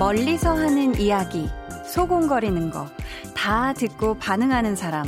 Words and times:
멀리서 0.00 0.54
하는 0.54 0.98
이야기, 0.98 1.48
소곤거리는 1.84 2.70
거, 2.70 2.86
다 3.36 3.74
듣고 3.74 4.14
반응하는 4.14 4.74
사람. 4.74 5.04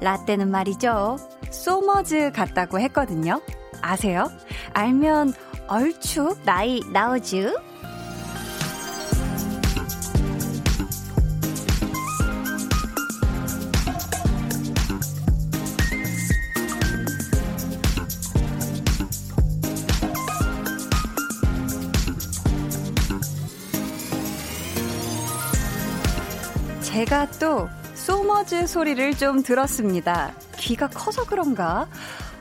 라떼는 0.00 0.50
말이죠. 0.50 1.16
소머즈 1.50 2.32
같다고 2.32 2.80
했거든요. 2.80 3.40
아세요? 3.80 4.28
알면 4.72 5.34
얼추 5.68 6.36
나이 6.44 6.80
나오쥬? 6.92 7.63
제가 27.04 27.30
또 27.32 27.68
소머즈 27.94 28.66
소리를 28.66 29.16
좀 29.18 29.42
들었습니다. 29.42 30.32
귀가 30.56 30.88
커서 30.88 31.24
그런가? 31.24 31.86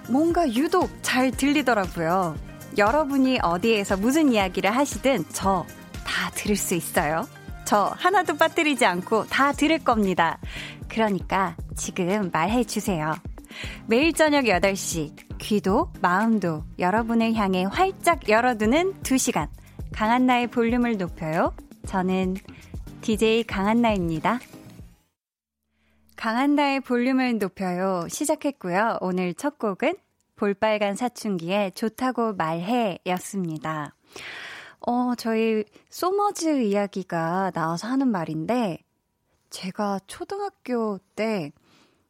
뭔가 0.08 0.48
유독 0.54 0.90
잘 1.02 1.32
들리더라고요. 1.32 2.38
여러분이 2.78 3.40
어디에서 3.42 3.98
무슨 3.98 4.32
이야기를 4.32 4.74
하시든 4.74 5.26
저 5.34 5.66
다 6.04 6.30
들을 6.36 6.56
수 6.56 6.76
있어요. 6.76 7.28
저 7.66 7.94
하나도 7.98 8.38
빠뜨리지 8.38 8.86
않고 8.86 9.26
다 9.26 9.52
들을 9.52 9.80
겁니다. 9.80 10.38
그러니까 10.88 11.56
지금 11.76 12.30
말해 12.32 12.64
주세요. 12.64 13.16
매일 13.88 14.14
저녁 14.14 14.46
8시 14.46 15.38
귀도 15.40 15.92
마음도 16.02 16.64
여러분을 16.80 17.34
향해 17.36 17.66
활짝 17.66 18.30
열어두는 18.30 19.02
2시간 19.02 19.48
강한나의 19.92 20.48
볼륨을 20.48 20.98
높여요. 20.98 21.54
저는 21.88 22.36
DJ 23.04 23.44
강한나입니다. 23.44 24.40
강한나의 26.16 26.80
볼륨을 26.80 27.38
높여요. 27.38 28.08
시작했고요. 28.08 29.00
오늘 29.02 29.34
첫 29.34 29.60
곡은 29.60 29.98
볼빨간 30.38 30.96
사춘기의 30.96 31.74
좋다고 31.74 32.36
말해 32.36 33.00
였습니다. 33.06 33.94
어, 34.80 35.16
저희 35.16 35.66
소머즈 35.90 36.62
이야기가 36.64 37.52
나와서 37.54 37.90
하는 37.90 38.08
말인데, 38.08 38.80
제가 39.50 40.00
초등학교 40.08 40.98
때, 41.18 41.52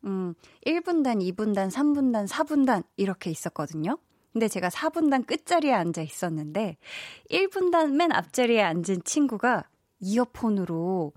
음, 0.06 0.36
1분단, 0.64 1.28
2분단, 1.34 1.72
3분단, 1.72 2.28
4분단 2.28 2.84
이렇게 2.98 3.32
있었거든요. 3.32 3.98
근데 4.32 4.48
제가 4.48 4.70
4분단 4.70 5.26
끝자리에 5.26 5.74
앉아 5.74 6.04
있었는데, 6.04 6.78
1분단 7.32 7.94
맨 7.94 8.12
앞자리에 8.12 8.62
앉은 8.62 9.06
친구가 9.06 9.64
이어폰으로 10.04 11.14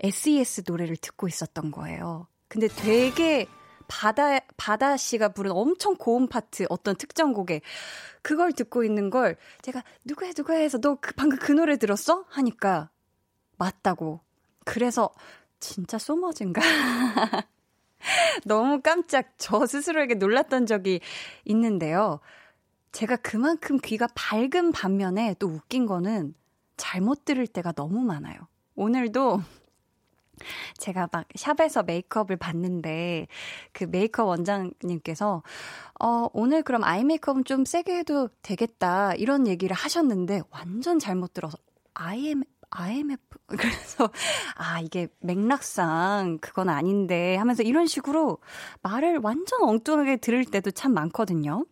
SES 0.00 0.64
노래를 0.66 0.96
듣고 0.96 1.28
있었던 1.28 1.70
거예요. 1.70 2.26
근데 2.48 2.68
되게 2.68 3.46
바다, 3.86 4.38
바다 4.56 4.96
씨가 4.96 5.30
부른 5.30 5.50
엄청 5.50 5.96
고음 5.96 6.28
파트, 6.28 6.64
어떤 6.68 6.96
특정 6.96 7.32
곡에 7.32 7.60
그걸 8.22 8.52
듣고 8.52 8.84
있는 8.84 9.10
걸 9.10 9.36
제가 9.62 9.82
누구야, 10.04 10.30
누구야 10.36 10.58
해서 10.58 10.78
너 10.78 10.96
그, 11.00 11.12
방금 11.14 11.38
그 11.38 11.52
노래 11.52 11.76
들었어? 11.76 12.24
하니까 12.28 12.90
맞다고. 13.58 14.20
그래서 14.64 15.10
진짜 15.58 15.98
소머즈인가? 15.98 16.60
너무 18.46 18.80
깜짝 18.80 19.34
저 19.36 19.66
스스로에게 19.66 20.14
놀랐던 20.14 20.66
적이 20.66 21.00
있는데요. 21.44 22.20
제가 22.92 23.16
그만큼 23.16 23.78
귀가 23.82 24.08
밝은 24.14 24.72
반면에 24.72 25.34
또 25.38 25.48
웃긴 25.48 25.86
거는 25.86 26.34
잘못 26.80 27.26
들을 27.26 27.46
때가 27.46 27.72
너무 27.72 28.00
많아요. 28.00 28.38
오늘도 28.74 29.42
제가 30.78 31.10
막 31.12 31.26
샵에서 31.34 31.82
메이크업을 31.82 32.36
봤는데 32.36 33.26
그 33.72 33.84
메이크업 33.84 34.26
원장님께서 34.26 35.42
어 36.00 36.26
오늘 36.32 36.62
그럼 36.62 36.82
아이 36.82 37.04
메이크업은 37.04 37.44
좀 37.44 37.66
세게 37.66 37.98
해도 37.98 38.28
되겠다 38.40 39.14
이런 39.14 39.46
얘기를 39.46 39.76
하셨는데 39.76 40.40
완전 40.50 40.98
잘못 40.98 41.34
들어서 41.34 41.58
IM 41.92 42.44
IMF 42.70 43.20
그래서 43.46 44.10
아 44.56 44.80
이게 44.80 45.08
맥락상 45.20 46.38
그건 46.40 46.70
아닌데 46.70 47.36
하면서 47.36 47.62
이런 47.62 47.86
식으로 47.86 48.38
말을 48.80 49.18
완전 49.22 49.62
엉뚱하게 49.62 50.16
들을 50.16 50.44
때도 50.46 50.70
참 50.70 50.94
많거든요. 50.94 51.66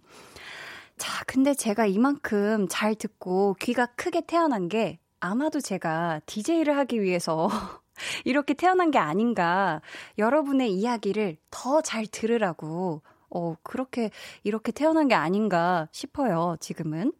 자, 0.98 1.22
근데 1.26 1.54
제가 1.54 1.86
이만큼 1.86 2.66
잘 2.68 2.94
듣고 2.94 3.54
귀가 3.60 3.86
크게 3.86 4.22
태어난 4.26 4.68
게 4.68 4.98
아마도 5.20 5.60
제가 5.60 6.20
DJ를 6.26 6.76
하기 6.78 7.00
위해서 7.00 7.48
이렇게 8.24 8.54
태어난 8.54 8.90
게 8.90 8.98
아닌가. 8.98 9.80
여러분의 10.18 10.72
이야기를 10.72 11.36
더 11.50 11.80
잘 11.82 12.06
들으라고, 12.06 13.02
어, 13.30 13.54
그렇게, 13.62 14.10
이렇게 14.42 14.72
태어난 14.72 15.08
게 15.08 15.14
아닌가 15.14 15.88
싶어요, 15.92 16.56
지금은. 16.60 17.12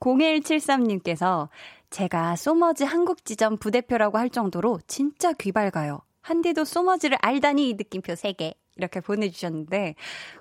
0173님께서 0.00 1.48
제가 1.90 2.36
소머즈 2.36 2.84
한국지점 2.84 3.56
부대표라고 3.56 4.18
할 4.18 4.30
정도로 4.30 4.78
진짜 4.86 5.32
귀밝아요. 5.32 6.00
한디도 6.20 6.64
소머즈를 6.64 7.18
알다니 7.20 7.74
느낌표 7.74 8.12
3개. 8.12 8.54
이렇게 8.76 9.00
보내주셨는데, 9.00 9.96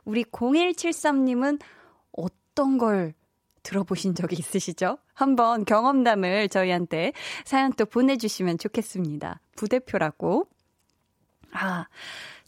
우리 0.06 0.24
0173님은 0.26 1.60
어떤 2.58 2.80
걸 2.80 3.14
들어보신 3.62 4.16
적이 4.16 4.38
있으시죠? 4.40 4.98
한번 5.14 5.64
경험담을 5.64 6.50
저희한테 6.50 7.14
사연 7.46 7.72
또 7.74 7.86
보내주시면 7.86 8.58
좋겠습니다. 8.58 9.40
부대표라고. 9.56 10.48
아, 11.52 11.86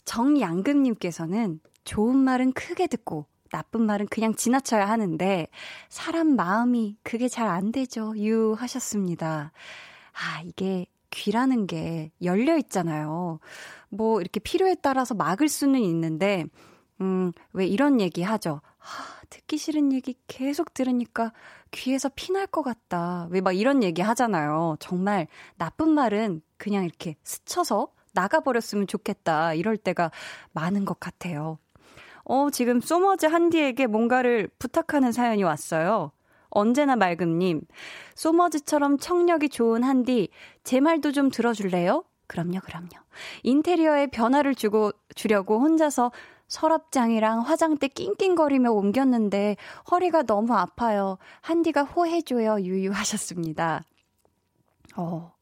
정양금님께서는 0.04 1.60
좋은 1.84 2.16
말은 2.16 2.54
크게 2.54 2.88
듣고 2.88 3.26
나쁜 3.52 3.82
말은 3.82 4.06
그냥 4.08 4.34
지나쳐야 4.34 4.88
하는데 4.88 5.46
사람 5.88 6.34
마음이 6.34 6.96
그게 7.04 7.28
잘 7.28 7.46
안 7.46 7.70
되죠. 7.70 8.12
유 8.16 8.54
하셨습니다. 8.58 9.52
아, 10.12 10.42
이게 10.44 10.86
귀라는 11.10 11.68
게 11.68 12.10
열려 12.20 12.56
있잖아요. 12.58 13.38
뭐 13.90 14.20
이렇게 14.20 14.40
필요에 14.40 14.74
따라서 14.82 15.14
막을 15.14 15.48
수는 15.48 15.78
있는데 15.80 16.46
음, 17.00 17.30
왜 17.52 17.66
이런 17.66 18.00
얘기 18.00 18.22
하죠. 18.22 18.60
하, 18.78 19.19
듣기 19.30 19.56
싫은 19.58 19.92
얘기 19.92 20.14
계속 20.26 20.74
들으니까 20.74 21.32
귀에서 21.70 22.10
피날 22.14 22.46
것 22.46 22.62
같다. 22.62 23.28
왜 23.30 23.40
막 23.40 23.52
이런 23.52 23.82
얘기 23.82 24.02
하잖아요. 24.02 24.76
정말 24.80 25.26
나쁜 25.56 25.90
말은 25.90 26.42
그냥 26.56 26.84
이렇게 26.84 27.16
스쳐서 27.24 27.88
나가버렸으면 28.12 28.86
좋겠다. 28.86 29.54
이럴 29.54 29.76
때가 29.76 30.10
많은 30.52 30.84
것 30.84 30.98
같아요. 31.00 31.58
어, 32.24 32.50
지금 32.50 32.80
소머즈 32.80 33.26
한디에게 33.26 33.86
뭔가를 33.86 34.48
부탁하는 34.58 35.12
사연이 35.12 35.42
왔어요. 35.42 36.12
언제나 36.50 36.96
맑음님, 36.96 37.62
소머즈처럼 38.16 38.98
청력이 38.98 39.48
좋은 39.48 39.84
한디, 39.84 40.28
제 40.64 40.80
말도 40.80 41.12
좀 41.12 41.30
들어줄래요? 41.30 42.04
그럼요, 42.26 42.58
그럼요. 42.60 42.88
인테리어에 43.44 44.08
변화를 44.08 44.54
주고, 44.56 44.90
주려고 45.14 45.60
혼자서 45.60 46.10
서랍장이랑 46.50 47.42
화장대 47.42 47.86
낑낑거리며 47.88 48.72
옮겼는데 48.72 49.56
허리가 49.90 50.22
너무 50.22 50.52
아파요. 50.54 51.16
한디가 51.42 51.84
호해줘요. 51.84 52.60
유유하셨습니다. 52.60 53.84
어, 54.96 55.32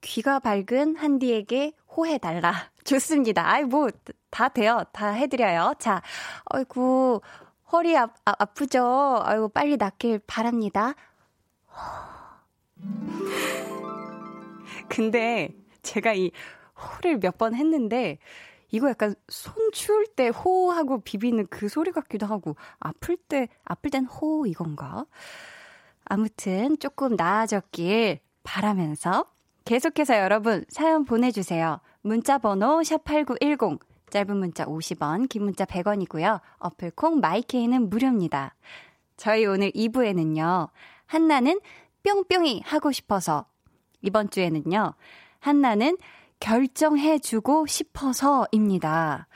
귀가 0.00 0.38
밝은 0.38 0.94
한디에게 0.96 1.72
호해달라. 1.96 2.70
좋습니다. 2.84 3.44
아이, 3.50 3.64
뭐, 3.64 3.88
다 4.30 4.48
돼요. 4.48 4.84
다 4.92 5.08
해드려요. 5.10 5.74
자, 5.80 6.00
아이고, 6.44 7.22
허리 7.72 7.98
아, 7.98 8.04
아, 8.24 8.34
아프죠? 8.38 9.20
아이고, 9.24 9.48
빨리 9.48 9.76
낫길 9.76 10.20
바랍니다. 10.28 10.94
근데 14.88 15.50
제가 15.82 16.14
이 16.14 16.30
호를 16.76 17.18
몇 17.18 17.36
번 17.36 17.54
했는데, 17.54 18.18
이거 18.70 18.88
약간 18.88 19.14
손 19.28 19.54
추울 19.72 20.06
때 20.06 20.28
호하고 20.28 21.00
비비는 21.00 21.48
그 21.50 21.68
소리 21.68 21.92
같기도 21.92 22.26
하고 22.26 22.56
아플 22.78 23.16
때 23.16 23.48
아플 23.64 23.90
땐 23.90 24.06
호 24.06 24.46
이건가? 24.46 25.06
아무튼 26.04 26.78
조금 26.78 27.16
나아졌길 27.16 28.20
바라면서 28.42 29.26
계속해서 29.64 30.18
여러분 30.18 30.64
사연 30.68 31.04
보내주세요. 31.04 31.80
문자 32.02 32.38
번호 32.38 32.80
샵8910 32.80 33.78
짧은 34.10 34.36
문자 34.36 34.64
50원, 34.64 35.28
긴 35.28 35.44
문자 35.44 35.64
100원이고요. 35.64 36.40
어플 36.58 36.92
콩 36.92 37.20
마이케이는 37.20 37.88
무료입니다. 37.88 38.54
저희 39.16 39.46
오늘 39.46 39.70
2부에는요. 39.70 40.68
한나는 41.06 41.60
뿅뿅이 42.02 42.62
하고 42.64 42.90
싶어서 42.90 43.46
이번 44.02 44.30
주에는요. 44.30 44.94
한나는 45.38 45.96
결정해주고 46.40 47.66
싶어서입니다. 47.66 49.28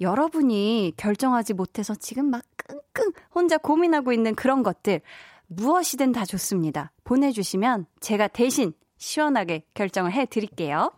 여러분이 0.00 0.94
결정하지 0.96 1.54
못해서 1.54 1.94
지금 1.94 2.26
막 2.30 2.42
끙끙 2.56 3.12
혼자 3.34 3.58
고민하고 3.58 4.12
있는 4.12 4.34
그런 4.34 4.62
것들 4.62 5.00
무엇이든 5.48 6.12
다 6.12 6.24
좋습니다. 6.24 6.92
보내주시면 7.04 7.86
제가 8.00 8.28
대신 8.28 8.72
시원하게 8.98 9.64
결정을 9.74 10.12
해 10.12 10.26
드릴게요. 10.26 10.92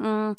음, 0.00 0.34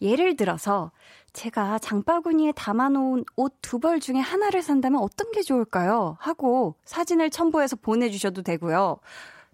예를 0.00 0.36
들어서 0.36 0.92
제가 1.32 1.78
장바구니에 1.78 2.52
담아놓은 2.52 3.24
옷 3.36 3.54
두 3.62 3.78
벌 3.80 3.98
중에 4.00 4.18
하나를 4.18 4.62
산다면 4.62 5.00
어떤 5.00 5.32
게 5.32 5.42
좋을까요? 5.42 6.16
하고 6.20 6.76
사진을 6.84 7.30
첨부해서 7.30 7.76
보내주셔도 7.76 8.42
되고요. 8.42 8.98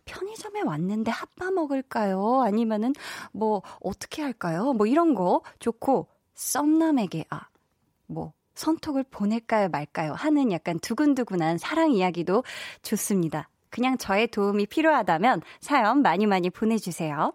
편의점에 0.07 0.63
왔는데 0.63 1.11
핫바 1.11 1.51
먹을까요? 1.51 2.43
아니면은 2.43 2.95
뭐 3.33 3.63
어떻게 3.81 4.23
할까요? 4.23 4.73
뭐 4.73 4.87
이런 4.87 5.15
거 5.15 5.43
좋고 5.59 6.09
썸남에게 6.35 7.27
아, 7.31 7.49
뭐 8.07 8.33
선톡을 8.55 9.05
보낼까요 9.11 9.69
말까요 9.69 10.15
하는 10.15 10.51
약간 10.51 10.79
두근두근한 10.79 11.59
사랑 11.59 11.93
이야기도 11.93 12.43
좋습니다. 12.83 13.49
그냥 13.69 13.99
저의 13.99 14.29
도움이 14.29 14.67
필요하다면 14.67 15.43
사연 15.61 16.01
많이 16.01 16.25
많이 16.25 16.49
보내주세요. 16.49 17.33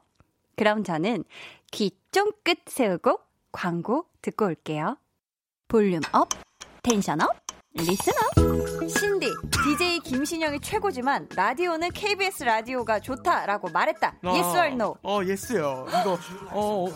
그럼 0.56 0.84
저는 0.84 1.24
귀 1.72 1.92
쫑긋 2.12 2.60
세우고 2.66 3.20
광고 3.52 4.06
듣고 4.22 4.46
올게요. 4.46 4.98
volume 5.68 6.02
up, 6.14 6.30
tension 6.84 7.22
up, 7.22 7.41
up. 7.78 8.90
신디, 8.90 9.28
DJ 9.64 10.00
김신영이 10.00 10.60
최고지만 10.60 11.28
라디오는 11.36 11.90
KBS 11.92 12.44
라디오가 12.44 13.00
좋다라고 13.00 13.70
말했다. 13.70 14.16
어, 14.24 14.30
yes 14.30 14.58
or 14.58 14.68
no? 14.68 14.96
어, 15.04 15.22
yes요. 15.26 15.86
이거 15.88 16.20
어, 16.50 16.86
어, 16.86 16.90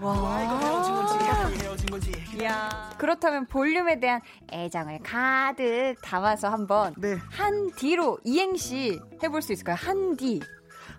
어. 0.00 0.06
와. 0.06 0.42
이거 0.42 0.58
헤어진 0.58 0.94
건지, 0.94 1.64
헤어진 1.64 1.86
건지. 1.90 2.12
야. 2.44 2.90
그렇다면 2.96 3.46
볼륨에 3.46 3.98
대한 3.98 4.20
애정을 4.52 5.00
가득 5.02 5.96
담아서 6.02 6.48
한번 6.48 6.94
네. 6.96 7.18
한 7.30 7.70
뒤로 7.72 8.18
이행시 8.24 9.00
해볼 9.22 9.42
수 9.42 9.52
있을까요? 9.52 9.76
한 9.78 10.16
뒤. 10.16 10.40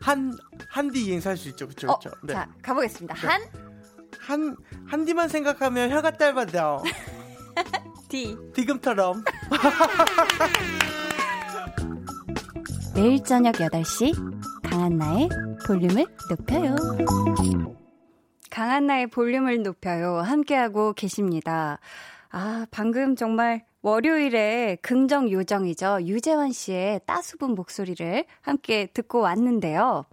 한, 0.02 0.36
한뒤 0.70 1.06
이행시 1.06 1.28
할 1.28 1.38
수 1.38 1.48
있죠. 1.50 1.68
그쵸, 1.68 1.88
그쵸. 1.88 2.10
어, 2.10 2.14
네. 2.24 2.34
자, 2.34 2.50
가보겠습니다. 2.62 3.14
네. 3.16 3.28
한. 3.28 3.42
한, 4.20 4.56
한 4.88 5.06
뒤만 5.06 5.30
생각하면 5.30 5.90
혀가 5.92 6.12
짧아져. 6.18 6.84
디. 8.12 8.38
디금처럼. 8.54 9.24
매일 12.94 13.24
저녁 13.24 13.54
8시, 13.54 14.14
강한나의 14.64 15.30
볼륨을 15.66 16.06
높여요. 16.30 16.76
강한나의 18.50 19.08
볼륨을 19.08 19.64
높여요. 19.64 20.18
함께하고 20.18 20.92
계십니다. 20.92 21.80
아, 22.32 22.66
방금 22.70 23.16
정말 23.16 23.64
월요일에 23.82 24.80
긍정 24.82 25.32
요정이죠. 25.32 26.00
유재환 26.02 26.52
씨의 26.52 27.00
따수분 27.06 27.56
목소리를 27.56 28.26
함께 28.42 28.88
듣고 28.88 29.22
왔는데요. 29.22 30.04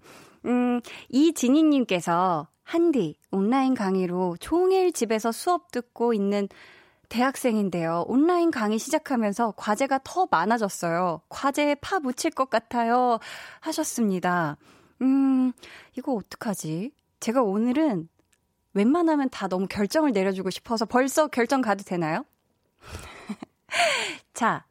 음, 0.44 0.80
이진희님께서 1.08 2.46
한디 2.62 3.16
온라인 3.32 3.74
강의로 3.74 4.36
종일 4.38 4.92
집에서 4.92 5.32
수업 5.32 5.72
듣고 5.72 6.14
있는 6.14 6.48
대학생인데요. 7.08 8.04
온라인 8.06 8.50
강의 8.50 8.78
시작하면서 8.78 9.54
과제가 9.56 10.00
더 10.04 10.28
많아졌어요. 10.30 11.22
과제에 11.28 11.76
파 11.76 12.00
묻힐 12.00 12.30
것 12.30 12.50
같아요. 12.50 13.18
하셨습니다. 13.60 14.56
음, 15.00 15.52
이거 15.96 16.12
어떡하지? 16.14 16.92
제가 17.20 17.42
오늘은 17.42 18.08
웬만하면 18.74 19.30
다 19.30 19.48
너무 19.48 19.66
결정을 19.66 20.12
내려주고 20.12 20.50
싶어서 20.50 20.84
벌써 20.84 21.28
결정 21.28 21.62
가도 21.62 21.82
되나요? 21.84 22.24
자, 24.34 24.66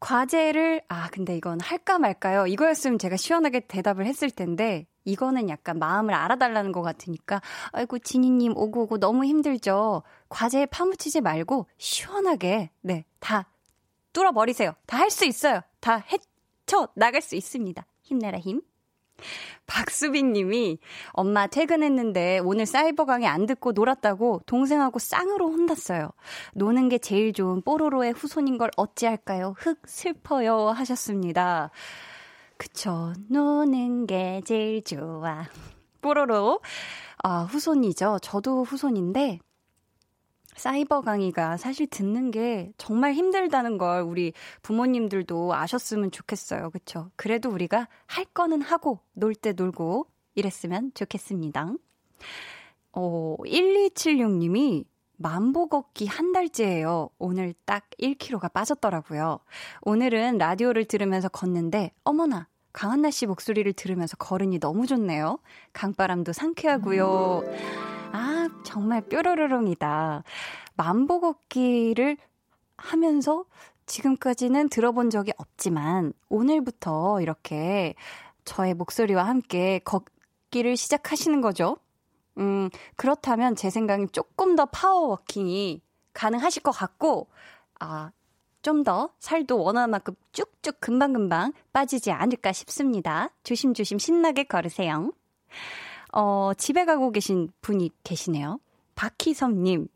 과제를, 0.00 0.82
아, 0.88 1.08
근데 1.10 1.36
이건 1.36 1.60
할까 1.60 1.98
말까요? 1.98 2.46
이거였으면 2.46 2.98
제가 2.98 3.16
시원하게 3.16 3.60
대답을 3.60 4.06
했을 4.06 4.30
텐데, 4.30 4.86
이거는 5.06 5.48
약간 5.48 5.78
마음을 5.78 6.12
알아달라는 6.12 6.72
것 6.72 6.82
같으니까, 6.82 7.40
아이고, 7.72 7.98
지니님 7.98 8.52
오고 8.56 8.82
오고 8.82 8.98
너무 8.98 9.24
힘들죠? 9.24 10.02
과제에 10.28 10.66
파묻히지 10.66 11.22
말고, 11.22 11.66
시원하게, 11.78 12.70
네, 12.82 13.04
다 13.20 13.48
뚫어 14.12 14.32
버리세요. 14.32 14.72
다 14.86 14.98
할 14.98 15.10
수 15.10 15.24
있어요. 15.24 15.60
다 15.80 15.96
헤쳐 15.96 16.88
나갈 16.94 17.22
수 17.22 17.36
있습니다. 17.36 17.86
힘내라, 18.02 18.38
힘. 18.38 18.60
박수빈 19.66 20.32
님이 20.34 20.78
엄마 21.12 21.46
퇴근했는데 21.46 22.40
오늘 22.44 22.66
사이버 22.66 23.06
강의 23.06 23.26
안 23.26 23.46
듣고 23.46 23.72
놀았다고 23.72 24.42
동생하고 24.46 24.98
쌍으로 24.98 25.50
혼났어요. 25.50 26.10
노는 26.54 26.88
게 26.90 26.98
제일 26.98 27.32
좋은 27.32 27.62
뽀로로의 27.62 28.12
후손인 28.12 28.58
걸 28.58 28.70
어찌할까요? 28.76 29.54
흑 29.58 29.80
슬퍼요 29.86 30.68
하셨습니다. 30.68 31.70
그쵸. 32.58 33.12
노는 33.28 34.06
게 34.06 34.40
제일 34.44 34.82
좋아. 34.82 35.44
뽀로로. 36.00 36.60
아, 37.22 37.42
후손이죠. 37.44 38.18
저도 38.22 38.64
후손인데 38.64 39.40
사이버 40.56 41.02
강의가 41.02 41.56
사실 41.58 41.86
듣는 41.86 42.30
게 42.30 42.72
정말 42.78 43.12
힘들다는 43.12 43.76
걸 43.76 44.02
우리 44.02 44.32
부모님들도 44.62 45.54
아셨으면 45.54 46.10
좋겠어요. 46.10 46.70
그쵸? 46.70 47.10
그래도 47.16 47.50
우리가 47.50 47.88
할 48.06 48.24
거는 48.24 48.62
하고, 48.62 49.00
놀 49.12 49.34
때 49.34 49.52
놀고, 49.52 50.06
이랬으면 50.34 50.92
좋겠습니다. 50.94 51.74
어, 52.92 53.36
1276님이 53.44 54.84
만보 55.16 55.68
걷기 55.68 56.06
한 56.06 56.32
달째예요. 56.32 57.10
오늘 57.18 57.54
딱 57.64 57.88
1kg가 58.00 58.52
빠졌더라고요. 58.52 59.40
오늘은 59.82 60.38
라디오를 60.38 60.84
들으면서 60.84 61.28
걷는데, 61.28 61.92
어머나, 62.04 62.48
강한나 62.72 63.10
씨 63.10 63.26
목소리를 63.26 63.72
들으면서 63.72 64.16
걸으니 64.18 64.58
너무 64.60 64.86
좋네요. 64.86 65.38
강바람도 65.72 66.32
상쾌하고요. 66.32 67.42
아, 68.12 68.48
정말 68.64 69.00
뾰로로롱이다. 69.08 70.22
만보 70.76 71.20
걷기를 71.20 72.18
하면서 72.76 73.44
지금까지는 73.86 74.68
들어본 74.68 75.10
적이 75.10 75.32
없지만 75.38 76.12
오늘부터 76.28 77.20
이렇게 77.22 77.94
저의 78.44 78.74
목소리와 78.74 79.24
함께 79.24 79.80
걷기를 79.84 80.76
시작하시는 80.76 81.40
거죠. 81.40 81.78
음, 82.38 82.70
그렇다면 82.96 83.56
제 83.56 83.70
생각엔 83.70 84.08
조금 84.12 84.56
더 84.56 84.66
파워워킹이 84.66 85.80
가능하실 86.12 86.62
것 86.62 86.70
같고, 86.72 87.28
아, 87.80 88.10
좀 88.62 88.82
더 88.82 89.10
살도 89.20 89.62
원하는 89.62 89.90
만큼 89.90 90.14
쭉쭉 90.32 90.80
금방금방 90.80 91.52
빠지지 91.72 92.10
않을까 92.10 92.52
싶습니다. 92.52 93.30
조심조심 93.44 93.98
신나게 94.00 94.42
걸으세요. 94.44 95.12
어, 96.12 96.50
집에 96.56 96.84
가고 96.84 97.12
계신 97.12 97.48
분이 97.60 97.90
계시네요. 98.02 98.58
박희섭님, 98.96 99.86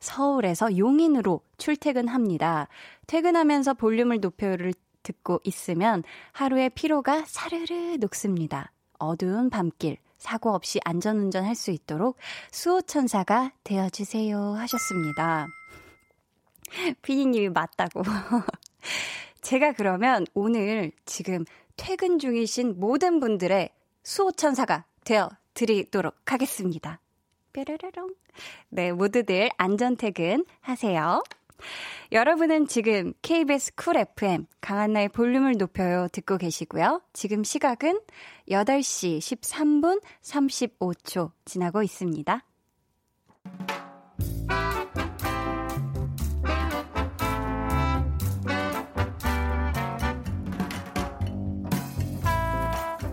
서울에서 0.00 0.76
용인으로 0.76 1.40
출퇴근합니다. 1.58 2.66
퇴근하면서 3.06 3.74
볼륨을 3.74 4.18
높여를 4.20 4.72
듣고 5.04 5.40
있으면 5.44 6.02
하루의 6.32 6.70
피로가 6.70 7.24
사르르 7.26 7.96
녹습니다. 8.00 8.72
어두운 8.98 9.50
밤길, 9.50 9.98
사고 10.26 10.52
없이 10.52 10.80
안전운전 10.84 11.44
할 11.44 11.54
수 11.54 11.70
있도록 11.70 12.16
수호천사가 12.50 13.52
되어주세요 13.64 14.54
하셨습니다. 14.54 15.46
피디님이 17.00 17.48
맞다고. 17.50 18.02
제가 19.40 19.72
그러면 19.72 20.26
오늘 20.34 20.90
지금 21.06 21.44
퇴근 21.76 22.18
중이신 22.18 22.78
모든 22.78 23.20
분들의 23.20 23.70
수호천사가 24.02 24.84
되어 25.04 25.30
드리도록 25.54 26.16
하겠습니다. 26.26 27.00
뾰로로롱. 27.52 28.14
네, 28.68 28.92
모두들 28.92 29.50
안전 29.56 29.96
퇴근 29.96 30.44
하세요. 30.60 31.22
여러분은 32.12 32.66
지금 32.66 33.12
KBS 33.22 33.74
쿨 33.74 33.96
FM 33.96 34.46
강한나의 34.60 35.08
볼륨을 35.08 35.56
높여요 35.58 36.08
듣고 36.12 36.38
계시고요. 36.38 37.02
지금 37.12 37.44
시각은 37.44 38.00
8시 38.48 39.18
13분 39.18 40.00
35초 40.22 41.32
지나고 41.44 41.82
있습니다. 41.82 42.44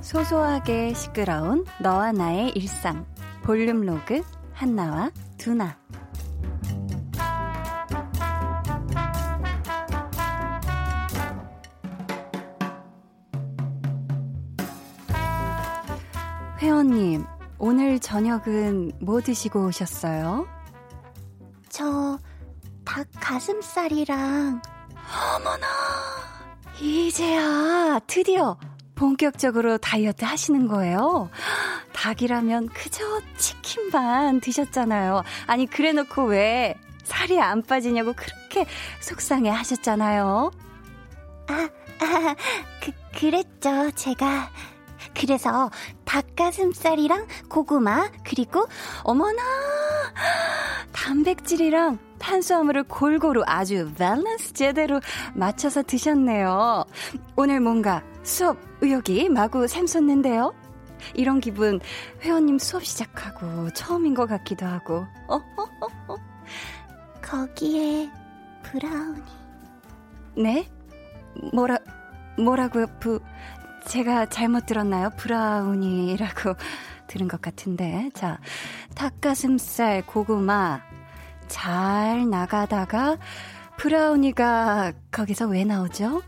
소소하게 0.02 0.94
시끄러운 0.94 1.66
너와 1.82 2.12
나의 2.12 2.52
일상 2.52 3.04
볼륨 3.42 3.82
로그 3.82 4.22
한나와 4.54 5.12
두나 5.40 5.83
저녁은 18.14 18.92
뭐 19.00 19.22
드시고 19.22 19.66
오셨어요? 19.66 20.48
저, 21.68 22.20
닭 22.86 23.08
가슴살이랑. 23.20 24.62
어머나! 25.36 25.68
이제야 26.80 28.00
드디어 28.06 28.60
본격적으로 28.94 29.80
다이어트 29.80 30.26
하시는 30.26 30.68
거예요? 30.68 31.32
닭이라면 31.94 32.68
그저 32.68 33.04
치킨만 33.36 34.42
드셨잖아요. 34.42 35.24
아니, 35.48 35.66
그래 35.66 35.92
놓고 35.92 36.26
왜 36.26 36.76
살이 37.04 37.42
안 37.42 37.64
빠지냐고 37.64 38.14
그렇게 38.14 38.68
속상해 39.02 39.50
하셨잖아요. 39.50 40.52
아, 41.48 41.70
아, 42.00 42.36
그, 42.80 42.92
그랬죠, 43.18 43.90
제가. 43.96 44.52
그래서 45.16 45.70
닭가슴살이랑 46.06 47.28
고구마, 47.50 48.10
그리고 48.24 48.66
어머나! 49.04 49.42
단백질이랑 50.92 52.00
탄수화물을 52.20 52.84
골고루 52.84 53.44
아주 53.46 53.92
밸런스 53.98 54.54
제대로 54.54 55.00
맞춰서 55.34 55.84
드셨네요. 55.84 56.86
오늘 57.36 57.60
뭔가 57.60 58.02
수업 58.24 58.58
의욕이 58.82 59.30
마구 59.30 59.68
샘솟는데요. 59.68 60.54
이런 61.16 61.42
기분 61.42 61.82
회원님 62.22 62.60
수업 62.60 62.86
시작하고 62.86 63.72
처음인 63.74 64.14
것 64.14 64.28
같기도 64.28 64.66
하고. 64.66 65.06
어, 65.28 65.36
어, 65.36 65.64
어, 65.82 66.14
어. 66.14 66.16
거기에 67.22 68.10
브라우니. 68.64 69.22
네? 70.38 70.70
뭐라 71.54 71.78
뭐라고요? 72.38 72.88
부 73.00 73.20
제가 73.88 74.26
잘못 74.28 74.66
들었나요? 74.66 75.12
브라우니라고 75.18 76.56
들은 77.08 77.28
것 77.28 77.42
같은데. 77.42 78.10
자, 78.14 78.40
닭가슴살, 78.96 80.06
고구마 80.06 80.82
잘 81.48 82.30
나가다가 82.30 83.18
브라우니가 83.78 84.94
거기서 85.12 85.48
왜 85.48 85.64
나오죠? 85.66 86.22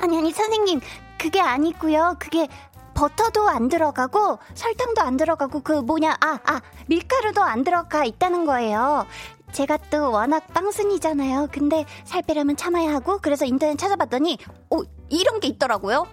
아니, 0.00 0.18
아니, 0.18 0.32
선생님. 0.32 0.80
그게 1.18 1.40
아니고요. 1.40 2.16
그게 2.18 2.48
버터도 2.94 3.48
안 3.48 3.68
들어가고 3.68 4.38
설탕도 4.54 5.00
안 5.00 5.16
들어가고 5.16 5.60
그 5.60 5.72
뭐냐 5.72 6.16
아아 6.20 6.60
밀가루도 6.86 7.42
안 7.42 7.64
들어가 7.64 8.04
있다는 8.04 8.44
거예요. 8.44 9.06
제가 9.52 9.78
또 9.90 10.10
워낙 10.10 10.46
빵순이잖아요. 10.52 11.48
근데 11.50 11.86
살 12.04 12.22
빼려면 12.22 12.56
참아야 12.56 12.92
하고 12.92 13.18
그래서 13.22 13.46
인터넷 13.46 13.76
찾아봤더니 13.78 14.38
오 14.70 14.84
이런 15.08 15.40
게 15.40 15.48
있더라고요. 15.48 16.06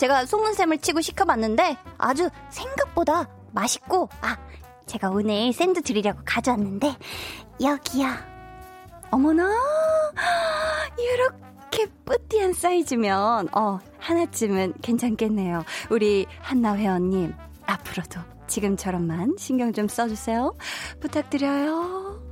제가 0.00 0.24
소문샘을 0.24 0.78
치고 0.78 1.02
시켜봤는데 1.02 1.76
아주 1.98 2.30
생각보다 2.48 3.28
맛있고 3.52 4.08
아 4.22 4.34
제가 4.86 5.10
오늘 5.10 5.52
샌드 5.52 5.82
드리려고 5.82 6.20
가져왔는데 6.24 6.96
여기요. 7.62 8.08
어머나 9.10 9.54
이렇게 10.98 11.86
petit한 12.06 12.54
사이즈면 12.54 13.48
어 13.54 13.78
하나쯤은 13.98 14.72
괜찮겠네요. 14.80 15.64
우리 15.90 16.24
한나 16.40 16.78
회원님 16.78 17.34
앞으로도 17.66 18.20
지금처럼만 18.46 19.36
신경 19.38 19.74
좀 19.74 19.86
써주세요. 19.86 20.56
부탁드려요. 21.00 22.22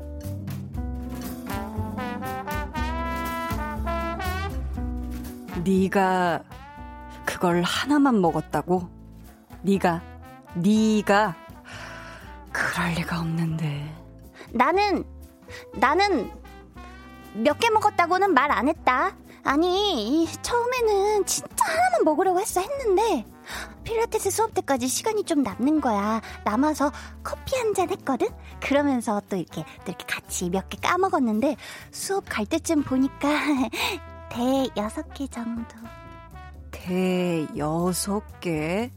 네가 5.63 6.45
그걸 7.29 7.61
하나만 7.63 8.23
먹었다고? 8.23 8.89
네가 9.61 10.01
네가 10.55 11.37
그럴 12.51 12.93
리가 12.95 13.21
없는데. 13.21 13.95
나는 14.51 15.05
나는 15.75 16.31
몇 17.35 17.59
개 17.59 17.69
먹었다고는 17.69 18.33
말 18.33 18.51
안 18.51 18.67
했다. 18.69 19.13
아니 19.45 20.27
처음에는 20.41 21.27
진짜 21.27 21.55
하나만 21.67 22.05
먹으려고 22.05 22.41
했어 22.41 22.61
했는데 22.63 23.27
필라테스 23.85 24.31
수업 24.31 24.55
때까지 24.55 24.89
시간이 24.89 25.25
좀 25.25 25.43
남는 25.43 25.83
거야. 25.83 26.23
남아서 26.47 26.91
커피 27.23 27.57
한 27.57 27.75
잔 27.75 27.91
했거든. 27.91 28.29
그러면서 28.61 29.21
또 29.29 29.37
이렇게 29.37 29.65
또 29.85 29.93
이렇게 29.93 30.07
같이 30.07 30.49
몇 30.49 30.71
개 30.71 30.79
까먹었는데 30.81 31.57
수업 31.91 32.25
갈 32.27 32.47
때쯤 32.47 32.85
보니까 32.85 33.29
대 34.33 34.67
여섯 34.79 35.13
개 35.13 35.27
정도. 35.29 35.77
대 36.71 37.47
여섯 37.57 38.23
개? 38.41 38.91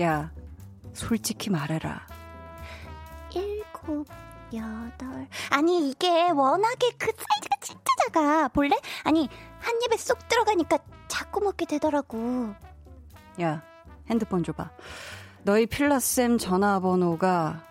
야, 0.00 0.30
솔직히 0.92 1.50
말해라. 1.50 2.06
일곱, 3.34 4.06
여덟. 4.52 5.28
아니, 5.50 5.90
이게 5.90 6.30
워낙에 6.30 6.90
그 6.98 7.06
사이즈가 7.06 7.56
진짜 7.60 7.82
작아. 8.06 8.48
볼래? 8.48 8.76
아니, 9.04 9.28
한 9.60 9.74
입에 9.84 9.96
쏙 9.96 10.26
들어가니까 10.28 10.78
자꾸 11.08 11.40
먹게 11.40 11.66
되더라고. 11.66 12.54
야, 13.40 13.62
핸드폰 14.08 14.42
줘봐. 14.44 14.70
너희 15.44 15.66
필라쌤 15.66 16.38
전화번호가, 16.38 17.64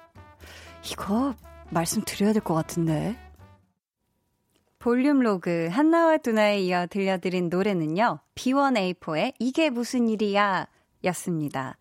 이거 0.92 1.36
말씀드려야 1.70 2.34
될 2.34 2.42
것 2.42 2.54
같은데. 2.56 3.18
볼륨 4.80 5.20
로그 5.20 5.68
한나와 5.72 6.18
두나에 6.18 6.62
이어 6.62 6.88
들려드린 6.88 7.50
노래는요. 7.50 8.20
B1A4의 8.36 9.34
이게 9.40 9.70
무슨 9.70 10.08
일이야 10.10 10.68
였습니다. 11.06 11.78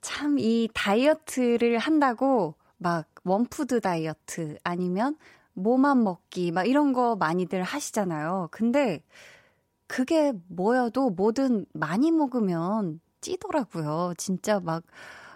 참 0.00 0.38
이 0.38 0.68
다이어트를 0.74 1.78
한다고 1.78 2.54
막 2.78 3.06
one 3.24 3.48
food 3.48 3.80
다이어트 3.80 4.56
아니면 4.64 5.16
뭐만 5.54 6.02
먹기 6.02 6.52
막 6.52 6.66
이런 6.66 6.92
거 6.92 7.16
많이들 7.16 7.62
하시잖아요. 7.62 8.48
근데 8.50 9.02
그게 9.86 10.32
뭐여도 10.48 11.10
뭐든 11.10 11.66
많이 11.74 12.10
먹으면 12.12 13.00
찌더라고요. 13.20 14.14
진짜 14.16 14.60
막 14.60 14.84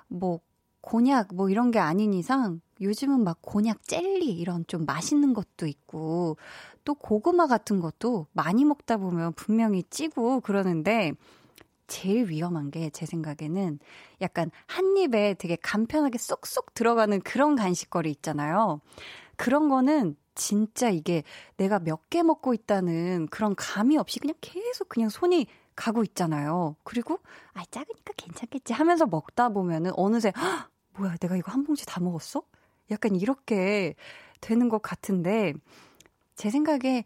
뭐 0.08 0.40
곤약 0.84 1.34
뭐 1.34 1.48
이런 1.48 1.70
게 1.70 1.78
아닌 1.78 2.12
이상 2.12 2.60
요즘은 2.80 3.24
막 3.24 3.38
곤약 3.40 3.86
젤리 3.86 4.26
이런 4.36 4.66
좀 4.66 4.84
맛있는 4.84 5.32
것도 5.32 5.66
있고 5.66 6.36
또 6.84 6.94
고구마 6.94 7.46
같은 7.46 7.80
것도 7.80 8.26
많이 8.32 8.64
먹다 8.66 8.98
보면 8.98 9.32
분명히 9.32 9.82
찌고 9.88 10.40
그러는데 10.40 11.12
제일 11.86 12.28
위험한 12.28 12.70
게 12.70 12.90
제 12.90 13.06
생각에는 13.06 13.78
약간 14.20 14.50
한 14.66 14.96
입에 14.96 15.34
되게 15.38 15.56
간편하게 15.56 16.18
쏙쏙 16.18 16.74
들어가는 16.74 17.20
그런 17.22 17.56
간식거리 17.56 18.10
있잖아요. 18.10 18.80
그런 19.36 19.68
거는 19.68 20.16
진짜 20.34 20.90
이게 20.90 21.22
내가 21.56 21.78
몇 21.78 22.10
개 22.10 22.22
먹고 22.22 22.52
있다는 22.54 23.28
그런 23.30 23.54
감이 23.56 23.96
없이 23.98 24.18
그냥 24.20 24.34
계속 24.40 24.88
그냥 24.88 25.08
손이 25.08 25.46
가고 25.76 26.04
있잖아요. 26.04 26.76
그리고 26.84 27.18
아 27.54 27.64
작으니까 27.70 28.12
괜찮겠지 28.16 28.72
하면서 28.72 29.06
먹다 29.06 29.48
보면은 29.48 29.92
어느새 29.96 30.32
헉, 30.36 30.70
뭐야 30.96 31.16
내가 31.16 31.36
이거 31.36 31.52
한 31.52 31.64
봉지 31.64 31.86
다 31.86 32.00
먹었어? 32.00 32.42
약간 32.90 33.16
이렇게 33.16 33.94
되는 34.40 34.68
것 34.68 34.82
같은데, 34.82 35.54
제 36.36 36.50
생각에 36.50 37.04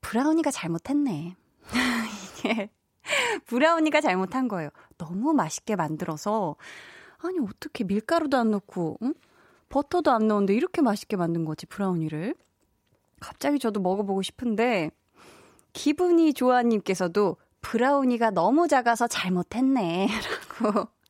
브라우니가 0.00 0.50
잘못했네. 0.50 1.36
이게 2.38 2.70
브라우니가 3.46 4.00
잘못한 4.00 4.48
거예요. 4.48 4.70
너무 4.98 5.32
맛있게 5.32 5.76
만들어서 5.76 6.56
아니 7.18 7.38
어떻게 7.38 7.84
밀가루도 7.84 8.36
안 8.36 8.50
넣고 8.50 8.98
응? 9.02 9.14
버터도 9.68 10.10
안 10.10 10.26
넣었는데 10.28 10.54
이렇게 10.54 10.82
맛있게 10.82 11.16
만든 11.16 11.44
거지 11.44 11.66
브라우니를. 11.66 12.34
갑자기 13.20 13.58
저도 13.58 13.80
먹어보고 13.80 14.22
싶은데 14.22 14.90
기분이 15.72 16.34
좋아님께서도 16.34 17.36
브라우니가 17.60 18.30
너무 18.30 18.66
작아서 18.66 19.06
잘못했네라고 19.06 20.88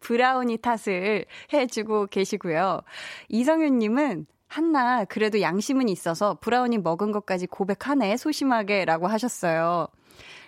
브라우니 0.00 0.58
탓을 0.58 1.26
해주고 1.52 2.06
계시고요. 2.06 2.80
이성윤님은 3.28 4.26
한나 4.46 5.04
그래도 5.04 5.40
양심은 5.40 5.88
있어서 5.88 6.38
브라우니 6.40 6.78
먹은 6.78 7.12
것까지 7.12 7.46
고백하네 7.46 8.16
소심하게라고 8.16 9.06
하셨어요. 9.06 9.88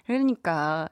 그러니까 0.07 0.89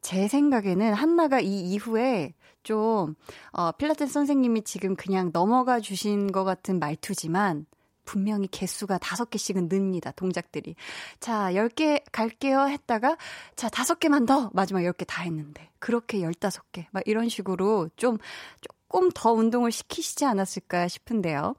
제 0.00 0.26
생각에는 0.28 0.94
한나가 0.94 1.40
이 1.40 1.60
이후에 1.60 2.32
좀 2.62 3.14
어, 3.52 3.72
필라테스 3.72 4.12
선생님이 4.12 4.62
지금 4.62 4.96
그냥 4.96 5.30
넘어가 5.32 5.78
주신 5.78 6.32
것 6.32 6.44
같은 6.44 6.78
말투지만 6.78 7.66
분명히 8.06 8.48
개수가 8.48 8.96
다섯 8.98 9.28
개씩은 9.28 9.68
늡니다, 9.68 10.12
동작들이. 10.12 10.74
자, 11.20 11.50
10개 11.52 12.02
갈게요 12.10 12.68
했다가, 12.68 13.18
자, 13.56 13.68
다섯 13.68 14.00
개만 14.00 14.24
더! 14.24 14.50
마지막 14.54 14.80
10개 14.80 15.04
다 15.06 15.22
했는데. 15.22 15.68
그렇게 15.78 16.20
15개. 16.20 16.86
막 16.92 17.02
이런 17.04 17.28
식으로 17.28 17.90
좀, 17.96 18.16
조금 18.62 19.10
더 19.14 19.32
운동을 19.32 19.70
시키시지 19.70 20.24
않았을까 20.24 20.88
싶은데요. 20.88 21.54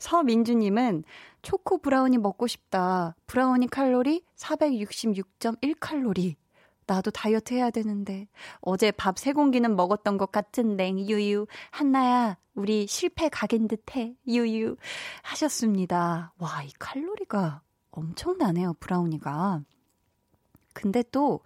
서민주님은 0.00 1.04
초코 1.42 1.78
브라우니 1.78 2.18
먹고 2.18 2.46
싶다. 2.46 3.16
브라우니 3.26 3.68
칼로리 3.68 4.22
466.1칼로리. 4.36 6.36
나도 6.86 7.10
다이어트 7.10 7.54
해야 7.54 7.70
되는데. 7.70 8.28
어제 8.60 8.90
밥 8.90 9.18
세 9.18 9.32
공기는 9.32 9.74
먹었던 9.76 10.18
것 10.18 10.30
같은데, 10.32 10.90
유유. 10.90 11.46
한나야, 11.70 12.36
우리 12.54 12.86
실패 12.86 13.28
각인 13.28 13.68
듯 13.68 13.96
해. 13.96 14.14
유유. 14.26 14.76
하셨습니다. 15.22 16.32
와, 16.38 16.62
이 16.62 16.70
칼로리가 16.78 17.62
엄청나네요, 17.90 18.74
브라우니가. 18.80 19.62
근데 20.72 21.02
또, 21.12 21.40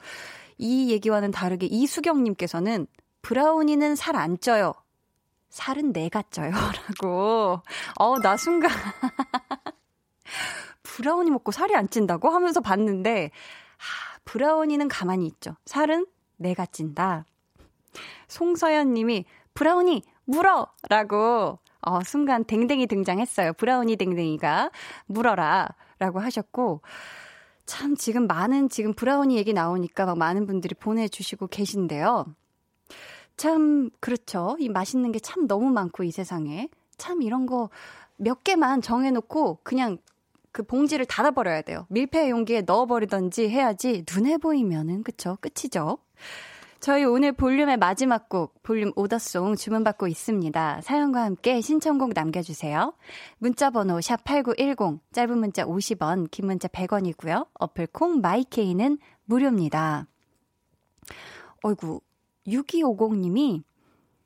이 0.57 0.91
얘기와는 0.91 1.31
다르게 1.31 1.67
이수경님께서는 1.67 2.87
브라우니는 3.23 3.95
살 3.97 4.17
안 4.17 4.39
쪄요. 4.41 4.73
살은 5.51 5.93
내가 5.93 6.23
쪄요. 6.31 6.51
라고. 6.53 7.61
어, 7.99 8.19
나 8.21 8.37
순간. 8.37 8.71
브라우니 10.83 11.31
먹고 11.31 11.53
살이 11.53 11.75
안 11.75 11.89
찐다고 11.89 12.29
하면서 12.31 12.61
봤는데, 12.61 13.31
하, 13.31 13.31
브라우니는 14.29 14.89
가만히 14.89 15.27
있죠. 15.27 15.57
살은 15.65 16.07
내가 16.37 16.67
찐다. 16.67 17.25
송서연 18.29 18.93
님이 18.93 19.25
브라우니 19.55 20.03
물어! 20.27 20.67
라고, 20.91 21.59
어, 21.81 22.01
순간 22.05 22.45
댕댕이 22.45 22.87
등장했어요. 22.89 23.55
브라우니 23.55 23.97
댕댕이가 23.97 24.71
물어라. 25.07 25.69
라고 25.99 26.21
하셨고, 26.21 26.83
참 27.65 27.97
지금 27.97 28.27
많은 28.27 28.69
지금 28.69 28.93
브라우니 28.93 29.37
얘기 29.39 29.55
나오니까 29.55 30.05
막 30.05 30.19
많은 30.19 30.47
분들이 30.47 30.75
보내주시고 30.75 31.47
계신데요. 31.47 32.27
참, 33.39 33.89
그렇죠. 34.01 34.57
이 34.59 34.69
맛있는 34.69 35.11
게 35.13 35.19
참 35.21 35.47
너무 35.47 35.71
많고, 35.71 36.05
이 36.05 36.11
세상에. 36.11 36.69
참 36.99 37.23
이런 37.23 37.47
거 37.47 37.71
몇 38.19 38.45
개만 38.45 38.83
정해놓고 38.83 39.61
그냥 39.63 39.97
그 40.59 40.65
봉지를 40.65 41.07
닫아버려야 41.07 41.63
돼요. 41.63 41.87
밀폐 41.89 42.31
용기에 42.31 42.63
넣어버리던지 42.63 43.49
해야지 43.49 44.05
눈에 44.13 44.39
보이면은, 44.39 45.05
그쵸. 45.05 45.39
끝이죠. 45.41 45.99
저희 46.81 47.05
오늘 47.05 47.31
볼륨의 47.31 47.77
마지막 47.77 48.29
곡, 48.29 48.61
볼륨 48.65 48.91
오더송 48.97 49.55
주문받고 49.55 50.09
있습니다. 50.09 50.81
사연과 50.81 51.23
함께 51.23 51.61
신청곡 51.61 52.11
남겨주세요. 52.13 52.93
문자번호 53.39 54.01
샵 54.01 54.25
8910, 54.25 55.01
짧은 55.13 55.39
문자 55.39 55.65
50원, 55.65 56.29
긴 56.33 56.47
문자 56.47 56.67
100원이고요. 56.67 57.47
어플 57.55 57.87
콩 57.93 58.21
마이케이는 58.21 58.99
무료입니다. 59.27 60.09
어이구, 61.63 62.01
6250님이 62.49 63.63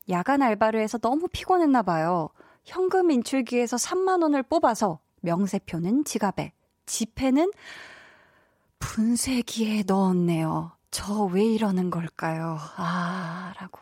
야간 0.08 0.40
알바를 0.40 0.80
해서 0.80 0.96
너무 0.96 1.28
피곤했나 1.30 1.82
봐요. 1.82 2.30
현금 2.64 3.10
인출기에서 3.10 3.76
3만 3.76 4.22
원을 4.22 4.42
뽑아서 4.42 4.98
명세표는 5.22 6.04
지갑에, 6.04 6.52
지폐는 6.86 7.50
분쇄기에 8.78 9.84
넣었네요. 9.86 10.72
저 10.90 11.24
왜 11.26 11.44
이러는 11.44 11.90
걸까요? 11.90 12.58
아, 12.76 13.52
라고. 13.58 13.80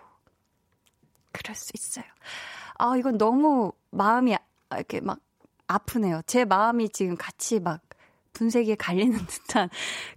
그럴 1.33 1.55
수 1.57 1.73
있어요. 1.75 2.05
아, 2.79 2.97
이건 2.97 3.19
너무 3.19 3.73
마음이 3.91 4.35
아, 4.35 4.77
이렇게 4.77 5.01
막 5.01 5.19
아프네요. 5.67 6.23
제 6.27 6.45
마음이 6.45 6.89
지금 6.91 7.17
같이 7.17 7.59
막 7.61 7.81
분쇄기에 8.33 8.77
갈리는 8.77 9.19
듯한 9.27 9.69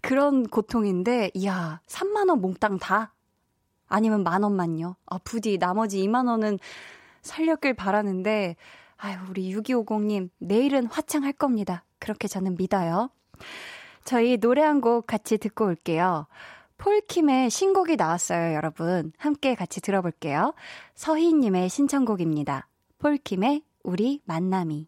그런 0.02 0.48
고통인데, 0.48 1.32
이야, 1.34 1.82
3만원 1.88 2.40
몽땅 2.40 2.78
다? 2.80 3.14
아니면 3.88 4.24
만 4.24 4.44
원만요? 4.44 4.96
아, 5.08 5.18
부디 5.24 5.58
나머지 5.58 6.00
2만 6.04 6.28
원은 6.28 6.60
살렸길 7.22 7.74
바라는데, 7.74 8.56
아유, 9.04 9.18
우리 9.30 9.54
6250님, 9.54 10.30
내일은 10.40 10.86
화창할 10.86 11.34
겁니다. 11.34 11.84
그렇게 12.00 12.30
저는 12.30 12.56
믿어요. 12.58 13.10
저희 14.06 14.38
노래 14.38 14.62
한 14.62 14.80
곡 14.80 15.06
같이 15.08 15.38
듣고 15.38 15.66
올게요. 15.66 16.28
폴킴의 16.78 17.50
신곡이 17.50 17.98
나왔어요, 17.98 18.54
여러분. 18.56 19.12
함께 19.18 19.56
같이 19.56 19.82
들어볼게요. 19.82 20.54
서희님의 20.96 21.68
신청곡입니다. 21.68 22.70
폴킴의 23.00 23.64
우리 23.84 24.22
만남이. 24.24 24.88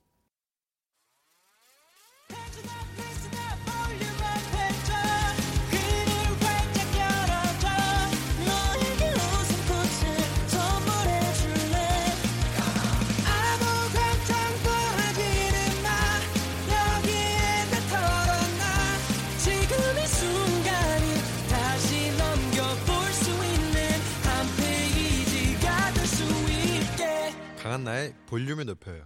나의 27.85 28.15
볼륨을 28.25 28.65
높여요. 28.65 29.03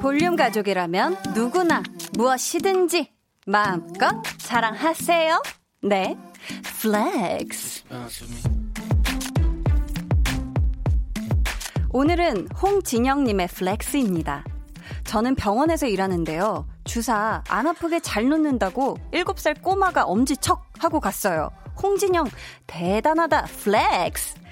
볼륨 0.00 0.36
가족이라면 0.36 1.18
누구나 1.34 1.82
무엇이든지 2.14 3.12
마음껏 3.46 4.22
자랑하세요. 4.38 5.42
네, 5.82 6.16
flex. 6.80 7.84
오늘은 11.90 12.48
홍진영님의 12.60 13.48
flex입니다. 13.48 14.44
저는 15.04 15.34
병원에서 15.34 15.86
일하는데요. 15.86 16.73
주사 16.84 17.42
안 17.48 17.66
아프게 17.66 18.00
잘 18.00 18.28
놓는다고 18.28 18.98
7살 19.12 19.62
꼬마가 19.62 20.04
엄지 20.04 20.36
척 20.36 20.66
하고 20.78 21.00
갔어요. 21.00 21.50
홍진영, 21.82 22.26
대단하다, 22.66 23.46
flex! 23.46 24.43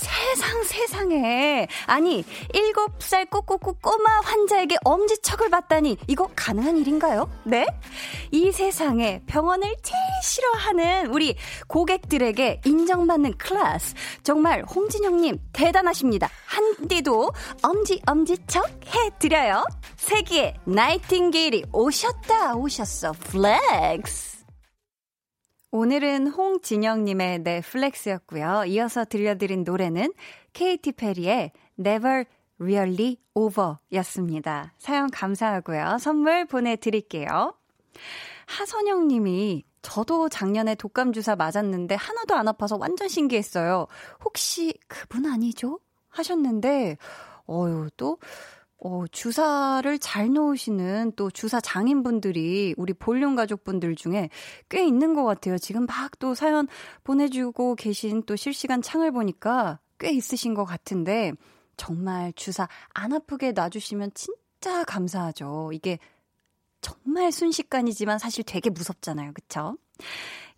세상 0.00 0.62
세상에 0.64 1.68
아니 1.86 2.24
7살 2.54 3.28
꼬꼬꼬 3.28 3.74
꼬마 3.74 4.20
환자에게 4.24 4.76
엄지척을 4.82 5.50
받다니 5.50 5.98
이거 6.06 6.28
가능한 6.34 6.78
일인가요? 6.78 7.30
네? 7.44 7.66
이 8.30 8.50
세상에 8.50 9.22
병원을 9.26 9.76
제일 9.82 10.00
싫어하는 10.22 11.06
우리 11.12 11.36
고객들에게 11.66 12.62
인정받는 12.64 13.36
클래스 13.36 13.94
정말 14.22 14.64
홍진영님 14.64 15.38
대단하십니다. 15.52 16.30
한디도 16.46 17.32
엄지 17.62 18.00
엄지척 18.06 18.68
해드려요. 18.86 19.64
세기의 19.96 20.54
나이팅게일이 20.64 21.64
오셨다 21.72 22.54
오셨어 22.54 23.12
flex 23.12 24.39
오늘은 25.72 26.26
홍진영님의 26.28 27.40
flex였고요. 27.40 28.64
이어서 28.66 29.04
들려드린 29.04 29.62
노래는 29.62 30.12
케이티 30.52 30.92
페리의 30.92 31.52
Never 31.78 32.24
Really 32.58 33.18
Over 33.34 33.76
였습니다. 33.92 34.72
사연 34.78 35.08
감사하고요. 35.10 35.98
선물 36.00 36.44
보내드릴게요. 36.46 37.54
하선영 38.46 39.06
님이 39.06 39.62
저도 39.82 40.28
작년에 40.28 40.74
독감 40.74 41.12
주사 41.12 41.36
맞았는데 41.36 41.94
하나도 41.94 42.34
안 42.34 42.48
아파서 42.48 42.76
완전 42.76 43.08
신기했어요. 43.08 43.86
혹시 44.24 44.74
그분 44.88 45.24
아니죠? 45.24 45.78
하셨는데, 46.08 46.96
어유 47.48 47.90
또, 47.96 48.18
어, 48.82 49.04
주사를 49.10 49.98
잘 49.98 50.32
놓으시는 50.32 51.12
또 51.16 51.30
주사 51.30 51.60
장인분들이 51.60 52.74
우리 52.76 52.92
볼륨 52.94 53.36
가족분들 53.36 53.94
중에 53.94 54.30
꽤 54.68 54.84
있는 54.84 55.14
것 55.14 55.24
같아요. 55.24 55.58
지금 55.58 55.86
막 55.86 56.10
또 56.18 56.34
사연 56.34 56.68
보내주고 57.02 57.76
계신 57.76 58.22
또 58.24 58.36
실시간 58.36 58.82
창을 58.82 59.10
보니까 59.10 59.78
꽤 59.98 60.10
있으신 60.10 60.54
것 60.54 60.64
같은데 60.64 61.32
정말 61.76 62.32
주사 62.34 62.68
안 62.92 63.12
아프게 63.12 63.52
놔주시면 63.52 64.12
진짜 64.14 64.84
감사하죠. 64.84 65.70
이게 65.72 65.98
정말 66.82 67.32
순식간이지만 67.32 68.18
사실 68.18 68.44
되게 68.44 68.68
무섭잖아요. 68.70 69.32
그쵸? 69.32 69.76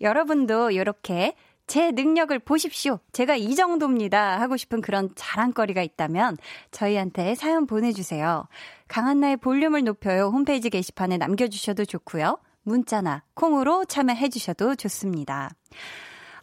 여러분도 0.00 0.70
이렇게 0.72 1.34
제 1.66 1.90
능력을 1.90 2.36
보십시오. 2.40 2.98
제가 3.12 3.36
이 3.36 3.54
정도입니다. 3.54 4.40
하고 4.40 4.56
싶은 4.56 4.80
그런 4.80 5.10
자랑거리가 5.14 5.82
있다면 5.82 6.36
저희한테 6.70 7.34
사연 7.34 7.66
보내주세요. 7.66 8.46
강한나의 8.88 9.38
볼륨을 9.38 9.84
높여요. 9.84 10.26
홈페이지 10.26 10.70
게시판에 10.70 11.16
남겨주셔도 11.18 11.84
좋고요. 11.84 12.38
문자나 12.64 13.24
콩으로 13.34 13.84
참여해주셔도 13.84 14.76
좋습니다. 14.76 15.50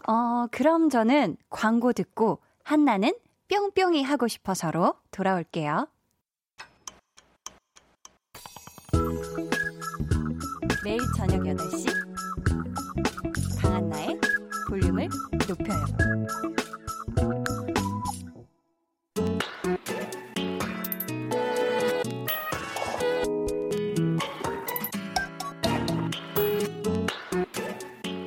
어, 0.08 0.48
그럼 0.52 0.90
저는 0.90 1.38
광고 1.50 1.94
듣고 1.94 2.40
한나는 2.64 3.14
뿅뿅이 3.50 4.04
하고 4.04 4.28
싶어서로 4.28 4.96
돌아올게요. 5.12 5.88
매일 10.84 11.00
저녁 11.18 11.42
8시 11.42 11.99
볼륨을 15.00 15.10
높여요. 15.48 15.86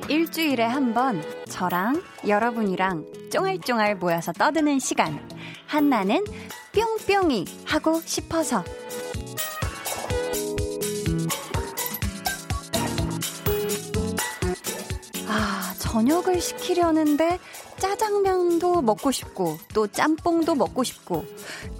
일주일에 0.09 0.63
한 0.63 0.93
번 0.93 1.21
저랑 1.49 2.01
여러분이랑 2.27 3.05
쫑알쫑알 3.31 3.95
모여서 3.95 4.31
떠드는 4.31 4.79
시간. 4.79 5.19
한나는 5.65 6.23
뿅뿅이 6.73 7.45
하고 7.65 7.99
싶어서 7.99 8.63
저녁을 15.93 16.41
시키려는데 16.41 17.37
짜장면도 17.77 18.81
먹고 18.81 19.11
싶고 19.11 19.59
또 19.75 19.85
짬뽕도 19.85 20.55
먹고 20.55 20.83
싶고 20.83 21.23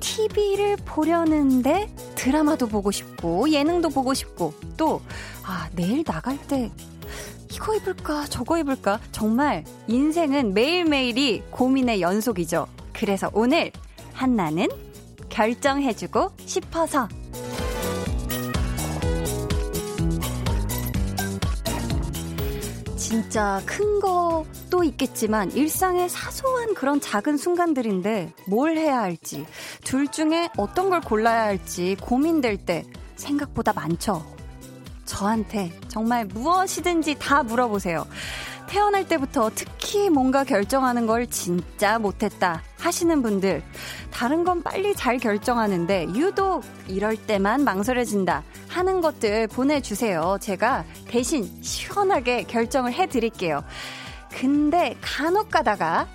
TV를 0.01 0.75
보려는데 0.85 1.91
드라마도 2.13 2.67
보고 2.67 2.91
싶고 2.91 3.49
예능도 3.49 3.89
보고 3.89 4.13
싶고 4.13 4.53
또 4.77 5.01
아, 5.43 5.67
내일 5.73 6.03
나갈 6.03 6.37
때 6.47 6.71
이거 7.51 7.75
입을까 7.75 8.27
저거 8.27 8.59
입을까 8.59 8.99
정말 9.11 9.63
인생은 9.87 10.53
매일매일이 10.53 11.41
고민의 11.49 12.01
연속이죠. 12.01 12.67
그래서 12.93 13.31
오늘 13.33 13.71
한나는 14.13 14.67
결정해주고 15.29 16.33
싶어서 16.45 17.07
진짜 23.13 23.61
큰 23.67 23.99
것도 23.99 24.83
있겠지만 24.83 25.51
일상의 25.51 26.09
사소한 26.09 26.73
그런 26.73 26.99
작은 26.99 27.37
순간들인데 27.37 28.33
뭘 28.47 28.75
해야 28.75 29.01
할지 29.01 29.45
둘 29.83 30.07
중에 30.07 30.49
어떤 30.57 30.89
걸 30.89 30.99
골라야 30.99 31.43
할지 31.43 31.95
고민될 32.01 32.57
때 32.65 32.83
생각보다 33.15 33.71
많죠. 33.71 34.25
저한테 35.05 35.71
정말 35.89 36.25
무엇이든지 36.25 37.17
다 37.19 37.43
물어보세요. 37.43 38.07
태어날 38.67 39.07
때부터 39.07 39.51
특히 39.53 40.09
뭔가 40.09 40.43
결정하는 40.43 41.05
걸 41.05 41.27
진짜 41.27 41.99
못했다 41.99 42.63
하시는 42.79 43.21
분들, 43.21 43.61
다른 44.11 44.43
건 44.43 44.63
빨리 44.63 44.95
잘 44.95 45.19
결정하는데 45.19 46.07
유독 46.15 46.63
이럴 46.87 47.15
때만 47.15 47.63
망설여진다 47.63 48.43
하는 48.73 49.01
것들 49.01 49.47
보내주세요. 49.47 50.37
제가 50.41 50.83
대신 51.07 51.61
시원하게 51.61 52.43
결정을 52.43 52.91
해드릴게요. 52.93 53.63
근데 54.31 54.97
간혹 54.99 55.51
가다가 55.51 56.07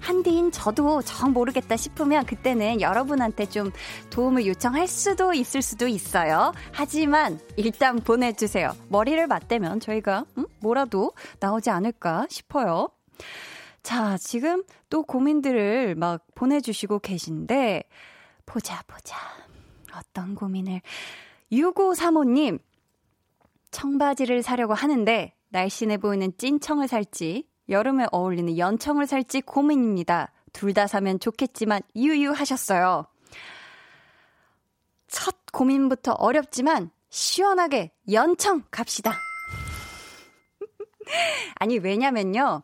한디인 0.00 0.50
저도 0.50 1.02
정 1.02 1.32
모르겠다 1.32 1.76
싶으면 1.76 2.24
그때는 2.24 2.80
여러분한테 2.80 3.46
좀 3.46 3.70
도움을 4.08 4.46
요청할 4.46 4.88
수도 4.88 5.34
있을 5.34 5.60
수도 5.60 5.86
있어요. 5.86 6.52
하지만 6.72 7.38
일단 7.56 7.96
보내주세요. 7.96 8.74
머리를 8.88 9.26
맞대면 9.26 9.80
저희가 9.80 10.24
음? 10.38 10.46
뭐라도 10.60 11.12
나오지 11.40 11.68
않을까 11.68 12.26
싶어요. 12.30 12.88
자, 13.82 14.16
지금 14.18 14.64
또 14.88 15.02
고민들을 15.02 15.94
막 15.94 16.24
보내주시고 16.34 17.00
계신데, 17.00 17.84
보자, 18.46 18.82
보자. 18.86 19.16
어떤 19.94 20.34
고민을. 20.34 20.80
6535님, 21.52 22.58
청바지를 23.70 24.42
사려고 24.42 24.74
하는데, 24.74 25.34
날씬해 25.50 25.98
보이는 25.98 26.32
찐청을 26.36 26.88
살지, 26.88 27.48
여름에 27.68 28.06
어울리는 28.10 28.56
연청을 28.58 29.06
살지 29.06 29.42
고민입니다. 29.42 30.32
둘 30.52 30.72
다 30.72 30.86
사면 30.86 31.20
좋겠지만 31.20 31.82
유유하셨어요. 31.94 33.06
첫 35.06 35.36
고민부터 35.52 36.12
어렵지만 36.12 36.90
시원하게 37.10 37.92
연청 38.10 38.62
갑시다. 38.70 39.12
아니, 41.56 41.78
왜냐면요. 41.78 42.62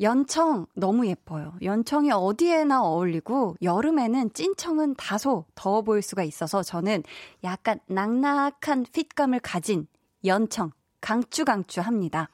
연청 0.00 0.66
너무 0.74 1.06
예뻐요. 1.06 1.54
연청이 1.62 2.10
어디에나 2.10 2.82
어울리고 2.82 3.56
여름에는 3.62 4.32
찐청은 4.32 4.94
다소 4.96 5.44
더워 5.54 5.82
보일 5.82 6.02
수가 6.02 6.24
있어서 6.24 6.62
저는 6.62 7.04
약간 7.44 7.78
낙낙한 7.86 8.86
핏감을 8.92 9.40
가진 9.40 9.86
연청 10.24 10.72
강추강추 11.00 11.80
합니다. 11.80 12.30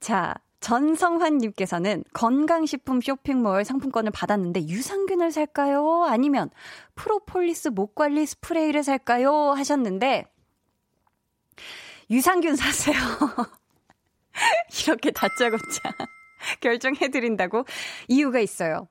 자, 0.00 0.34
전성환님께서는 0.60 2.04
건강식품 2.12 3.00
쇼핑몰 3.00 3.64
상품권을 3.64 4.10
받았는데 4.12 4.68
유산균을 4.68 5.32
살까요? 5.32 6.04
아니면 6.04 6.50
프로폴리스 6.94 7.68
목관리 7.68 8.26
스프레이를 8.26 8.82
살까요? 8.82 9.52
하셨는데 9.52 10.24
유산균 12.10 12.56
사세요. 12.56 12.96
이렇게 14.84 15.10
다짜고짜 15.10 15.80
결정해드린다고 16.60 17.64
이유가 18.08 18.40
있어요. 18.40 18.88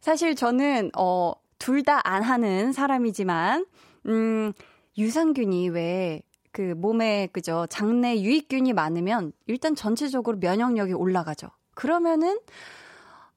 사실 0.00 0.34
저는 0.34 0.90
어, 0.96 1.32
둘 1.58 1.84
다 1.84 2.00
안 2.04 2.22
하는 2.22 2.72
사람이지만 2.72 3.66
음, 4.06 4.52
유산균이 4.98 5.68
왜 5.70 6.22
그 6.52 6.74
몸에 6.76 7.28
그죠 7.32 7.66
장내 7.70 8.20
유익균이 8.20 8.74
많으면 8.74 9.32
일단 9.46 9.74
전체적으로 9.74 10.36
면역력이 10.38 10.92
올라가죠. 10.92 11.48
그러면은 11.74 12.38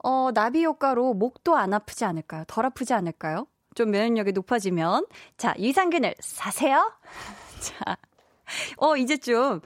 어 0.03 0.31
나비 0.33 0.63
효과로 0.65 1.13
목도 1.13 1.55
안 1.55 1.73
아프지 1.73 2.03
않을까요? 2.05 2.43
덜 2.47 2.65
아프지 2.65 2.93
않을까요? 2.93 3.47
좀 3.73 3.91
면역력이 3.91 4.33
높아지면 4.33 5.05
자 5.37 5.55
유산균을 5.57 6.15
사세요. 6.19 6.91
자, 7.61 7.97
어 8.77 8.97
이제 8.97 9.17
좀 9.17 9.61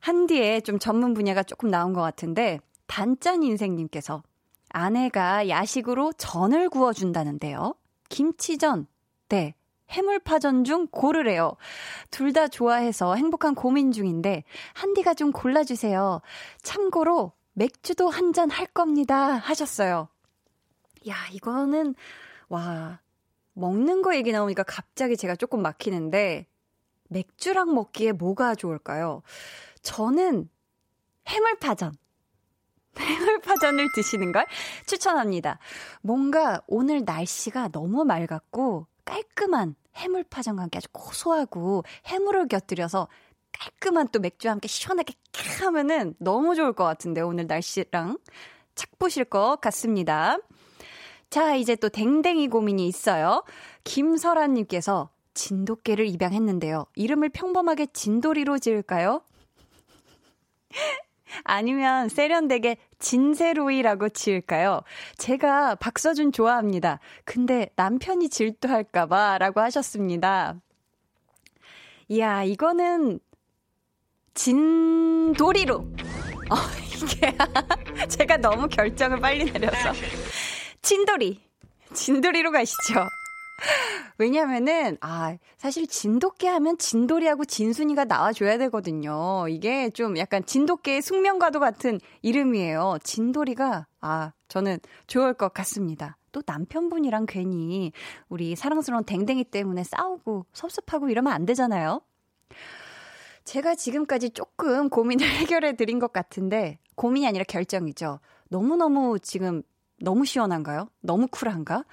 한디에 0.00 0.60
좀 0.60 0.78
전문 0.80 1.14
분야가 1.14 1.44
조금 1.44 1.70
나온 1.70 1.92
것 1.92 2.00
같은데 2.02 2.58
단짠 2.92 3.42
인생님께서 3.42 4.22
아내가 4.68 5.48
야식으로 5.48 6.12
전을 6.12 6.68
구워준다는데요. 6.68 7.74
김치전, 8.10 8.86
네. 9.30 9.54
해물파전 9.88 10.64
중 10.64 10.86
고르래요. 10.88 11.56
둘 12.10 12.34
다 12.34 12.48
좋아해서 12.48 13.14
행복한 13.14 13.54
고민 13.54 13.92
중인데 13.92 14.44
한디가 14.74 15.14
좀 15.14 15.32
골라주세요. 15.32 16.20
참고로 16.62 17.32
맥주도 17.54 18.10
한 18.10 18.34
잔 18.34 18.50
할 18.50 18.66
겁니다 18.66 19.36
하셨어요. 19.36 20.08
야 21.08 21.14
이거는 21.32 21.94
와 22.50 23.00
먹는 23.54 24.02
거 24.02 24.14
얘기 24.14 24.32
나오니까 24.32 24.64
갑자기 24.64 25.16
제가 25.16 25.36
조금 25.36 25.62
막히는데 25.62 26.46
맥주랑 27.08 27.72
먹기에 27.72 28.12
뭐가 28.12 28.54
좋을까요? 28.54 29.22
저는 29.80 30.50
해물파전. 31.26 32.01
해물파전을 32.98 33.88
드시는 33.94 34.32
걸 34.32 34.46
추천합니다. 34.86 35.58
뭔가 36.02 36.62
오늘 36.66 37.02
날씨가 37.04 37.68
너무 37.68 38.04
맑았고 38.04 38.86
깔끔한 39.04 39.74
해물파전과 39.96 40.62
함께 40.62 40.78
아주 40.78 40.88
고소하고 40.92 41.84
해물을 42.06 42.48
곁들여서 42.48 43.08
깔끔한 43.52 44.08
또 44.12 44.18
맥주와 44.20 44.52
함께 44.52 44.68
시원하게 44.68 45.14
캬 45.32 45.64
하면은 45.64 46.14
너무 46.18 46.54
좋을 46.54 46.72
것 46.72 46.84
같은데 46.84 47.20
오늘 47.20 47.46
날씨랑 47.46 48.18
착 48.74 48.98
보실 48.98 49.24
것 49.24 49.60
같습니다. 49.60 50.38
자, 51.30 51.54
이제 51.54 51.76
또 51.76 51.88
댕댕이 51.88 52.48
고민이 52.48 52.86
있어요. 52.86 53.44
김설아님께서 53.84 55.10
진돗개를 55.34 56.06
입양했는데요. 56.06 56.86
이름을 56.94 57.30
평범하게 57.30 57.86
진돌이로 57.92 58.58
지을까요? 58.58 59.22
아니면 61.44 62.08
세련되게 62.08 62.76
진세로이라고 62.98 64.10
지을까요? 64.10 64.80
제가 65.16 65.74
박서준 65.76 66.32
좋아합니다. 66.32 67.00
근데 67.24 67.70
남편이 67.76 68.28
질투할까봐 68.28 69.38
라고 69.38 69.60
하셨습니다. 69.60 70.56
이야, 72.08 72.44
이거는 72.44 73.20
진도리로. 74.34 75.74
어, 75.76 76.56
이게 77.02 77.36
제가 78.08 78.36
너무 78.36 78.68
결정을 78.68 79.20
빨리 79.20 79.50
내려서. 79.50 79.92
진도리. 80.82 81.40
진도리로 81.94 82.50
가시죠. 82.50 83.06
왜냐면은, 84.18 84.96
아, 85.00 85.36
사실 85.56 85.86
진돗개 85.86 86.48
하면 86.48 86.78
진돌이하고 86.78 87.44
진순이가 87.44 88.04
나와줘야 88.04 88.58
되거든요. 88.58 89.46
이게 89.48 89.90
좀 89.90 90.16
약간 90.16 90.44
진돗개의 90.44 91.02
숙명과도 91.02 91.60
같은 91.60 92.00
이름이에요. 92.22 92.98
진돌이가, 93.02 93.86
아, 94.00 94.32
저는 94.48 94.78
좋을 95.06 95.34
것 95.34 95.52
같습니다. 95.52 96.16
또 96.32 96.42
남편분이랑 96.46 97.26
괜히 97.28 97.92
우리 98.28 98.56
사랑스러운 98.56 99.04
댕댕이 99.04 99.44
때문에 99.44 99.84
싸우고 99.84 100.46
섭섭하고 100.52 101.10
이러면 101.10 101.32
안 101.32 101.44
되잖아요. 101.44 102.00
제가 103.44 103.74
지금까지 103.74 104.30
조금 104.30 104.88
고민을 104.88 105.26
해결해 105.28 105.76
드린 105.76 105.98
것 105.98 106.12
같은데, 106.12 106.78
고민이 106.94 107.26
아니라 107.26 107.44
결정이죠. 107.46 108.20
너무너무 108.48 109.18
지금 109.18 109.62
너무 110.00 110.24
시원한가요? 110.24 110.88
너무 111.00 111.26
쿨한가? 111.28 111.84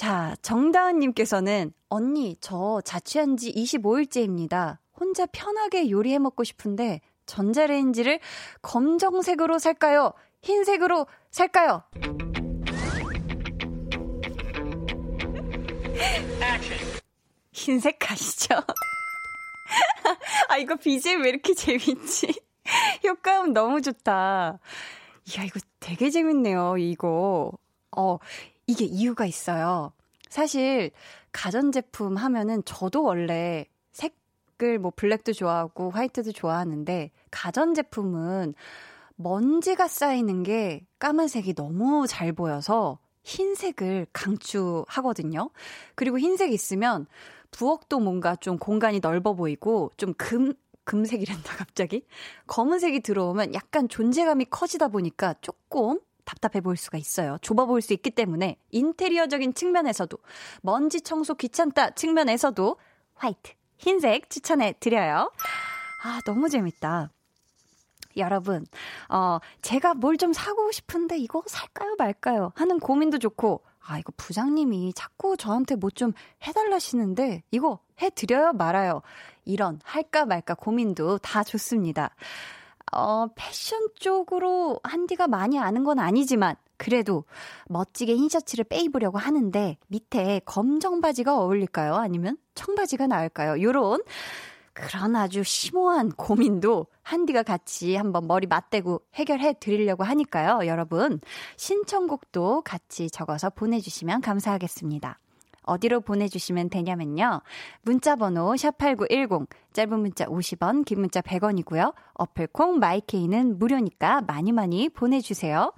자, 0.00 0.34
정다은님께서는 0.40 1.74
언니, 1.90 2.34
저 2.40 2.80
자취한 2.86 3.36
지 3.36 3.52
25일째입니다. 3.52 4.78
혼자 4.98 5.26
편하게 5.26 5.90
요리해 5.90 6.18
먹고 6.18 6.42
싶은데 6.42 7.02
전자레인지를 7.26 8.18
검정색으로 8.62 9.58
살까요? 9.58 10.14
흰색으로 10.40 11.06
살까요? 11.30 11.82
흰색 17.52 17.98
가시죠? 17.98 18.54
아, 20.48 20.56
이거 20.56 20.76
BGM 20.76 21.24
왜 21.24 21.28
이렇게 21.28 21.52
재밌지? 21.52 22.40
효과음 23.04 23.52
너무 23.52 23.82
좋다. 23.82 24.60
이야, 25.26 25.44
이거 25.44 25.60
되게 25.78 26.08
재밌네요, 26.08 26.78
이거. 26.78 27.52
어, 27.94 28.18
이게 28.70 28.84
이유가 28.84 29.26
있어요. 29.26 29.92
사실, 30.28 30.92
가전제품 31.32 32.16
하면은 32.16 32.62
저도 32.64 33.02
원래 33.02 33.66
색을 33.90 34.78
뭐 34.78 34.92
블랙도 34.94 35.32
좋아하고 35.32 35.90
화이트도 35.90 36.32
좋아하는데, 36.32 37.10
가전제품은 37.32 38.54
먼지가 39.16 39.88
쌓이는 39.88 40.44
게 40.44 40.86
까만색이 41.00 41.54
너무 41.54 42.06
잘 42.06 42.32
보여서 42.32 42.98
흰색을 43.24 44.06
강추하거든요. 44.12 45.50
그리고 45.94 46.18
흰색 46.18 46.52
있으면 46.52 47.06
부엌도 47.50 47.98
뭔가 47.98 48.36
좀 48.36 48.56
공간이 48.56 49.00
넓어 49.00 49.34
보이고 49.34 49.90
좀 49.96 50.14
금, 50.14 50.54
금색이란다, 50.84 51.56
갑자기. 51.56 52.06
검은색이 52.46 53.00
들어오면 53.00 53.52
약간 53.54 53.88
존재감이 53.88 54.46
커지다 54.46 54.88
보니까 54.88 55.34
조금 55.40 55.98
답답해 56.30 56.60
보일 56.60 56.76
수가 56.76 56.96
있어요. 56.96 57.38
좁아 57.42 57.64
보일 57.66 57.82
수 57.82 57.92
있기 57.92 58.10
때문에 58.10 58.56
인테리어적인 58.70 59.54
측면에서도 59.54 60.16
먼지 60.62 61.00
청소 61.00 61.34
귀찮다 61.34 61.90
측면에서도 61.90 62.76
화이트, 63.14 63.52
흰색 63.78 64.30
추천해 64.30 64.74
드려요. 64.78 65.32
아, 66.04 66.20
너무 66.24 66.48
재밌다. 66.48 67.10
여러분, 68.16 68.64
어, 69.08 69.38
제가 69.62 69.94
뭘 69.94 70.16
좀 70.16 70.32
사고 70.32 70.70
싶은데 70.72 71.18
이거 71.18 71.42
살까요 71.46 71.96
말까요? 71.98 72.52
하는 72.54 72.78
고민도 72.78 73.18
좋고, 73.18 73.62
아, 73.86 73.98
이거 73.98 74.12
부장님이 74.16 74.92
자꾸 74.94 75.36
저한테 75.36 75.74
뭐 75.76 75.90
좀 75.90 76.12
해달라시는데, 76.46 77.42
이거 77.50 77.80
해드려요 78.00 78.52
말아요. 78.52 79.02
이런 79.44 79.80
할까 79.84 80.26
말까 80.26 80.54
고민도 80.54 81.18
다 81.18 81.42
좋습니다. 81.44 82.14
어, 82.92 83.26
패션 83.34 83.88
쪽으로 83.94 84.80
한디가 84.82 85.28
많이 85.28 85.58
아는 85.58 85.84
건 85.84 85.98
아니지만, 85.98 86.56
그래도 86.76 87.24
멋지게 87.68 88.16
흰 88.16 88.28
셔츠를 88.28 88.64
빼입으려고 88.64 89.18
하는데, 89.18 89.76
밑에 89.88 90.40
검정 90.44 91.00
바지가 91.00 91.38
어울릴까요? 91.38 91.94
아니면 91.94 92.36
청바지가 92.54 93.06
나을까요? 93.06 93.62
요런 93.62 94.02
그런 94.72 95.14
아주 95.16 95.42
심오한 95.42 96.10
고민도 96.10 96.86
한디가 97.02 97.42
같이 97.42 97.96
한번 97.96 98.26
머리 98.26 98.46
맞대고 98.46 99.02
해결해 99.14 99.54
드리려고 99.60 100.04
하니까요. 100.04 100.66
여러분, 100.66 101.20
신청곡도 101.56 102.62
같이 102.62 103.10
적어서 103.10 103.50
보내주시면 103.50 104.20
감사하겠습니다. 104.20 105.18
어디로 105.70 106.00
보내주시면 106.00 106.68
되냐면요. 106.68 107.42
문자번호 107.82 108.54
샵8910, 108.54 109.46
짧은 109.72 110.00
문자 110.00 110.24
50원, 110.26 110.84
긴 110.84 111.00
문자 111.00 111.20
100원이고요. 111.20 111.94
어플콩 112.14 112.78
마이케이는 112.80 113.58
무료니까 113.58 114.22
많이 114.22 114.50
많이 114.50 114.88
보내주세요. 114.88 115.72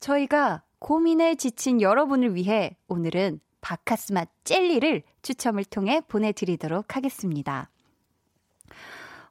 저희가 0.00 0.62
고민에 0.78 1.36
지친 1.36 1.80
여러분을 1.80 2.34
위해 2.34 2.76
오늘은 2.88 3.40
바카스맛 3.62 4.28
젤리를 4.44 5.02
추첨을 5.22 5.64
통해 5.64 6.02
보내드리도록 6.06 6.96
하겠습니다. 6.96 7.70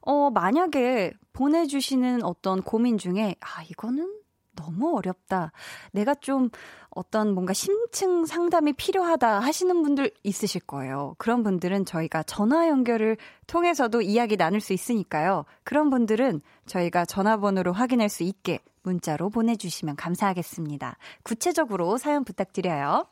어, 0.00 0.30
만약에 0.30 1.12
보내주시는 1.32 2.24
어떤 2.24 2.60
고민 2.62 2.98
중에, 2.98 3.36
아, 3.40 3.62
이거는 3.70 4.23
너무 4.54 4.96
어렵다. 4.96 5.52
내가 5.92 6.14
좀 6.14 6.50
어떤 6.90 7.34
뭔가 7.34 7.52
심층 7.52 8.24
상담이 8.24 8.74
필요하다 8.74 9.40
하시는 9.40 9.82
분들 9.82 10.12
있으실 10.22 10.60
거예요. 10.62 11.14
그런 11.18 11.42
분들은 11.42 11.84
저희가 11.84 12.22
전화 12.22 12.68
연결을 12.68 13.16
통해서도 13.46 14.02
이야기 14.02 14.36
나눌 14.36 14.60
수 14.60 14.72
있으니까요. 14.72 15.44
그런 15.64 15.90
분들은 15.90 16.40
저희가 16.66 17.04
전화번호로 17.04 17.72
확인할 17.72 18.08
수 18.08 18.22
있게 18.22 18.60
문자로 18.82 19.30
보내주시면 19.30 19.96
감사하겠습니다. 19.96 20.96
구체적으로 21.22 21.96
사연 21.98 22.24
부탁드려요. 22.24 23.06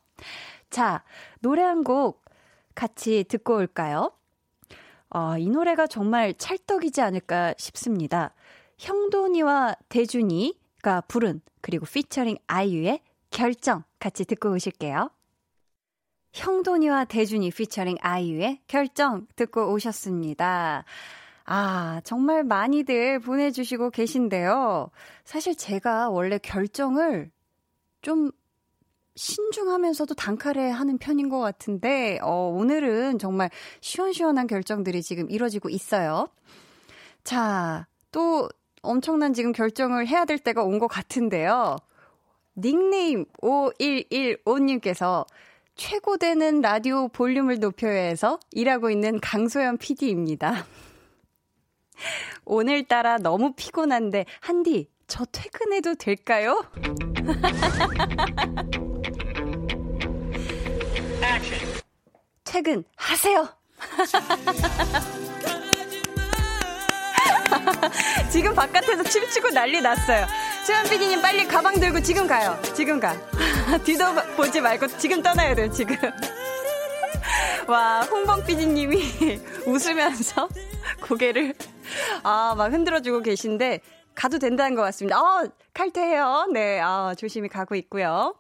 자, 0.71 1.03
노래 1.41 1.63
한 1.63 1.83
곡 1.85 2.23
같이 2.75 3.25
듣고 3.29 3.57
올까요? 3.57 4.13
어, 5.11 5.37
이 5.37 5.51
노래가 5.51 5.87
정말 5.87 6.33
찰떡이지 6.35 7.03
않을까 7.03 7.55
싶습니다. 7.59 8.33
형돈이와 8.79 9.77
대준이 9.89 10.59
가 10.83 11.01
부른 11.01 11.41
그리고 11.61 11.87
피처링 11.87 12.37
아이유의 12.47 13.01
결정 13.31 13.85
같이 13.99 14.25
듣고 14.25 14.51
오실게요. 14.51 15.11
형돈이와 16.33 17.05
대준이 17.05 17.51
피처링 17.51 17.97
아이유의 18.01 18.63
결정 18.67 19.27
듣고 19.37 19.73
오셨습니다. 19.73 20.85
아, 21.45 22.01
정말 22.05 22.45
많이들 22.45 23.19
보내주시고 23.21 23.91
계신데요. 23.91 24.91
사실 25.25 25.57
제가 25.57 26.11
원래 26.11 26.39
결정을 26.39 27.31
좀 28.01 28.31
신중하면서도 29.15 30.15
단칼에 30.15 30.71
하는 30.71 30.97
편인 30.99 31.29
것 31.29 31.39
같은데, 31.39 32.19
어, 32.23 32.49
오늘은 32.49 33.19
정말 33.19 33.51
시원시원한 33.81 34.47
결정들이 34.47 35.03
지금 35.03 35.31
이뤄지고 35.31 35.69
있어요. 35.69 36.29
자, 37.23 37.87
또 38.11 38.49
엄청난 38.83 39.33
지금 39.33 39.53
결정을 39.53 40.07
해야 40.09 40.25
될 40.25 40.39
때가 40.39 40.63
온 40.63 40.79
것 40.79 40.89
같은데요. 40.89 41.77
닉네임 42.57 43.25
5115님께서 43.41 45.25
최고되는 45.77 46.61
라디오 46.61 47.09
볼륨을 47.09 47.61
높여야 47.61 48.01
해서 48.03 48.39
일하고 48.51 48.91
있는 48.91 49.21
강소연 49.21 49.79
PD입니다. 49.79 50.67
오늘따라 52.45 53.19
너무 53.19 53.53
피곤한데, 53.55 54.27
한디, 54.41 54.89
저 55.07 55.25
퇴근해도 55.27 55.95
될까요? 55.95 56.61
퇴근하세요. 62.45 63.49
지금 68.31 68.55
바깥에서 68.55 69.03
춤추고 69.03 69.51
난리 69.51 69.81
났어요. 69.81 70.27
수현 70.65 70.89
PD님 70.89 71.21
빨리 71.21 71.47
가방 71.47 71.75
들고 71.75 72.01
지금 72.01 72.27
가요. 72.27 72.59
지금 72.75 73.01
가. 73.01 73.17
뒤도 73.85 74.05
보지 74.37 74.61
말고 74.61 74.87
지금 74.99 75.23
떠나야 75.23 75.55
돼요, 75.55 75.71
지금. 75.71 75.97
와, 77.69 78.03
홍범 78.03 78.45
PD님이 78.45 79.41
웃으면서 79.67 80.49
고개를, 81.03 81.55
아, 82.23 82.55
막 82.57 82.73
흔들어주고 82.73 83.21
계신데, 83.21 83.81
가도 84.15 84.39
된다는 84.39 84.75
것 84.77 84.83
같습니다. 84.83 85.17
아, 85.19 85.45
칼퇴해요. 85.73 86.49
네, 86.53 86.81
아, 86.81 87.15
조심히 87.17 87.49
가고 87.49 87.75
있고요. 87.77 88.35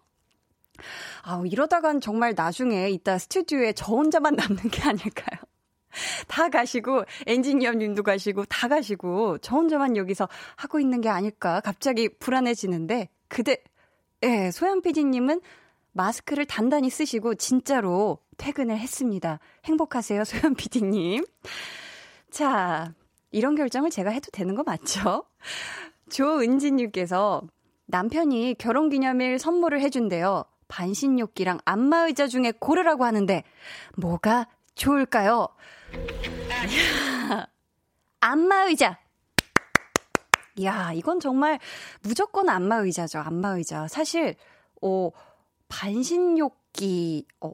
아, 1.22 1.42
이러다간 1.46 2.00
정말 2.00 2.34
나중에 2.36 2.90
이따 2.90 3.18
스튜디오에 3.18 3.72
저 3.72 3.86
혼자만 3.92 4.34
남는 4.34 4.70
게 4.70 4.82
아닐까요? 4.82 5.40
다 6.28 6.48
가시고, 6.48 7.04
엔지니어 7.26 7.74
님도 7.74 8.02
가시고, 8.02 8.44
다 8.46 8.68
가시고, 8.68 9.38
저 9.38 9.56
혼자만 9.56 9.96
여기서 9.96 10.28
하고 10.56 10.80
있는 10.80 11.00
게 11.00 11.08
아닐까 11.08 11.60
갑자기 11.60 12.08
불안해지는데, 12.08 13.08
그대, 13.28 13.62
예, 14.22 14.50
소연 14.50 14.82
PD님은 14.82 15.40
마스크를 15.92 16.46
단단히 16.46 16.90
쓰시고, 16.90 17.34
진짜로 17.34 18.18
퇴근을 18.36 18.78
했습니다. 18.78 19.38
행복하세요, 19.64 20.24
소연 20.24 20.54
PD님. 20.54 21.24
자, 22.30 22.94
이런 23.30 23.54
결정을 23.54 23.90
제가 23.90 24.10
해도 24.10 24.30
되는 24.32 24.54
거 24.54 24.62
맞죠? 24.62 25.24
조은진 26.10 26.76
님께서 26.76 27.42
남편이 27.86 28.56
결혼 28.58 28.88
기념일 28.88 29.38
선물을 29.38 29.80
해 29.80 29.90
준대요. 29.90 30.44
반신욕기랑 30.68 31.58
안마의자 31.64 32.26
중에 32.26 32.52
고르라고 32.58 33.04
하는데 33.04 33.44
뭐가 33.96 34.48
좋을까요? 34.74 35.48
안마의자. 38.20 38.98
이야, 40.56 40.92
이건 40.92 41.18
정말 41.20 41.58
무조건 42.02 42.48
안마의자죠. 42.48 43.18
안마의자. 43.18 43.88
사실 43.88 44.36
어 44.80 45.10
반신욕기 45.68 47.26
어 47.40 47.52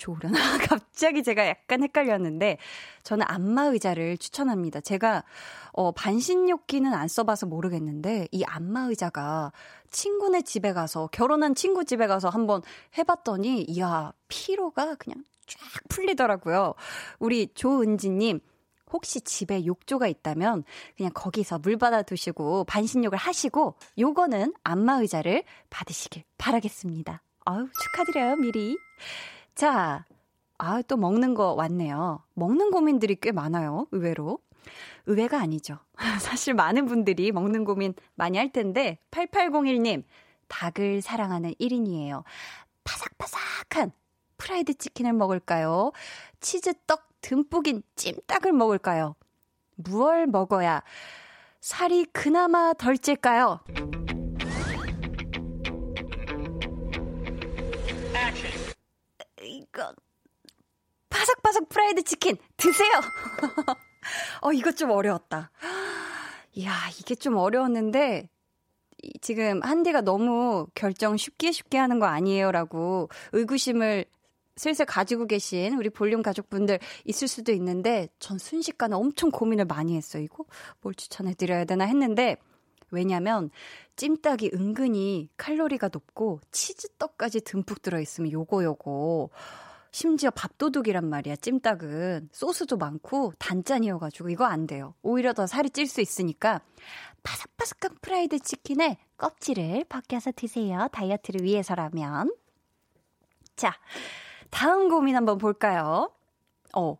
좋으려나? 0.00 0.38
갑자기 0.66 1.22
제가 1.22 1.46
약간 1.46 1.82
헷갈렸는데, 1.82 2.58
저는 3.02 3.26
안마의자를 3.28 4.18
추천합니다. 4.18 4.80
제가, 4.80 5.22
어, 5.72 5.92
반신욕기는 5.92 6.92
안 6.92 7.06
써봐서 7.06 7.46
모르겠는데, 7.46 8.28
이 8.32 8.42
안마의자가 8.44 9.52
친구네 9.90 10.42
집에 10.42 10.72
가서, 10.72 11.08
결혼한 11.12 11.54
친구 11.54 11.84
집에 11.84 12.06
가서 12.06 12.30
한번 12.30 12.62
해봤더니, 12.98 13.62
이야, 13.68 14.12
피로가 14.28 14.96
그냥 14.96 15.22
쫙 15.50 15.58
풀리더라고요. 15.88 16.74
우리 17.18 17.48
조은지님, 17.54 18.40
혹시 18.92 19.20
집에 19.20 19.64
욕조가 19.66 20.06
있다면 20.06 20.64
그냥 20.96 21.12
거기서 21.14 21.58
물 21.58 21.76
받아 21.76 22.02
두시고 22.02 22.64
반신욕을 22.64 23.16
하시고 23.16 23.76
요거는 23.98 24.54
안마 24.64 24.94
의자를 24.94 25.44
받으시길 25.70 26.24
바라겠습니다. 26.38 27.22
아유, 27.44 27.68
축하드려요, 27.82 28.36
미리. 28.36 28.76
자, 29.54 30.04
아, 30.58 30.82
또 30.82 30.96
먹는 30.96 31.34
거 31.34 31.54
왔네요. 31.54 32.22
먹는 32.34 32.70
고민들이 32.70 33.16
꽤 33.20 33.32
많아요, 33.32 33.86
의외로. 33.92 34.38
의외가 35.06 35.40
아니죠. 35.40 35.78
사실 36.20 36.54
많은 36.54 36.86
분들이 36.86 37.32
먹는 37.32 37.64
고민 37.64 37.94
많이 38.14 38.38
할 38.38 38.52
텐데, 38.52 38.98
8801님, 39.10 40.04
닭을 40.48 41.00
사랑하는 41.00 41.54
1인이에요. 41.54 42.24
바삭바삭한 42.84 43.92
프라이드 44.40 44.74
치킨을 44.74 45.12
먹을까요? 45.12 45.92
치즈떡 46.40 47.20
듬뿍인 47.20 47.82
찜닭을 47.94 48.52
먹을까요? 48.52 49.14
무얼 49.76 50.26
먹어야 50.26 50.82
살이 51.60 52.06
그나마 52.06 52.72
덜 52.72 52.96
찔까요? 52.96 53.60
이거 59.42 59.94
바삭바삭 61.10 61.68
프라이드 61.68 62.02
치킨 62.02 62.36
드세요. 62.56 62.88
어 64.40 64.52
이거 64.52 64.72
좀 64.72 64.90
어려웠다. 64.90 65.50
이야 66.52 66.72
이게 66.98 67.14
좀 67.14 67.36
어려웠는데 67.36 68.30
지금 69.20 69.62
한디가 69.62 70.00
너무 70.00 70.66
결정 70.74 71.16
쉽게 71.16 71.52
쉽게 71.52 71.76
하는 71.76 71.98
거 71.98 72.06
아니에요라고 72.06 73.10
의구심을 73.32 74.06
슬슬 74.60 74.84
가지고 74.84 75.26
계신 75.26 75.72
우리 75.72 75.88
볼륨 75.88 76.20
가족분들 76.20 76.80
있을 77.06 77.28
수도 77.28 77.50
있는데 77.52 78.10
전 78.18 78.36
순식간에 78.36 78.94
엄청 78.94 79.30
고민을 79.30 79.64
많이 79.64 79.96
했어요. 79.96 80.22
이거 80.22 80.44
뭘 80.82 80.94
추천해 80.94 81.32
드려야 81.32 81.64
되나 81.64 81.86
했는데 81.86 82.36
왜냐면 82.90 83.48
찜닭이 83.96 84.50
은근히 84.52 85.30
칼로리가 85.38 85.88
높고 85.90 86.40
치즈떡까지 86.52 87.40
듬뿍 87.40 87.80
들어 87.80 88.00
있으면 88.00 88.32
요거 88.32 88.62
요거 88.64 89.30
심지어 89.92 90.30
밥도둑이란 90.30 91.08
말이야. 91.08 91.36
찜닭은 91.36 92.28
소스도 92.30 92.76
많고 92.76 93.32
단짠이어 93.38 93.98
가지고 93.98 94.28
이거 94.28 94.44
안 94.44 94.66
돼요. 94.66 94.94
오히려 95.00 95.32
더 95.32 95.46
살이 95.46 95.70
찔 95.70 95.86
수 95.86 96.02
있으니까 96.02 96.60
바삭바삭한 97.22 97.96
프라이드 98.02 98.38
치킨에 98.40 98.98
껍질을 99.16 99.86
벗겨서 99.88 100.32
드세요. 100.36 100.88
다이어트를 100.92 101.42
위해서라면. 101.44 102.34
자, 103.56 103.72
다음 104.50 104.88
고민 104.88 105.16
한번 105.16 105.38
볼까요? 105.38 106.10
어, 106.74 106.98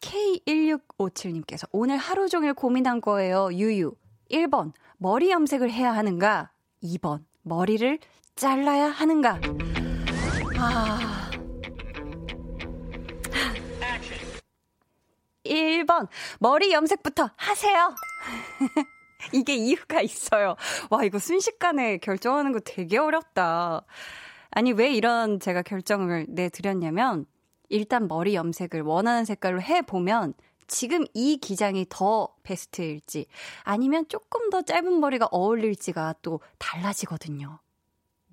K1657님께서 0.00 1.68
오늘 1.72 1.96
하루 1.96 2.28
종일 2.28 2.54
고민한 2.54 3.00
거예요. 3.00 3.50
유유. 3.52 3.94
1번, 4.30 4.72
머리 4.98 5.30
염색을 5.30 5.70
해야 5.70 5.92
하는가? 5.92 6.50
2번, 6.82 7.24
머리를 7.42 7.98
잘라야 8.34 8.88
하는가? 8.88 9.40
아. 10.58 11.30
1번, 15.44 16.08
머리 16.40 16.72
염색부터 16.72 17.30
하세요. 17.36 17.94
이게 19.32 19.54
이유가 19.54 20.00
있어요. 20.00 20.56
와, 20.90 21.04
이거 21.04 21.18
순식간에 21.18 21.98
결정하는 21.98 22.52
거 22.52 22.60
되게 22.60 22.98
어렵다. 22.98 23.84
아니, 24.56 24.72
왜 24.72 24.90
이런 24.90 25.38
제가 25.38 25.60
결정을 25.60 26.24
내드렸냐면, 26.30 27.26
일단 27.68 28.08
머리 28.08 28.34
염색을 28.34 28.80
원하는 28.80 29.26
색깔로 29.26 29.60
해보면, 29.60 30.32
지금 30.66 31.04
이 31.12 31.36
기장이 31.36 31.84
더 31.90 32.34
베스트일지, 32.42 33.26
아니면 33.64 34.08
조금 34.08 34.48
더 34.48 34.62
짧은 34.62 34.98
머리가 34.98 35.28
어울릴지가 35.30 36.14
또 36.22 36.40
달라지거든요. 36.56 37.58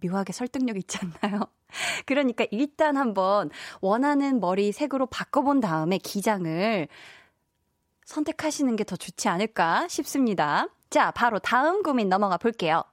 묘하게 0.02 0.32
설득력 0.32 0.78
있지 0.78 0.98
않나요? 0.98 1.42
그러니까 2.08 2.46
일단 2.52 2.96
한번 2.96 3.50
원하는 3.82 4.40
머리 4.40 4.72
색으로 4.72 5.08
바꿔본 5.08 5.60
다음에 5.60 5.98
기장을 5.98 6.88
선택하시는 8.06 8.78
게 8.78 8.86
더 8.86 8.96
좋지 8.96 9.28
않을까 9.28 9.90
싶습니다. 9.90 10.70
자, 10.90 11.12
바로 11.12 11.40
다음 11.40 11.84
고민 11.84 12.08
넘어가 12.08 12.38
볼게요. 12.38 12.86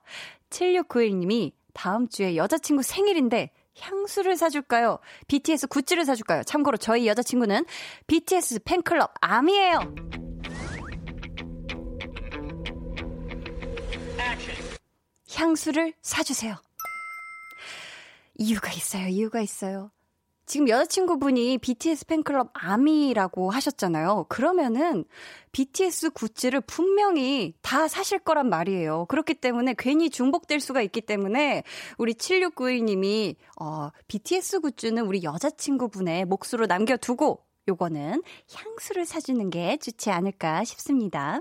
7691님이 0.49 1.53
다음 1.73 2.07
주에 2.07 2.35
여자친구 2.35 2.83
생일인데 2.83 3.51
향수를 3.79 4.35
사줄까요? 4.37 4.99
BTS 5.27 5.67
굿즈를 5.67 6.05
사줄까요? 6.05 6.43
참고로 6.43 6.77
저희 6.77 7.07
여자친구는 7.07 7.65
BTS 8.07 8.59
팬클럽 8.63 9.13
암이에요. 9.21 9.95
향수를 15.33 15.93
사주세요. 16.01 16.55
이유가 18.37 18.71
있어요. 18.71 19.07
이유가 19.07 19.41
있어요. 19.41 19.91
지금 20.51 20.67
여자친구분이 20.67 21.59
BTS 21.59 22.07
팬클럽 22.07 22.49
아미라고 22.51 23.51
하셨잖아요. 23.51 24.25
그러면은 24.27 25.05
BTS 25.53 26.09
굿즈를 26.09 26.59
분명히 26.59 27.53
다 27.61 27.87
사실 27.87 28.19
거란 28.19 28.49
말이에요. 28.49 29.05
그렇기 29.05 29.35
때문에 29.35 29.75
괜히 29.77 30.09
중복될 30.09 30.59
수가 30.59 30.81
있기 30.81 30.99
때문에 30.99 31.63
우리 31.97 32.13
7691님이 32.15 33.37
어, 33.61 33.91
BTS 34.09 34.59
굿즈는 34.59 35.05
우리 35.05 35.23
여자친구분의 35.23 36.25
몫으로 36.25 36.65
남겨두고 36.65 37.45
요거는 37.69 38.21
향수를 38.53 39.05
사주는 39.05 39.49
게 39.51 39.77
좋지 39.77 40.09
않을까 40.09 40.65
싶습니다. 40.65 41.39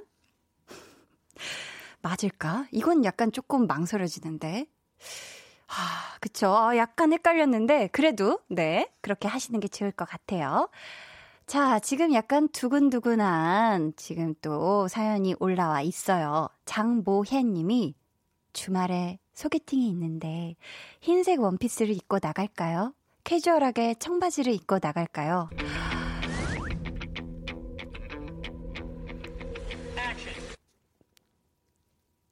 맞을까? 2.00 2.68
이건 2.70 3.04
약간 3.04 3.32
조금 3.32 3.66
망설여지는데. 3.66 4.66
아, 5.70 6.16
그쵸. 6.20 6.48
아, 6.48 6.76
약간 6.76 7.12
헷갈렸는데, 7.12 7.88
그래도, 7.88 8.40
네, 8.48 8.90
그렇게 9.00 9.28
하시는 9.28 9.58
게 9.60 9.68
좋을 9.68 9.92
것 9.92 10.08
같아요. 10.08 10.68
자, 11.46 11.78
지금 11.80 12.12
약간 12.12 12.48
두근두근한 12.48 13.94
지금 13.96 14.34
또 14.40 14.88
사연이 14.88 15.34
올라와 15.40 15.82
있어요. 15.82 16.48
장모혜 16.64 17.42
님이 17.42 17.94
주말에 18.52 19.18
소개팅이 19.34 19.88
있는데 19.90 20.54
흰색 21.00 21.40
원피스를 21.40 21.94
입고 21.94 22.18
나갈까요? 22.22 22.94
캐주얼하게 23.24 23.94
청바지를 23.94 24.52
입고 24.52 24.78
나갈까요? 24.80 25.50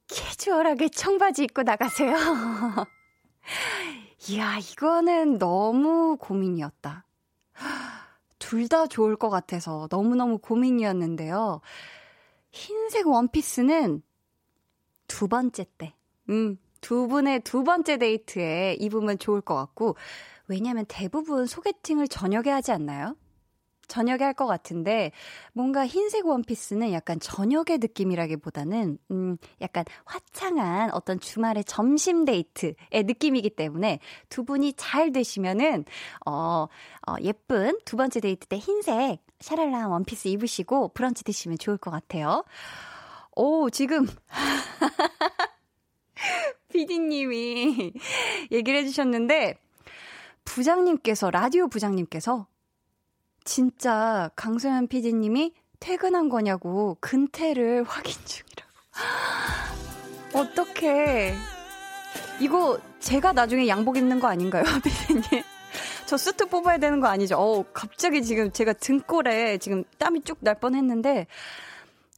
캐주얼하게 0.07 0.89
청바지 0.89 1.43
입고 1.43 1.63
나가세요. 1.63 2.15
이야, 4.29 4.57
이거는 4.57 5.37
너무 5.39 6.17
고민이었다. 6.19 7.05
둘 8.39 8.67
다 8.67 8.87
좋을 8.87 9.15
것 9.15 9.29
같아서 9.29 9.87
너무너무 9.91 10.37
고민이었는데요. 10.39 11.61
흰색 12.51 13.07
원피스는 13.07 14.01
두 15.07 15.27
번째 15.27 15.65
때, 15.77 15.93
음, 16.29 16.57
두 16.81 17.07
분의 17.07 17.41
두 17.41 17.63
번째 17.63 17.97
데이트에 17.97 18.75
입으면 18.79 19.17
좋을 19.19 19.41
것 19.41 19.55
같고, 19.55 19.95
왜냐면 20.47 20.85
대부분 20.87 21.45
소개팅을 21.45 22.07
저녁에 22.07 22.49
하지 22.49 22.71
않나요? 22.71 23.15
저녁에 23.89 24.23
할 24.23 24.39
것 24.39 24.47
같은데 24.47 25.11
뭔가 25.51 25.85
흰색 25.85 26.25
원피스는 26.25 26.93
약간 26.93 27.19
저녁의 27.19 27.79
느낌이라기보다는 27.79 28.97
음 29.11 29.37
약간 29.59 29.83
화창한 30.05 30.91
어떤 30.93 31.19
주말의 31.19 31.65
점심 31.65 32.23
데이트의 32.23 33.03
느낌이기 33.03 33.49
때문에 33.49 33.99
두 34.29 34.45
분이 34.45 34.75
잘 34.77 35.11
되시면은 35.11 35.83
어, 36.25 36.67
어 37.05 37.15
예쁜 37.21 37.77
두 37.83 37.97
번째 37.97 38.21
데이트 38.21 38.47
때 38.47 38.57
흰색 38.57 39.19
샤랄라한 39.41 39.89
원피스 39.89 40.29
입으시고 40.29 40.93
브런치 40.93 41.25
드시면 41.25 41.57
좋을 41.57 41.77
것 41.77 41.91
같아요. 41.91 42.45
오 43.35 43.69
지금 43.69 44.07
피디님이 46.71 47.91
얘기를 48.51 48.79
해주셨는데 48.79 49.57
부장님께서 50.45 51.29
라디오 51.29 51.67
부장님께서 51.67 52.47
진짜 53.53 54.29
강소연 54.35 54.87
PD님이 54.87 55.53
퇴근한 55.79 56.29
거냐고 56.29 56.97
근태를 57.01 57.81
확인 57.89 58.13
중이라고. 58.25 58.69
어떡해. 60.37 61.33
이거 62.39 62.79
제가 62.99 63.33
나중에 63.33 63.67
양복 63.67 63.97
입는 63.97 64.19
거 64.19 64.27
아닌가요, 64.27 64.63
PD님? 64.83 65.43
저 66.05 66.15
수트 66.15 66.45
뽑아야 66.45 66.77
되는 66.77 66.99
거 66.99 67.07
아니죠? 67.07 67.37
어 67.37 67.65
갑자기 67.73 68.21
지금 68.23 68.51
제가 68.51 68.73
등골에 68.73 69.57
지금 69.57 69.83
땀이 69.97 70.21
쭉 70.21 70.37
날 70.41 70.53
뻔 70.59 70.75
했는데, 70.75 71.25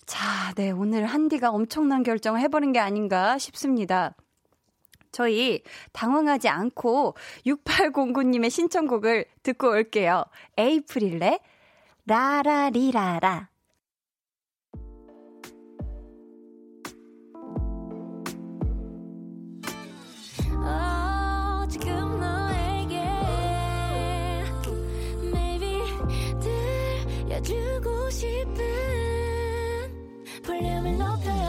자, 0.05 0.53
네, 0.55 0.71
오늘 0.71 1.05
한디가 1.05 1.49
엄청난 1.51 2.03
결정을 2.03 2.41
해버린 2.41 2.73
게 2.73 2.79
아닌가 2.79 3.38
싶습니다. 3.38 4.15
저희 5.12 5.64
당황하지 5.91 6.49
않고 6.49 7.16
6809님의 7.45 8.49
신청곡을 8.49 9.26
듣고 9.43 9.70
올게요. 9.72 10.26
에이프릴레 10.57 11.39
라라리라라. 12.05 13.51
주고 27.43 28.09
싶은 28.12 28.55
볼륨을 30.43 30.97
높여 30.97 31.41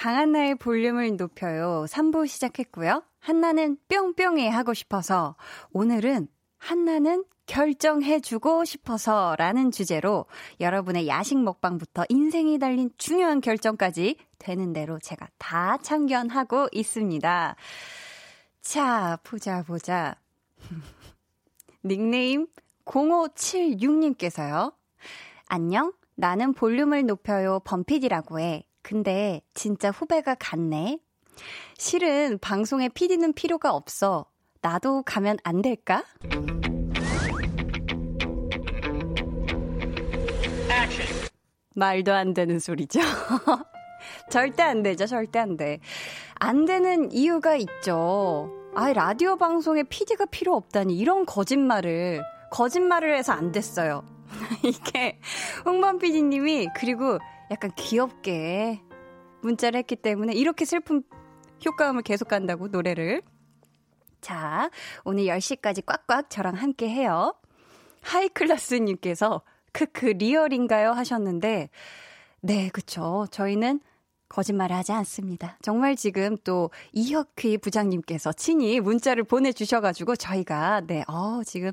강한나의 0.00 0.54
볼륨을 0.54 1.18
높여요. 1.18 1.84
3부 1.86 2.26
시작했고요. 2.26 3.02
한나는 3.18 3.76
뿅뿅이 3.88 4.48
하고 4.48 4.72
싶어서 4.72 5.36
오늘은 5.72 6.26
한나는 6.56 7.26
결정해주고 7.44 8.64
싶어서 8.64 9.36
라는 9.36 9.70
주제로 9.70 10.24
여러분의 10.58 11.06
야식 11.06 11.36
먹방부터 11.42 12.04
인생이 12.08 12.58
달린 12.58 12.88
중요한 12.96 13.42
결정까지 13.42 14.16
되는 14.38 14.72
대로 14.72 14.98
제가 15.00 15.28
다 15.36 15.76
참견하고 15.82 16.68
있습니다. 16.72 17.56
자, 18.62 19.18
보자, 19.22 19.62
보자. 19.64 20.14
닉네임 21.84 22.46
0576님께서요. 22.86 24.72
안녕? 25.46 25.92
나는 26.14 26.54
볼륨을 26.54 27.04
높여요 27.04 27.60
범피디라고 27.64 28.40
해. 28.40 28.64
근데 28.82 29.40
진짜 29.54 29.90
후배가 29.90 30.36
같네. 30.36 30.98
실은 31.78 32.38
방송에 32.38 32.88
PD는 32.88 33.32
필요가 33.32 33.72
없어. 33.72 34.26
나도 34.62 35.02
가면 35.02 35.38
안 35.42 35.62
될까? 35.62 36.04
말도 41.74 42.12
안 42.12 42.34
되는 42.34 42.58
소리죠. 42.58 43.00
절대 44.30 44.62
안 44.62 44.82
되죠. 44.82 45.06
절대 45.06 45.38
안 45.38 45.56
돼. 45.56 45.78
안 46.34 46.64
되는 46.64 47.10
이유가 47.12 47.56
있죠. 47.56 48.50
아, 48.74 48.92
라디오 48.92 49.36
방송에 49.36 49.82
PD가 49.82 50.26
필요 50.26 50.54
없다니 50.54 50.96
이런 50.96 51.26
거짓말을 51.26 52.22
거짓말을 52.50 53.16
해서 53.16 53.32
안 53.32 53.52
됐어요. 53.52 54.04
이게 54.62 55.18
홍범 55.64 55.98
PD님이 55.98 56.68
그리고 56.76 57.18
약간 57.50 57.70
귀엽게 57.76 58.80
문자를 59.42 59.78
했기 59.78 59.96
때문에 59.96 60.32
이렇게 60.34 60.64
슬픈 60.64 61.02
효과음을 61.64 62.02
계속 62.02 62.28
간다고 62.28 62.68
노래를. 62.68 63.22
자, 64.20 64.70
오늘 65.04 65.24
10시까지 65.24 65.84
꽉꽉 65.84 66.30
저랑 66.30 66.54
함께 66.54 66.88
해요. 66.88 67.34
하이클라스님께서 68.02 69.42
크크 69.72 70.06
리얼인가요 70.06 70.92
하셨는데 70.92 71.70
네, 72.40 72.68
그쵸. 72.70 73.26
저희는 73.30 73.80
거짓말을 74.28 74.76
하지 74.76 74.92
않습니다. 74.92 75.58
정말 75.60 75.96
지금 75.96 76.36
또 76.44 76.70
이혁휘 76.92 77.58
부장님께서 77.58 78.32
친히 78.32 78.80
문자를 78.80 79.24
보내주셔가지고 79.24 80.16
저희가 80.16 80.82
네, 80.86 81.04
어, 81.08 81.42
지금 81.44 81.72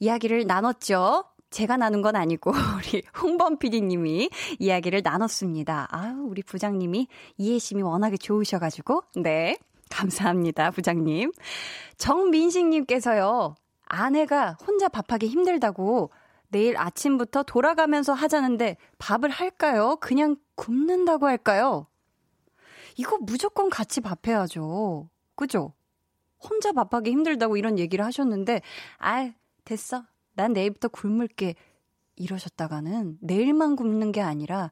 이야기를 0.00 0.46
나눴죠. 0.46 1.24
제가 1.54 1.76
나눈 1.76 2.02
건 2.02 2.16
아니고 2.16 2.50
우리 2.78 3.04
홍범 3.22 3.58
PD님이 3.58 4.28
이야기를 4.58 5.02
나눴습니다. 5.04 5.86
아유, 5.88 6.26
우리 6.28 6.42
부장님이 6.42 7.06
이해심이 7.38 7.80
워낙에 7.80 8.16
좋으셔가지고 8.16 9.04
네. 9.22 9.56
감사합니다, 9.88 10.72
부장님. 10.72 11.30
정민식님께서요, 11.96 13.54
아내가 13.84 14.56
혼자 14.66 14.88
밥하기 14.88 15.28
힘들다고 15.28 16.10
내일 16.48 16.76
아침부터 16.76 17.44
돌아가면서 17.44 18.14
하자는데 18.14 18.76
밥을 18.98 19.30
할까요? 19.30 19.96
그냥 20.00 20.34
굶는다고 20.56 21.28
할까요? 21.28 21.86
이거 22.96 23.16
무조건 23.20 23.70
같이 23.70 24.00
밥해야죠. 24.00 25.08
그죠? 25.36 25.72
혼자 26.40 26.72
밥하기 26.72 27.12
힘들다고 27.12 27.56
이런 27.56 27.78
얘기를 27.78 28.04
하셨는데, 28.04 28.60
아, 28.98 29.30
됐어. 29.64 30.04
난 30.34 30.52
내일부터 30.52 30.88
굶을게. 30.88 31.54
이러셨다가는 32.16 33.18
내일만 33.20 33.74
굶는 33.74 34.12
게 34.12 34.20
아니라 34.20 34.70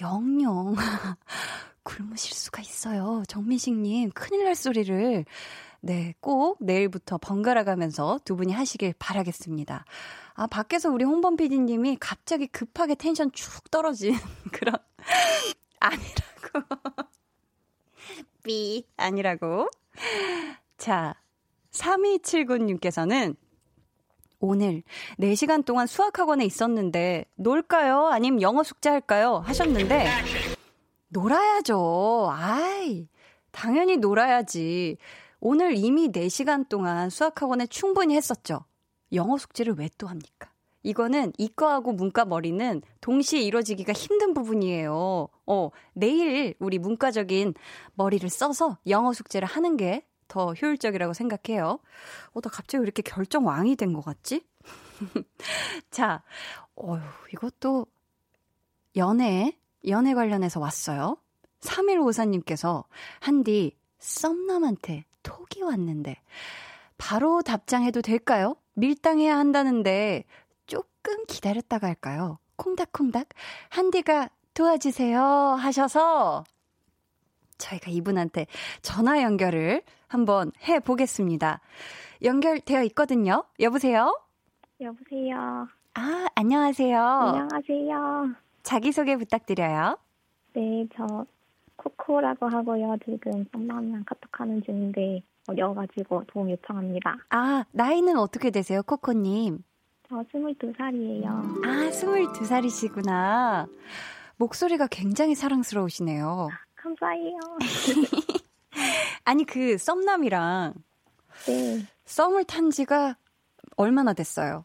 영영 0.00 0.74
굶으실 1.82 2.34
수가 2.34 2.62
있어요. 2.62 3.22
정민식님, 3.28 4.10
큰일 4.10 4.44
날 4.44 4.54
소리를. 4.54 5.24
네, 5.80 6.14
꼭 6.20 6.58
내일부터 6.60 7.18
번갈아 7.18 7.64
가면서 7.64 8.18
두 8.24 8.36
분이 8.36 8.52
하시길 8.52 8.94
바라겠습니다. 8.98 9.84
아, 10.34 10.46
밖에서 10.46 10.90
우리 10.90 11.04
홍범 11.04 11.36
PD님이 11.36 11.96
갑자기 12.00 12.46
급하게 12.46 12.94
텐션 12.94 13.30
축 13.32 13.70
떨어진 13.70 14.14
그런, 14.52 14.74
아니라고. 15.80 16.76
삐, 18.44 18.84
아니라고. 18.96 19.68
자, 20.76 21.14
3279님께서는 21.72 23.36
오늘 24.40 24.82
4시간 25.18 25.64
동안 25.64 25.86
수학학원에 25.86 26.44
있었는데 26.44 27.24
놀까요? 27.36 28.06
아님 28.06 28.40
영어 28.40 28.62
숙제 28.62 28.88
할까요? 28.88 29.42
하셨는데 29.44 30.06
놀아야죠. 31.08 32.28
아이, 32.30 33.08
당연히 33.50 33.96
놀아야지. 33.96 34.96
오늘 35.40 35.76
이미 35.76 36.10
4시간 36.10 36.68
동안 36.68 37.10
수학학원에 37.10 37.66
충분히 37.66 38.14
했었죠. 38.16 38.64
영어 39.12 39.38
숙제를 39.38 39.74
왜 39.78 39.88
또 39.98 40.06
합니까? 40.06 40.50
이거는 40.84 41.32
이과하고 41.38 41.92
문과 41.92 42.24
머리는 42.24 42.82
동시에 43.00 43.40
이루어지기가 43.40 43.92
힘든 43.92 44.32
부분이에요. 44.32 45.28
어, 45.46 45.70
내일 45.92 46.54
우리 46.60 46.78
문과적인 46.78 47.54
머리를 47.94 48.28
써서 48.28 48.78
영어 48.86 49.12
숙제를 49.12 49.48
하는 49.48 49.76
게 49.76 50.04
더 50.28 50.52
효율적이라고 50.54 51.12
생각해요. 51.14 51.80
어, 52.32 52.40
나 52.40 52.50
갑자기 52.50 52.80
왜 52.80 52.84
이렇게 52.84 53.02
결정왕이 53.02 53.76
된 53.76 53.92
것 53.92 54.04
같지? 54.04 54.46
자, 55.90 56.22
어휴, 56.74 57.00
이것도 57.32 57.86
연애, 58.96 59.56
연애 59.86 60.14
관련해서 60.14 60.60
왔어요. 60.60 61.16
3154님께서, 61.60 62.84
한디, 63.20 63.76
썸남한테 63.98 65.04
톡이 65.22 65.62
왔는데, 65.62 66.20
바로 66.98 67.42
답장해도 67.42 68.02
될까요? 68.02 68.56
밀당해야 68.74 69.36
한다는데, 69.36 70.24
조금 70.66 71.24
기다렸다가 71.26 71.86
할까요? 71.86 72.38
콩닥콩닥, 72.56 73.28
한디가 73.70 74.30
도와주세요 74.54 75.20
하셔서, 75.22 76.44
저희가 77.58 77.90
이분한테 77.90 78.46
전화 78.82 79.22
연결을 79.22 79.82
한번 80.08 80.50
해 80.66 80.80
보겠습니다. 80.80 81.60
연결되어 82.22 82.82
있거든요. 82.84 83.44
여보세요? 83.60 84.18
여보세요. 84.80 85.68
아, 85.94 86.26
안녕하세요. 86.34 87.00
안녕하세요. 87.00 88.34
자기소개 88.62 89.16
부탁드려요. 89.16 89.98
네, 90.54 90.86
저 90.96 91.26
코코라고 91.76 92.48
하고요. 92.48 92.96
지금 93.04 93.44
썸남이랑 93.52 94.04
카톡하는 94.06 94.62
중인데 94.64 95.22
어려가지고 95.46 96.24
도움 96.26 96.50
요청합니다. 96.50 97.16
아, 97.30 97.64
나이는 97.72 98.18
어떻게 98.18 98.50
되세요, 98.50 98.82
코코님? 98.82 99.62
저 100.08 100.16
22살이에요. 100.16 101.26
아, 101.64 101.90
22살이시구나. 101.90 103.68
목소리가 104.36 104.86
굉장히 104.90 105.34
사랑스러우시네요. 105.34 106.48
감사해요. 106.76 107.38
아니, 109.24 109.44
그 109.44 109.76
썸남이랑 109.78 110.74
네. 111.46 111.82
썸을 112.04 112.44
탄 112.44 112.70
지가 112.70 113.16
얼마나 113.76 114.12
됐어요? 114.12 114.64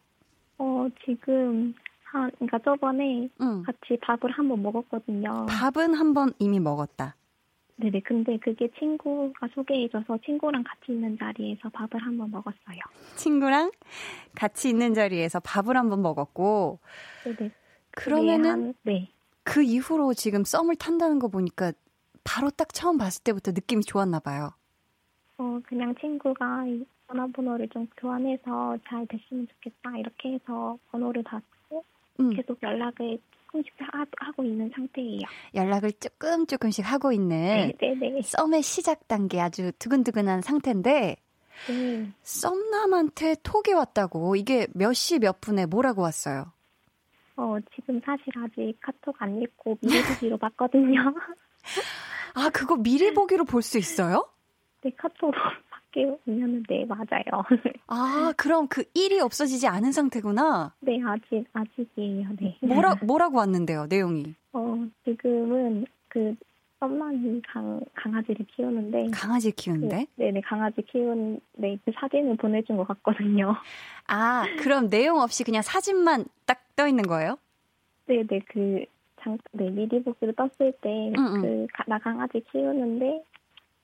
어, 0.58 0.86
지금 1.04 1.74
한, 2.04 2.30
그러니까 2.38 2.58
저번에 2.60 3.28
응. 3.40 3.62
같이 3.64 3.98
밥을 4.00 4.30
한 4.30 4.48
번 4.48 4.62
먹었거든요. 4.62 5.46
밥은 5.48 5.94
한 5.94 6.14
번 6.14 6.32
이미 6.38 6.60
먹었다. 6.60 7.16
네네. 7.76 8.00
근데 8.04 8.38
그게 8.38 8.68
친구가 8.78 9.48
소개해줘서 9.52 10.16
친구랑 10.24 10.62
같이 10.62 10.92
있는 10.92 11.18
자리에서 11.18 11.68
밥을 11.70 12.00
한 12.00 12.16
번 12.16 12.30
먹었어요. 12.30 12.78
친구랑 13.16 13.72
같이 14.36 14.68
있는 14.68 14.94
자리에서 14.94 15.40
밥을 15.40 15.76
한 15.76 15.88
번 15.90 16.00
먹었고, 16.02 16.78
네네. 17.24 17.50
그러면은 17.90 18.50
한- 18.50 18.74
네. 18.82 19.10
그 19.42 19.62
이후로 19.62 20.14
지금 20.14 20.44
썸을 20.44 20.76
탄다는 20.76 21.18
거 21.18 21.26
보니까 21.28 21.72
바로 22.24 22.50
딱 22.50 22.72
처음 22.72 22.98
봤을 22.98 23.22
때부터 23.22 23.52
느낌이 23.52 23.84
좋았나 23.84 24.18
봐요. 24.20 24.50
어, 25.38 25.60
그냥 25.66 25.94
친구가 26.00 26.66
이 26.66 26.84
전화번호를 27.08 27.68
좀 27.68 27.86
교환해서 27.96 28.78
잘 28.88 29.06
됐으면 29.06 29.46
좋겠다. 29.48 29.98
이렇게 29.98 30.32
해서 30.34 30.78
번호를 30.90 31.22
받고 31.24 31.84
음. 32.20 32.30
계속 32.34 32.62
연락을 32.62 33.18
조금씩 33.46 33.72
하, 33.78 34.04
하고 34.18 34.42
있는 34.44 34.70
상태예요. 34.74 35.20
연락을 35.54 35.92
조금 35.92 36.46
조금씩 36.46 36.90
하고 36.90 37.12
있는 37.12 37.72
네, 37.78 37.94
네, 37.94 37.94
네. 37.94 38.20
썸의 38.22 38.62
시작 38.62 39.06
단계 39.06 39.40
아주 39.40 39.70
두근두근한 39.78 40.40
상태인데 40.40 41.16
네. 41.68 42.12
썸남한테 42.22 43.36
톡이 43.42 43.72
왔다고 43.74 44.34
이게 44.36 44.66
몇 44.74 44.92
시 44.92 45.18
몇 45.18 45.40
분에 45.40 45.66
뭐라고 45.66 46.02
왔어요? 46.02 46.52
어, 47.36 47.56
지금 47.74 48.00
사실 48.04 48.24
아직 48.38 48.74
카톡 48.80 49.14
안 49.20 49.40
읽고 49.42 49.78
미리 49.82 50.02
보기로 50.02 50.38
봤거든요. 50.38 51.12
아 52.34 52.50
그거 52.52 52.76
미리 52.76 53.12
보기로 53.14 53.44
볼 53.44 53.62
수 53.62 53.78
있어요? 53.78 54.28
네, 54.82 54.90
카톡으로 54.96 55.32
밖에 55.70 56.04
오면은 56.26 56.62
네, 56.68 56.84
맞아요. 56.84 57.44
아 57.86 58.32
그럼 58.36 58.68
그 58.68 58.82
1이 58.94 59.20
없어지지 59.20 59.66
않은 59.68 59.92
상태구나. 59.92 60.74
네, 60.80 60.98
아직, 61.04 61.44
아직이에요, 61.52 62.28
네. 62.40 62.58
뭐라 62.62 62.94
뭐라고 63.02 63.38
왔는데요 63.38 63.86
내용이? 63.86 64.34
어, 64.52 64.86
지금은 65.04 65.86
그 66.08 66.34
썸남이 66.80 67.40
강, 67.50 67.80
강아지를 67.94 68.44
키우는데. 68.54 69.10
강아지 69.10 69.52
키우는데? 69.52 69.96
네, 69.96 70.06
네네, 70.16 70.42
강아지 70.42 70.82
키우는, 70.82 71.40
네, 71.54 71.78
그 71.84 71.92
사진을 71.98 72.36
보내준 72.36 72.76
것 72.76 72.86
같거든요. 72.88 73.54
아 74.06 74.44
그럼 74.58 74.90
내용 74.90 75.20
없이 75.20 75.44
그냥 75.44 75.62
사진만 75.62 76.26
딱 76.46 76.62
떠 76.76 76.88
있는 76.88 77.04
거예요? 77.04 77.38
네네, 78.06 78.40
그, 78.48 78.84
장, 79.24 79.38
네, 79.52 79.70
미리 79.70 80.02
보기로 80.02 80.32
떴을 80.32 80.72
때, 80.82 81.12
응. 81.16 81.40
그, 81.40 81.66
가- 81.72 81.84
나 81.86 81.98
강아지 81.98 82.40
키우는데, 82.52 83.24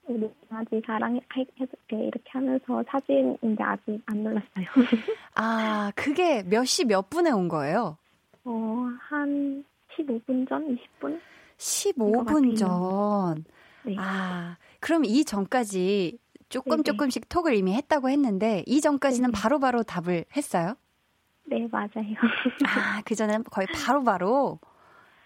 우리 0.07 0.31
강아지 0.49 0.81
사랑해줄게, 0.87 1.97
이렇게 1.97 2.31
하면서 2.31 2.85
사진인데 2.89 3.63
아직 3.63 4.01
안 4.07 4.19
눌렀어요. 4.19 4.67
아 5.37 5.93
그게 5.95 6.43
몇 6.43 6.65
시 6.65 6.85
몇 6.85 7.09
분에 7.09 7.31
온 7.31 7.49
거예요? 7.49 7.97
어, 8.45 8.87
한 9.09 9.65
15분 9.97 10.49
전? 10.49 10.77
20분? 11.01 11.21
15분 11.59 12.25
같아요. 12.25 12.55
전. 12.57 13.45
네. 13.85 13.95
아, 13.99 14.57
그럼 14.81 15.05
이 15.05 15.25
전까지 15.25 16.19
조금 16.49 16.71
네네. 16.79 16.83
조금씩 16.83 17.29
톡을 17.29 17.55
이미 17.55 17.75
했다고 17.75 18.09
했는데 18.11 18.65
이 18.67 18.81
전까지는 18.81 19.31
네네. 19.31 19.41
바로 19.41 19.61
바로 19.61 19.83
답을 19.83 20.25
했어요? 20.37 20.75
네, 21.45 21.69
맞아요. 21.71 22.15
아, 22.67 23.03
그 23.05 23.15
전에는 23.15 23.45
거의 23.45 23.67
바로바로 23.73 24.59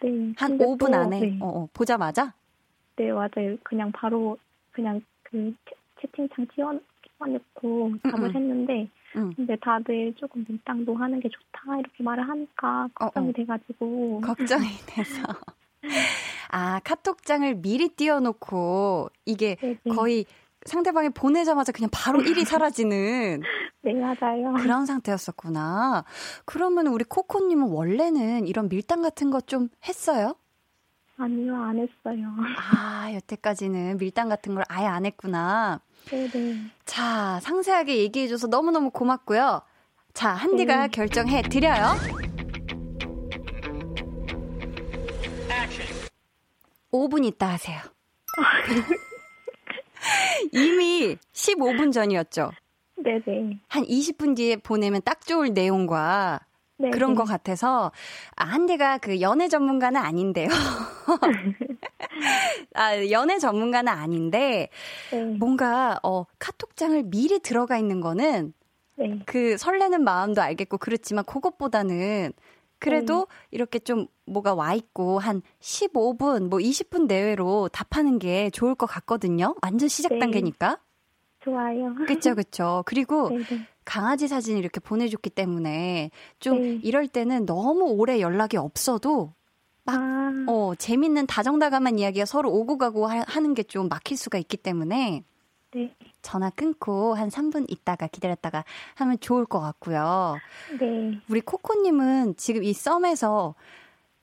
네. 0.04 0.32
한 0.36 0.58
근데 0.58 0.64
5분 0.66 0.92
또, 0.92 0.96
안에 0.98 1.20
네. 1.20 1.38
어, 1.40 1.46
어, 1.46 1.68
보자마자 1.72 2.34
네, 2.96 3.10
맞아요. 3.10 3.56
그냥 3.62 3.90
바로, 3.92 4.38
그냥 4.72 5.00
그 5.24 5.52
채- 5.68 5.74
채팅창 6.00 6.46
띄워, 6.54 6.78
띄워놓고 7.18 7.92
답을 8.02 8.24
응. 8.28 8.34
했는데, 8.34 8.88
응. 9.16 9.32
근데 9.34 9.56
다들 9.56 10.14
조금 10.16 10.44
밀당도 10.48 10.94
하는 10.94 11.18
게 11.20 11.28
좋다, 11.28 11.78
이렇게 11.78 12.02
말을 12.04 12.28
하니까 12.28 12.88
걱정이 12.94 13.26
어, 13.26 13.30
어. 13.30 13.32
돼가지고. 13.32 14.20
걱정이 14.20 14.64
돼서 14.86 15.22
아, 16.50 16.80
카톡장을 16.84 17.52
미리 17.56 17.88
띄워놓고 17.88 19.08
이게 19.26 19.56
네, 19.60 19.76
네. 19.82 19.94
거의 19.94 20.24
상대방이 20.64 21.10
보내자마자 21.10 21.72
그냥 21.72 21.90
바로 21.92 22.20
일이 22.22 22.44
사라지는 22.44 23.42
네, 23.82 23.92
맞아요. 23.94 24.54
그런 24.54 24.86
상태였었구나. 24.86 26.04
그러면 26.46 26.86
우리 26.86 27.04
코코님은 27.04 27.68
원래는 27.68 28.46
이런 28.46 28.68
밀당 28.68 29.02
같은 29.02 29.30
거 29.30 29.40
좀 29.42 29.68
했어요? 29.86 30.36
아니요, 31.16 31.54
안 31.54 31.78
했어요. 31.78 32.26
아, 32.74 33.12
여태까지는 33.14 33.98
밀당 33.98 34.28
같은 34.28 34.54
걸 34.54 34.64
아예 34.68 34.86
안 34.86 35.04
했구나. 35.06 35.80
네네. 36.06 36.56
자, 36.86 37.38
상세하게 37.42 37.98
얘기해줘서 37.98 38.46
너무너무 38.48 38.90
고맙고요. 38.90 39.60
자, 40.12 40.30
한디가 40.30 40.82
네. 40.86 40.88
결정해 40.88 41.42
드려요. 41.42 41.92
5분 46.92 47.24
있다 47.24 47.48
하세요. 47.48 47.80
이미 50.52 51.16
15분 51.32 51.92
전이었죠. 51.92 52.50
네네. 52.96 53.60
한 53.68 53.84
20분 53.84 54.36
뒤에 54.36 54.56
보내면 54.56 55.00
딱 55.04 55.26
좋을 55.26 55.52
내용과 55.52 56.40
네, 56.76 56.90
그런 56.90 57.10
네. 57.10 57.16
것 57.16 57.24
같아서 57.24 57.92
아, 58.36 58.44
한디가 58.44 58.98
그 58.98 59.20
연애 59.20 59.48
전문가는 59.48 60.00
아닌데요. 60.00 60.48
아, 62.74 63.10
연애 63.10 63.38
전문가는 63.38 63.92
아닌데 63.92 64.68
네. 65.12 65.24
뭔가 65.38 65.98
어 66.02 66.24
카톡장을 66.38 67.04
미리 67.04 67.38
들어가 67.38 67.78
있는 67.78 68.00
거는 68.00 68.52
네. 68.96 69.20
그 69.26 69.56
설레는 69.56 70.02
마음도 70.02 70.42
알겠고 70.42 70.78
그렇지만 70.78 71.24
그것보다는 71.24 72.32
그래도 72.84 73.26
네. 73.28 73.36
이렇게 73.50 73.78
좀 73.78 74.06
뭐가 74.26 74.54
와 74.54 74.74
있고 74.74 75.18
한 75.18 75.42
15분 75.60 76.48
뭐 76.48 76.58
20분 76.60 77.06
내외로 77.06 77.68
답하는 77.68 78.18
게 78.18 78.50
좋을 78.50 78.74
것 78.74 78.86
같거든요. 78.86 79.54
완전 79.62 79.88
시작 79.88 80.10
네. 80.12 80.18
단계니까. 80.18 80.78
좋아요. 81.40 81.94
그쵸 82.06 82.34
그쵸. 82.36 82.82
그리고 82.86 83.30
네네. 83.30 83.66
강아지 83.84 84.28
사진 84.28 84.56
이렇게 84.56 84.80
보내줬기 84.80 85.30
때문에 85.30 86.10
좀 86.40 86.60
네. 86.60 86.78
이럴 86.82 87.06
때는 87.08 87.44
너무 87.46 87.84
오래 87.84 88.20
연락이 88.20 88.56
없어도 88.56 89.34
아, 89.86 90.30
어 90.46 90.74
재밌는 90.74 91.26
다정다감한 91.26 91.98
이야기가 91.98 92.24
서로 92.26 92.50
오고 92.52 92.78
가고 92.78 93.06
하, 93.06 93.24
하는 93.26 93.54
게 93.54 93.62
좀 93.62 93.88
막힐 93.88 94.16
수가 94.16 94.38
있기 94.38 94.56
때문에 94.56 95.24
네. 95.74 95.94
전화 96.22 96.50
끊고 96.50 97.14
한 97.14 97.28
3분 97.28 97.66
있다가 97.68 98.06
기다렸다가 98.06 98.64
하면 98.94 99.18
좋을 99.18 99.44
것 99.44 99.60
같고요. 99.60 100.36
네. 100.78 101.20
우리 101.28 101.40
코코님은 101.40 102.36
지금 102.36 102.62
이 102.62 102.72
썸에서 102.72 103.54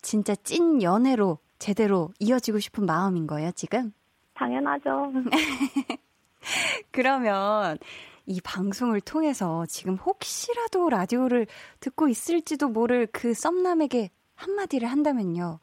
진짜 0.02 0.34
찐 0.36 0.82
연애로 0.82 1.38
제대로 1.60 2.10
이어지고 2.20 2.60
싶은 2.60 2.86
마음인 2.86 3.28
거예요, 3.28 3.52
지금? 3.52 3.94
당연하죠. 4.34 5.12
그러면 6.92 7.78
이 8.26 8.40
방송을 8.42 9.02
통해서 9.02 9.66
지금 9.68 9.96
혹시라도 9.96 10.90
라디오를 10.90 11.48
듣고 11.80 12.08
있을지도 12.08 12.70
모를 12.70 13.08
그 13.12 13.34
썸남에게 13.34 14.10
한마디를 14.36 14.88
한다면요. 14.88 15.60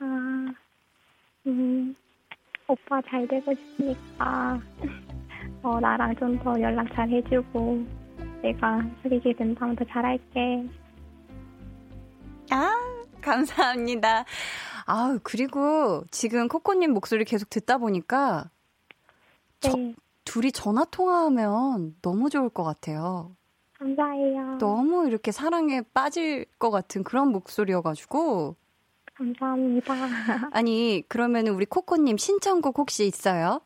아, 0.00 0.54
음, 1.46 1.94
오빠 2.66 3.00
잘 3.02 3.28
되고 3.28 3.54
싶으니까, 3.54 4.60
어, 5.62 5.78
나랑 5.80 6.16
좀 6.16 6.38
더 6.38 6.58
연락 6.60 6.86
잘 6.94 7.08
해주고, 7.10 7.84
내가 8.42 8.80
사귀게 9.02 9.34
된다면 9.34 9.76
더 9.76 9.84
잘할게. 9.84 10.66
아, 12.50 12.72
감사합니다. 13.20 14.24
아 14.86 15.18
그리고 15.22 16.02
지금 16.10 16.48
코코님 16.48 16.92
목소리 16.92 17.24
계속 17.24 17.48
듣다 17.50 17.78
보니까 17.78 18.50
저- 19.60 19.76
네, 19.76 19.94
둘이 20.24 20.50
전화 20.50 20.84
통화하면 20.86 21.94
너무 22.02 22.30
좋을 22.30 22.48
것 22.48 22.64
같아요. 22.64 23.36
감사해요. 23.78 24.58
너무 24.58 25.06
이렇게 25.06 25.30
사랑에 25.32 25.82
빠질 25.94 26.46
것 26.58 26.70
같은 26.70 27.04
그런 27.04 27.28
목소리여가지고. 27.30 28.56
감사합니다. 29.14 29.94
아니, 30.52 31.02
그러면 31.08 31.46
우리 31.48 31.66
코코님 31.66 32.16
신청곡 32.16 32.78
혹시 32.78 33.06
있어요? 33.06 33.60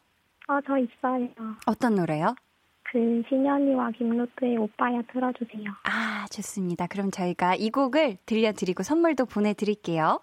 어, 0.49 0.59
저 0.67 0.77
있어요. 0.79 1.29
어떤 1.67 1.95
노래요? 1.95 2.35
그, 2.83 3.23
신현이와 3.29 3.91
김루트의 3.93 4.57
오빠야 4.59 5.03
들어주세요. 5.13 5.65
아, 5.85 6.27
좋습니다. 6.31 6.87
그럼 6.87 7.11
저희가 7.11 7.55
이 7.57 7.71
곡을 7.71 8.19
들려드리고 8.27 8.83
선물도 8.83 9.27
보내드릴게요. 9.27 10.21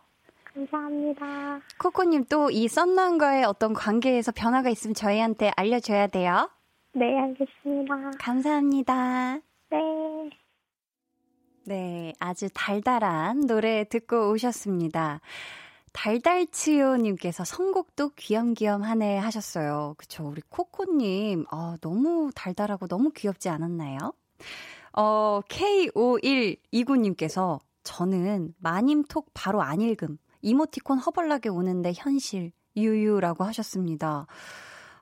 감사합니다. 0.54 1.62
코코님 1.80 2.26
또 2.26 2.50
이 2.52 2.68
썬남과의 2.68 3.46
어떤 3.46 3.74
관계에서 3.74 4.32
변화가 4.34 4.70
있으면 4.70 4.94
저희한테 4.94 5.52
알려줘야 5.56 6.08
돼요. 6.08 6.50
네, 6.94 7.18
알겠습니다. 7.20 8.12
감사합니다. 8.20 9.36
네. 9.70 10.30
네, 11.66 12.14
아주 12.20 12.48
달달한 12.54 13.48
노래 13.48 13.86
듣고 13.86 14.32
오셨습니다. 14.32 15.22
달달치요님께서 15.94 17.44
선곡도 17.44 18.12
귀염귀염하네 18.16 19.18
하셨어요. 19.18 19.96
그쵸, 19.98 20.28
우리 20.28 20.42
코코님, 20.50 21.46
아, 21.52 21.78
너무 21.82 22.32
달달하고 22.34 22.88
너무 22.88 23.12
귀엽지 23.12 23.50
않았나요? 23.50 24.14
어, 24.94 25.42
K5129님께서 25.48 27.60
저는 27.84 28.54
마님톡 28.60 29.32
바로 29.34 29.62
안 29.62 29.82
읽음. 29.82 30.18
이모티콘 30.42 31.00
허벌나게 31.00 31.50
오는데 31.50 31.92
현실, 31.96 32.52
유유라고 32.76 33.44
하셨습니다. 33.44 34.28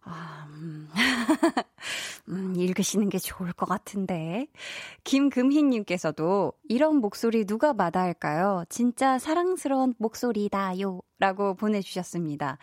아, 0.09 0.47
음. 0.49 0.89
음, 2.29 2.55
읽으시는 2.55 3.09
게 3.09 3.19
좋을 3.19 3.53
것 3.53 3.67
같은데. 3.67 4.47
김금희님께서도 5.03 6.53
이런 6.67 6.97
목소리 6.97 7.45
누가 7.45 7.73
마다할까요? 7.73 8.65
진짜 8.69 9.19
사랑스러운 9.19 9.93
목소리다요. 9.97 11.01
라고 11.19 11.53
보내주셨습니다. 11.55 12.57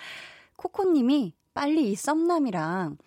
코코님이 0.56 1.34
빨리 1.54 1.90
이 1.90 1.94
썸남이랑 1.94 2.98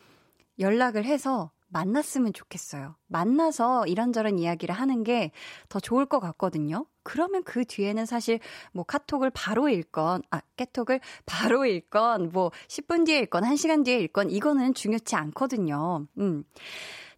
연락을 0.59 1.05
해서 1.05 1.51
만났으면 1.67 2.33
좋겠어요. 2.33 2.95
만나서 3.07 3.85
이런저런 3.87 4.39
이야기를 4.39 4.73
하는 4.73 5.03
게 5.03 5.31
더 5.69 5.79
좋을 5.79 6.05
것 6.05 6.19
같거든요. 6.19 6.85
그러면 7.09 7.43
그 7.43 7.65
뒤에는 7.65 8.05
사실 8.05 8.39
뭐 8.71 8.83
카톡을 8.83 9.31
바로 9.31 9.67
읽건, 9.67 10.21
아, 10.29 10.41
깨톡을 10.57 10.99
바로 11.25 11.65
읽건, 11.65 12.29
뭐 12.31 12.51
10분 12.67 13.07
뒤에 13.07 13.17
읽건, 13.21 13.43
1시간 13.45 13.83
뒤에 13.83 13.97
읽건, 14.01 14.29
이거는 14.29 14.75
중요치 14.75 15.15
않거든요. 15.15 16.05
음. 16.19 16.43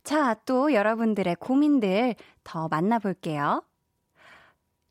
자, 0.05 0.35
또 0.45 0.71
여러분들의 0.73 1.35
고민들 1.41 2.15
더 2.45 2.69
만나볼게요. 2.69 3.63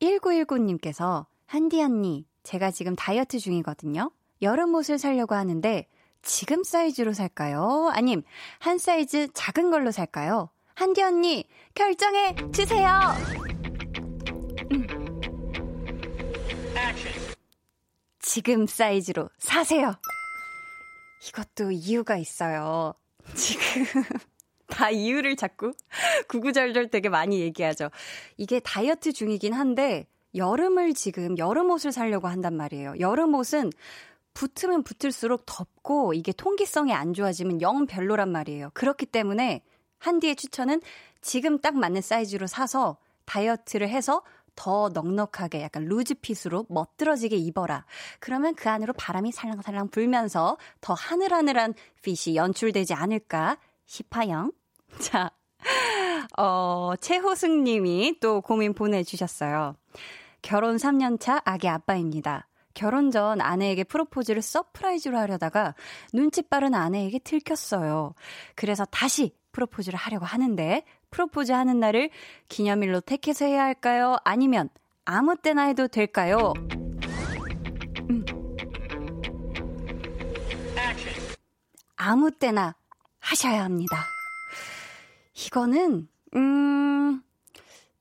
1919님께서, 0.02 1.24
한디 1.46 1.82
언니, 1.82 2.26
제가 2.42 2.70
지금 2.70 2.94
다이어트 2.94 3.38
중이거든요. 3.38 4.10
여름 4.42 4.74
옷을 4.74 4.98
사려고 4.98 5.34
하는데, 5.34 5.86
지금 6.20 6.62
사이즈로 6.62 7.14
살까요? 7.14 7.90
아님, 7.94 8.22
한 8.58 8.76
사이즈 8.76 9.28
작은 9.32 9.70
걸로 9.70 9.92
살까요? 9.92 10.50
한디 10.74 11.02
언니, 11.02 11.48
결정해 11.74 12.34
주세요! 12.52 13.49
지금 18.32 18.64
사이즈로 18.68 19.28
사세요! 19.38 19.92
이것도 21.26 21.72
이유가 21.72 22.16
있어요. 22.16 22.94
지금. 23.34 23.64
다 24.68 24.88
이유를 24.88 25.34
자꾸 25.34 25.72
구구절절 26.28 26.90
되게 26.90 27.08
많이 27.08 27.40
얘기하죠. 27.40 27.90
이게 28.36 28.60
다이어트 28.60 29.12
중이긴 29.12 29.52
한데 29.52 30.06
여름을 30.36 30.94
지금 30.94 31.36
여름 31.38 31.72
옷을 31.72 31.90
사려고 31.90 32.28
한단 32.28 32.56
말이에요. 32.56 33.00
여름 33.00 33.34
옷은 33.34 33.72
붙으면 34.34 34.84
붙을수록 34.84 35.42
덥고 35.44 36.14
이게 36.14 36.30
통기성이 36.30 36.92
안 36.92 37.14
좋아지면 37.14 37.60
영 37.62 37.86
별로란 37.86 38.30
말이에요. 38.30 38.70
그렇기 38.74 39.06
때문에 39.06 39.60
한디의 39.98 40.36
추천은 40.36 40.82
지금 41.20 41.58
딱 41.58 41.76
맞는 41.76 42.00
사이즈로 42.00 42.46
사서 42.46 42.96
다이어트를 43.24 43.88
해서 43.88 44.22
더 44.60 44.90
넉넉하게 44.92 45.62
약간 45.62 45.86
루즈핏으로 45.86 46.66
멋들어지게 46.68 47.34
입어라. 47.34 47.86
그러면 48.18 48.54
그 48.54 48.68
안으로 48.68 48.92
바람이 48.92 49.32
살랑살랑 49.32 49.88
불면서 49.88 50.58
더 50.82 50.92
하늘하늘한 50.92 51.72
핏이 52.02 52.36
연출되지 52.36 52.92
않을까 52.92 53.56
싶어요. 53.86 54.52
자, 55.00 55.30
어, 56.36 56.92
최호승 57.00 57.64
님이 57.64 58.18
또 58.20 58.42
고민 58.42 58.74
보내주셨어요. 58.74 59.76
결혼 60.42 60.76
3년차 60.76 61.40
아기 61.46 61.66
아빠입니다. 61.66 62.46
결혼 62.74 63.10
전 63.10 63.40
아내에게 63.40 63.84
프로포즈를 63.84 64.42
surprise로 64.42 65.16
하려다가 65.16 65.74
눈치 66.12 66.42
빠른 66.42 66.74
아내에게 66.74 67.20
들켰어요. 67.20 68.12
그래서 68.54 68.84
다시 68.84 69.34
프로포즈를 69.52 69.98
하려고 69.98 70.26
하는데 70.26 70.84
프로포즈 71.10 71.52
하는 71.52 71.80
날을 71.80 72.10
기념일로 72.48 73.00
택해서 73.00 73.44
해야 73.44 73.64
할까요? 73.64 74.16
아니면 74.24 74.68
아무 75.04 75.36
때나 75.36 75.64
해도 75.64 75.88
될까요? 75.88 76.52
음. 78.10 78.24
아무 81.96 82.30
때나 82.30 82.76
하셔야 83.18 83.64
합니다. 83.64 83.96
이거는, 85.46 86.08
음, 86.36 87.22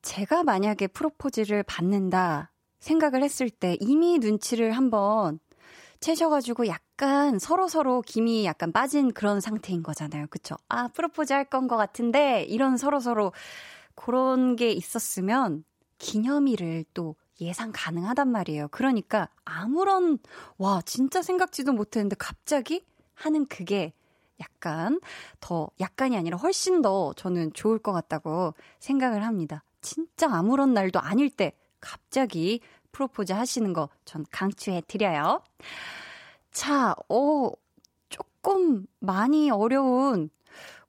제가 0.01 0.43
만약에 0.43 0.87
프로포즈를 0.87 1.63
받는다 1.63 2.51
생각을 2.79 3.23
했을 3.23 3.49
때 3.49 3.75
이미 3.79 4.19
눈치를 4.19 4.71
한번 4.71 5.39
채셔가지고 5.99 6.67
약간 6.67 7.39
서로서로 7.39 8.01
김이 8.01 8.45
약간 8.45 8.71
빠진 8.71 9.11
그런 9.11 9.41
상태인 9.41 9.83
거잖아요. 9.83 10.27
그쵸? 10.29 10.55
아, 10.69 10.87
프로포즈 10.89 11.33
할 11.33 11.45
건 11.45 11.67
것 11.67 11.75
같은데 11.77 12.43
이런 12.43 12.77
서로서로 12.77 13.33
그런 13.95 14.55
게 14.55 14.71
있었으면 14.71 15.63
기념일을 15.97 16.85
또 16.93 17.15
예상 17.41 17.71
가능하단 17.73 18.29
말이에요. 18.29 18.67
그러니까 18.69 19.29
아무런, 19.45 20.19
와, 20.57 20.81
진짜 20.85 21.21
생각지도 21.21 21.73
못했는데 21.73 22.15
갑자기 22.17 22.85
하는 23.15 23.45
그게 23.47 23.93
약간 24.39 24.99
더, 25.41 25.69
약간이 25.81 26.17
아니라 26.17 26.37
훨씬 26.37 26.81
더 26.81 27.13
저는 27.15 27.53
좋을 27.53 27.79
것 27.79 27.91
같다고 27.91 28.53
생각을 28.79 29.25
합니다. 29.25 29.63
진짜 29.81 30.27
아무런 30.31 30.73
날도 30.73 30.99
아닐 30.99 31.29
때 31.29 31.53
갑자기 31.81 32.61
프로포즈 32.99 33.31
하시는 33.31 33.71
거 33.71 33.89
전 34.03 34.25
강추해 34.29 34.81
드려요. 34.87 35.41
자, 36.51 36.95
어, 37.07 37.51
조금 38.09 38.85
많이 38.99 39.49
어려운 39.49 40.29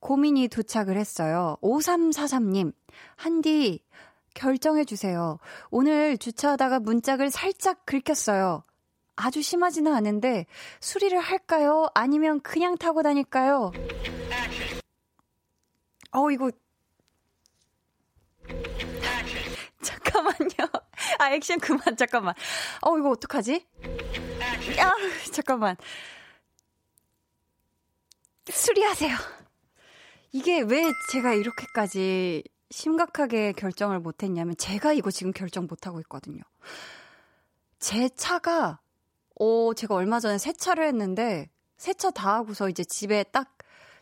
고민이 0.00 0.48
도착을 0.48 0.96
했어요. 0.96 1.56
5343님, 1.62 2.72
한디, 3.16 3.84
결정해주세요. 4.34 5.38
오늘 5.70 6.16
주차하다가 6.18 6.80
문짝을 6.80 7.30
살짝 7.30 7.84
긁혔어요. 7.86 8.64
아주 9.16 9.42
심하지는 9.42 9.92
않은데, 9.94 10.46
수리를 10.80 11.18
할까요? 11.20 11.88
아니면 11.94 12.40
그냥 12.40 12.76
타고 12.78 13.02
다닐까요? 13.02 13.70
어, 16.12 16.30
이거. 16.30 16.50
잠깐만요. 19.82 20.89
아, 21.18 21.32
액션 21.32 21.58
그만, 21.58 21.96
잠깐만. 21.96 22.34
어, 22.82 22.98
이거 22.98 23.10
어떡하지? 23.10 23.66
야, 24.78 24.90
잠깐만. 25.32 25.76
수리하세요. 28.48 29.16
이게 30.32 30.60
왜 30.60 30.84
제가 31.12 31.34
이렇게까지 31.34 32.44
심각하게 32.70 33.52
결정을 33.52 34.00
못했냐면, 34.00 34.56
제가 34.56 34.92
이거 34.92 35.10
지금 35.10 35.32
결정 35.32 35.66
못하고 35.68 36.00
있거든요. 36.00 36.42
제 37.78 38.08
차가, 38.10 38.80
어, 39.38 39.72
제가 39.74 39.94
얼마 39.94 40.20
전에 40.20 40.38
세차를 40.38 40.86
했는데, 40.86 41.50
세차 41.76 42.10
다 42.10 42.34
하고서 42.34 42.68
이제 42.68 42.84
집에 42.84 43.24
딱 43.24 43.56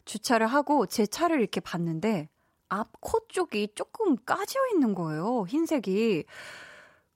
주차를 0.04 0.46
하고 0.46 0.86
제 0.86 1.06
차를 1.06 1.40
이렇게 1.40 1.60
봤는데, 1.60 2.28
앞 2.68 2.92
코 3.00 3.20
쪽이 3.28 3.68
조금 3.74 4.16
까져 4.26 4.58
있는 4.74 4.94
거예요. 4.94 5.46
흰색이. 5.48 6.24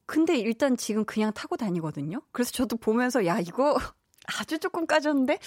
근데 0.06 0.36
일단 0.36 0.76
지금 0.76 1.04
그냥 1.04 1.32
타고 1.32 1.56
다니거든요. 1.56 2.20
그래서 2.32 2.50
저도 2.52 2.76
보면서 2.76 3.24
야 3.26 3.38
이거 3.40 3.76
아주 4.38 4.58
조금 4.58 4.86
까졌는데 4.86 5.38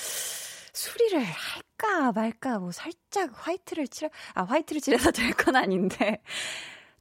수리를 0.73 1.21
할까 1.23 2.11
말까 2.11 2.59
뭐 2.59 2.71
살짝 2.71 3.31
화이트를 3.33 3.87
칠아 3.87 4.09
화이트를 4.47 4.81
칠해서 4.81 5.11
될 5.11 5.31
건 5.33 5.55
아닌데 5.55 6.21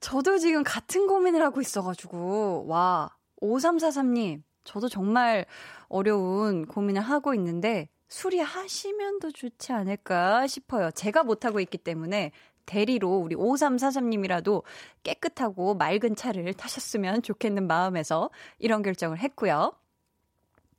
저도 0.01 0.39
지금 0.39 0.63
같은 0.63 1.07
고민을 1.07 1.43
하고 1.43 1.61
있어가지고 1.61 2.67
와 2.69 3.11
5343님 3.43 4.43
저도 4.65 4.89
정말 4.89 5.45
어려운 5.89 6.67
고민을 6.67 7.01
하고 7.03 7.35
있는데 7.35 7.89
수리하시면 8.09 9.19
더 9.19 9.31
좋지 9.31 9.73
않을까 9.73 10.47
싶어요. 10.47 10.91
제가 10.93 11.25
못하고 11.25 11.59
있기 11.61 11.79
때문에 11.79 12.31
대리로 12.67 13.17
우리 13.17 13.37
5343님이라도 13.37 14.63
깨끗하고 15.03 15.75
맑은 15.75 16.17
차를 16.17 16.55
타셨으면 16.55 17.23
좋겠는 17.23 17.67
마음에서 17.67 18.31
이런 18.59 18.83
결정을 18.83 19.19
했고요. 19.19 19.73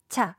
자, 0.09 0.35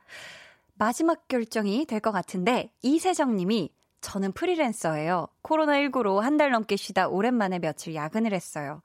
마지막 0.75 1.27
결정이 1.29 1.87
될 1.87 2.01
것 2.01 2.13
같은데 2.13 2.73
이세정 2.83 3.37
님이 3.37 3.73
저는 4.03 4.33
프리랜서예요. 4.33 5.27
코로나19로 5.43 6.21
한 6.21 6.37
달 6.37 6.51
넘게 6.51 6.77
쉬다 6.77 7.09
오랜만에 7.09 7.59
며칠 7.59 7.95
야근을 7.95 8.33
했어요. 8.33 8.83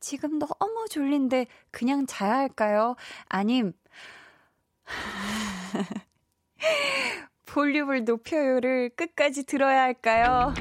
지금 0.00 0.38
너무 0.38 0.86
졸린데 0.88 1.46
그냥 1.70 2.06
자야 2.06 2.36
할까요? 2.36 2.96
아님, 3.28 3.72
볼륨을 7.46 8.04
높여요를 8.04 8.90
끝까지 8.96 9.44
들어야 9.44 9.82
할까요? 9.82 10.54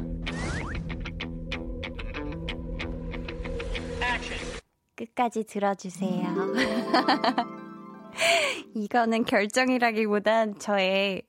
끝까지 5.02 5.46
들어주세요. 5.46 6.12
이거는 8.76 9.26
결정이라기보단 9.26 10.60
저의 10.60 11.24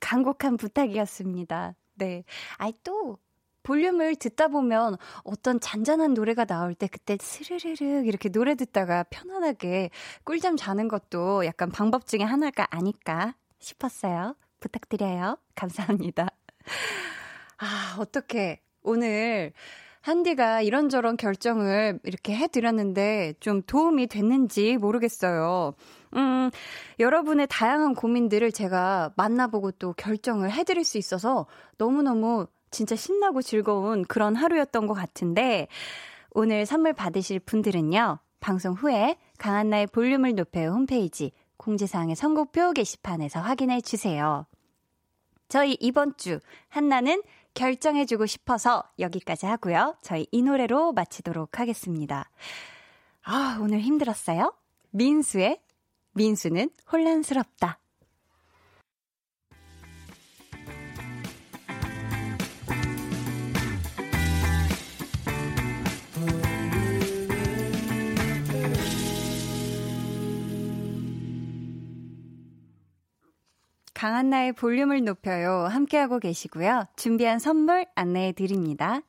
간곡한 0.00 0.56
부탁이었습니다. 0.56 1.76
네. 1.94 2.24
아이, 2.56 2.72
또, 2.82 3.18
볼륨을 3.62 4.16
듣다 4.16 4.48
보면 4.48 4.96
어떤 5.22 5.60
잔잔한 5.60 6.14
노래가 6.14 6.46
나올 6.46 6.74
때 6.74 6.88
그때 6.88 7.18
스르르르 7.20 8.06
이렇게 8.06 8.30
노래 8.30 8.54
듣다가 8.54 9.04
편안하게 9.04 9.90
꿀잠 10.24 10.56
자는 10.56 10.88
것도 10.88 11.44
약간 11.44 11.70
방법 11.70 12.06
중에 12.06 12.22
하나가 12.22 12.66
아닐까 12.70 13.34
싶었어요. 13.58 14.34
부탁드려요. 14.60 15.36
감사합니다. 15.54 16.28
아, 17.58 17.96
어떻게 17.98 18.62
오늘 18.82 19.52
한디가 20.00 20.62
이런저런 20.62 21.16
결정을 21.16 22.00
이렇게 22.04 22.34
해드렸는데 22.34 23.34
좀 23.40 23.62
도움이 23.62 24.06
됐는지 24.06 24.76
모르겠어요. 24.78 25.74
음, 26.16 26.50
여러분의 26.98 27.46
다양한 27.50 27.94
고민들을 27.94 28.50
제가 28.52 29.12
만나보고 29.16 29.72
또 29.72 29.92
결정을 29.92 30.50
해드릴 30.50 30.84
수 30.84 30.98
있어서 30.98 31.46
너무너무 31.76 32.46
진짜 32.70 32.96
신나고 32.96 33.42
즐거운 33.42 34.04
그런 34.04 34.34
하루였던 34.36 34.86
것 34.86 34.94
같은데, 34.94 35.66
오늘 36.30 36.64
선물 36.64 36.92
받으실 36.92 37.40
분들은요, 37.40 38.18
방송 38.38 38.74
후에 38.74 39.16
강한나의 39.38 39.88
볼륨을 39.88 40.34
높여요 40.34 40.70
홈페이지 40.70 41.32
공지사항의 41.56 42.16
선곡표 42.16 42.72
게시판에서 42.72 43.40
확인해 43.40 43.80
주세요. 43.80 44.46
저희 45.48 45.76
이번 45.80 46.16
주 46.16 46.38
한나는 46.68 47.22
결정해주고 47.54 48.26
싶어서 48.26 48.84
여기까지 48.98 49.46
하고요. 49.46 49.96
저희 50.02 50.26
이 50.30 50.42
노래로 50.42 50.92
마치도록 50.92 51.58
하겠습니다. 51.58 52.30
아, 53.22 53.58
오늘 53.60 53.80
힘들었어요? 53.80 54.54
민수의 54.90 55.60
민수는 56.12 56.70
혼란스럽다. 56.90 57.78
강한나의 74.00 74.54
볼륨을 74.54 75.04
높여요. 75.04 75.66
함께하고 75.70 76.20
계시고요. 76.20 76.86
준비한 76.96 77.38
선물 77.38 77.84
안내해 77.94 78.32
드립니다. 78.32 79.02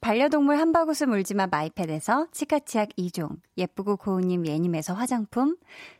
반려동물 0.00 0.56
한바구스 0.56 1.04
물지마 1.04 1.46
마이패드에서 1.46 2.26
치카치약 2.32 2.88
2종, 2.98 3.36
예쁘고 3.56 3.96
고운님 3.96 4.44
예님에서 4.44 4.92
화장품, 4.92 5.56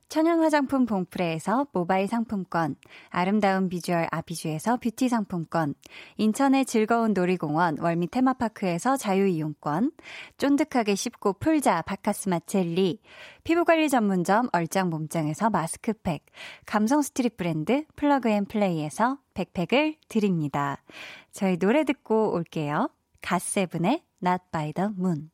천연 0.08 0.40
화장품 0.40 0.86
봉프레에서 0.86 1.68
모바일 1.72 2.06
상품권, 2.06 2.76
아름다운 3.08 3.68
비주얼 3.68 4.06
아비주에서 4.10 4.76
뷰티 4.76 5.08
상품권, 5.08 5.74
인천의 6.16 6.66
즐거운 6.66 7.12
놀이공원 7.14 7.78
월미 7.80 8.08
테마파크에서 8.08 8.96
자유이용권, 8.96 9.92
쫀득하게 10.38 10.94
씹고 10.94 11.34
풀자 11.34 11.82
박카스맛 11.82 12.40
젤리, 12.46 13.00
피부관리 13.42 13.88
전문점 13.88 14.48
얼짱 14.52 14.90
몸짱에서 14.90 15.50
마스크팩, 15.50 16.24
감성 16.66 17.02
스트릿 17.02 17.36
브랜드 17.36 17.84
플러그앤플레이에서 17.96 19.18
백팩을 19.34 19.96
드립니다. 20.08 20.82
저희 21.32 21.56
노래 21.56 21.84
듣고 21.84 22.32
올게요. 22.32 22.88
갓세븐의 23.20 24.02
Not 24.22 24.44
by 24.52 24.72
the 24.72 24.90
Moon. 24.96 25.33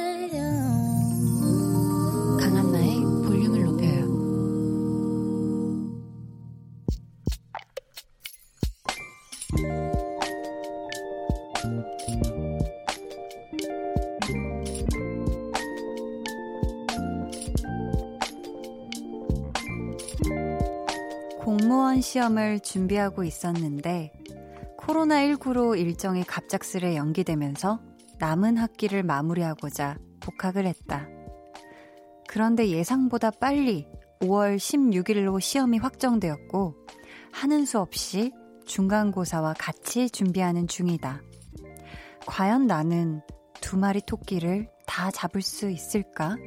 공무원 21.51 21.99
시험을 21.99 22.61
준비하고 22.61 23.25
있었는데 23.25 24.13
코로나19로 24.79 25.77
일정이 25.77 26.23
갑작스레 26.23 26.95
연기되면서 26.95 27.81
남은 28.19 28.55
학기를 28.55 29.03
마무리하고자 29.03 29.97
복학을 30.21 30.65
했다. 30.65 31.09
그런데 32.29 32.69
예상보다 32.69 33.31
빨리 33.31 33.85
5월 34.21 34.55
16일로 34.55 35.41
시험이 35.41 35.77
확정되었고 35.79 36.75
하는 37.33 37.65
수 37.65 37.79
없이 37.79 38.31
중간고사와 38.65 39.55
같이 39.59 40.09
준비하는 40.09 40.69
중이다. 40.69 41.21
과연 42.27 42.65
나는 42.65 43.21
두 43.59 43.77
마리 43.77 43.99
토끼를 43.99 44.69
다 44.87 45.11
잡을 45.11 45.41
수 45.41 45.69
있을까? 45.69 46.37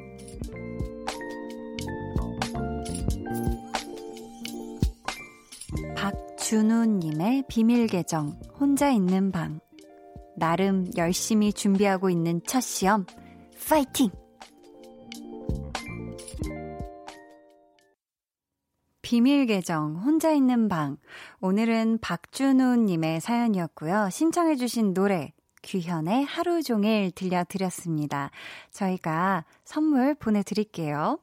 준우님의 6.45 7.45
비밀 7.49 7.87
계정, 7.87 8.39
혼자 8.61 8.91
있는 8.91 9.33
방. 9.33 9.61
나름 10.37 10.87
열심히 10.95 11.55
준비하고 11.55 12.11
있는 12.11 12.43
첫 12.47 12.61
시험, 12.61 13.07
파이팅! 13.67 14.11
비밀 19.01 19.47
계정, 19.47 19.97
혼자 19.97 20.33
있는 20.33 20.69
방. 20.69 20.99
오늘은 21.41 22.01
박준우님의 22.03 23.23
사연이었고요. 23.23 24.11
신청해주신 24.13 24.93
노래, 24.93 25.33
규현의 25.63 26.27
하루 26.27 26.63
종일 26.63 27.11
들려드렸습니다. 27.13 28.31
저희가 28.71 29.47
선물 29.65 30.15
보내드릴게요. 30.15 31.19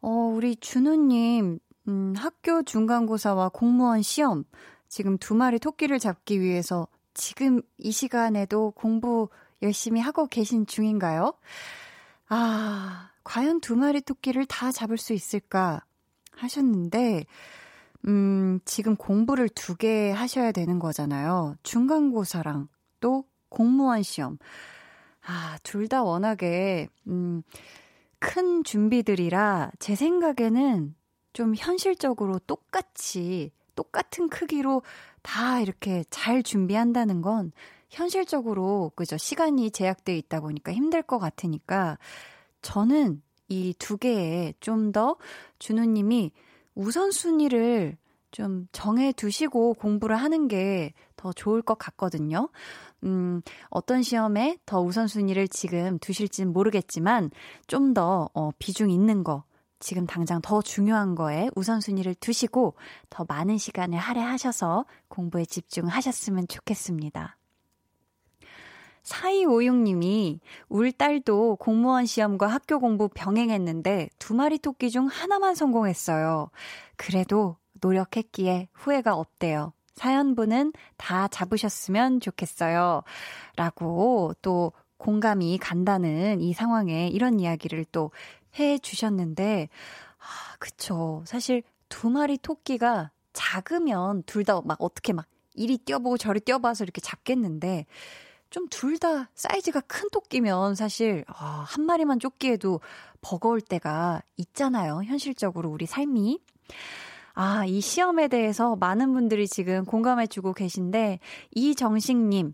어, 0.00 0.08
우리 0.08 0.56
준우님, 0.56 1.58
음, 1.88 2.14
학교 2.16 2.62
중간고사와 2.62 3.50
공무원 3.50 4.02
시험, 4.02 4.44
지금 4.88 5.18
두 5.18 5.34
마리 5.34 5.58
토끼를 5.58 5.98
잡기 5.98 6.40
위해서 6.40 6.86
지금 7.14 7.60
이 7.78 7.90
시간에도 7.90 8.70
공부 8.72 9.28
열심히 9.62 10.00
하고 10.00 10.26
계신 10.26 10.66
중인가요? 10.66 11.34
아, 12.28 13.10
과연 13.24 13.60
두 13.60 13.76
마리 13.76 14.00
토끼를 14.00 14.46
다 14.46 14.72
잡을 14.72 14.96
수 14.98 15.12
있을까 15.12 15.82
하셨는데, 16.32 17.24
음, 18.08 18.58
지금 18.64 18.96
공부를 18.96 19.48
두 19.48 19.76
개 19.76 20.10
하셔야 20.10 20.52
되는 20.52 20.78
거잖아요. 20.78 21.56
중간고사랑 21.62 22.68
또 23.00 23.24
공무원 23.48 24.02
시험. 24.02 24.38
아, 25.24 25.58
둘 25.62 25.88
다 25.88 26.02
워낙에, 26.02 26.88
음, 27.08 27.42
큰 28.18 28.64
준비들이라 28.64 29.72
제 29.78 29.94
생각에는 29.94 30.94
좀 31.32 31.54
현실적으로 31.56 32.38
똑같이, 32.40 33.50
똑같은 33.74 34.28
크기로 34.28 34.82
다 35.22 35.60
이렇게 35.60 36.04
잘 36.10 36.42
준비한다는 36.42 37.22
건 37.22 37.52
현실적으로, 37.90 38.92
그죠? 38.96 39.16
시간이 39.16 39.70
제약되어 39.70 40.14
있다 40.16 40.40
보니까 40.40 40.72
힘들 40.72 41.02
것 41.02 41.18
같으니까 41.18 41.98
저는 42.62 43.22
이 43.48 43.74
두 43.78 43.96
개에 43.98 44.54
좀 44.60 44.92
더 44.92 45.16
준우님이 45.58 46.32
우선순위를 46.74 47.96
좀 48.30 48.66
정해 48.72 49.12
두시고 49.12 49.74
공부를 49.74 50.16
하는 50.16 50.48
게 50.48 50.92
더 51.16 51.32
좋을 51.32 51.62
것 51.62 51.78
같거든요. 51.78 52.48
음, 53.04 53.42
어떤 53.70 54.02
시험에 54.02 54.58
더 54.66 54.80
우선순위를 54.80 55.46
지금 55.48 55.98
두실진 56.00 56.52
모르겠지만 56.52 57.30
좀 57.68 57.94
더 57.94 58.28
어, 58.34 58.50
비중 58.58 58.90
있는 58.90 59.22
거, 59.22 59.44
지금 59.82 60.06
당장 60.06 60.40
더 60.40 60.62
중요한 60.62 61.16
거에 61.16 61.50
우선순위를 61.56 62.14
두시고 62.14 62.74
더 63.10 63.24
많은 63.28 63.58
시간을 63.58 63.98
할애하셔서 63.98 64.86
공부에 65.08 65.44
집중하셨으면 65.44 66.46
좋겠습니다. 66.46 67.36
4256님이 69.02 70.38
울 70.68 70.92
딸도 70.92 71.56
공무원 71.56 72.06
시험과 72.06 72.46
학교 72.46 72.78
공부 72.78 73.08
병행했는데 73.08 74.10
두 74.20 74.34
마리 74.34 74.58
토끼 74.58 74.88
중 74.88 75.08
하나만 75.08 75.56
성공했어요. 75.56 76.50
그래도 76.96 77.56
노력했기에 77.80 78.68
후회가 78.72 79.16
없대요. 79.16 79.72
사연분은 79.94 80.72
다 80.96 81.26
잡으셨으면 81.26 82.20
좋겠어요. 82.20 83.02
라고 83.56 84.32
또 84.42 84.72
공감이 85.02 85.58
간다는 85.58 86.40
이 86.40 86.52
상황에 86.52 87.08
이런 87.08 87.40
이야기를 87.40 87.84
또 87.92 88.10
해 88.58 88.78
주셨는데, 88.78 89.68
아, 90.18 90.56
그쵸. 90.58 91.22
사실 91.26 91.62
두 91.88 92.10
마리 92.10 92.36
토끼가 92.38 93.10
작으면 93.32 94.22
둘 94.24 94.44
다 94.44 94.60
막 94.64 94.76
어떻게 94.80 95.12
막 95.14 95.26
이리 95.54 95.78
뛰어보고 95.78 96.18
저리 96.18 96.38
뛰어봐서 96.40 96.84
이렇게 96.84 97.00
잡겠는데, 97.00 97.86
좀 98.50 98.68
둘 98.68 98.98
다 98.98 99.30
사이즈가 99.34 99.80
큰 99.80 100.08
토끼면 100.12 100.74
사실, 100.74 101.24
아, 101.28 101.64
한 101.66 101.86
마리만 101.86 102.18
쫓기에도 102.20 102.80
버거울 103.22 103.62
때가 103.62 104.20
있잖아요. 104.36 105.02
현실적으로 105.04 105.70
우리 105.70 105.86
삶이. 105.86 106.38
아, 107.34 107.64
이 107.64 107.80
시험에 107.80 108.28
대해서 108.28 108.76
많은 108.76 109.14
분들이 109.14 109.48
지금 109.48 109.86
공감해주고 109.86 110.52
계신데, 110.52 111.20
이정식님, 111.52 112.52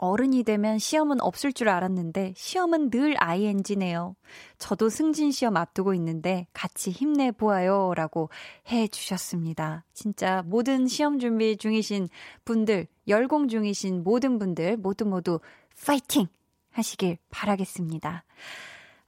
어른이 0.00 0.44
되면 0.44 0.78
시험은 0.78 1.20
없을 1.20 1.52
줄 1.52 1.68
알았는데, 1.68 2.34
시험은 2.36 2.90
늘 2.90 3.14
ING네요. 3.18 4.16
저도 4.58 4.88
승진 4.88 5.30
시험 5.30 5.56
앞두고 5.56 5.94
있는데, 5.94 6.46
같이 6.52 6.90
힘내 6.90 7.30
보아요. 7.30 7.92
라고 7.94 8.30
해 8.70 8.88
주셨습니다. 8.88 9.84
진짜 9.92 10.42
모든 10.46 10.86
시험 10.86 11.18
준비 11.18 11.56
중이신 11.56 12.08
분들, 12.44 12.86
열공 13.08 13.48
중이신 13.48 14.02
모든 14.02 14.38
분들, 14.38 14.76
모두 14.78 15.04
모두 15.04 15.40
파이팅! 15.86 16.26
하시길 16.72 17.18
바라겠습니다. 17.30 18.24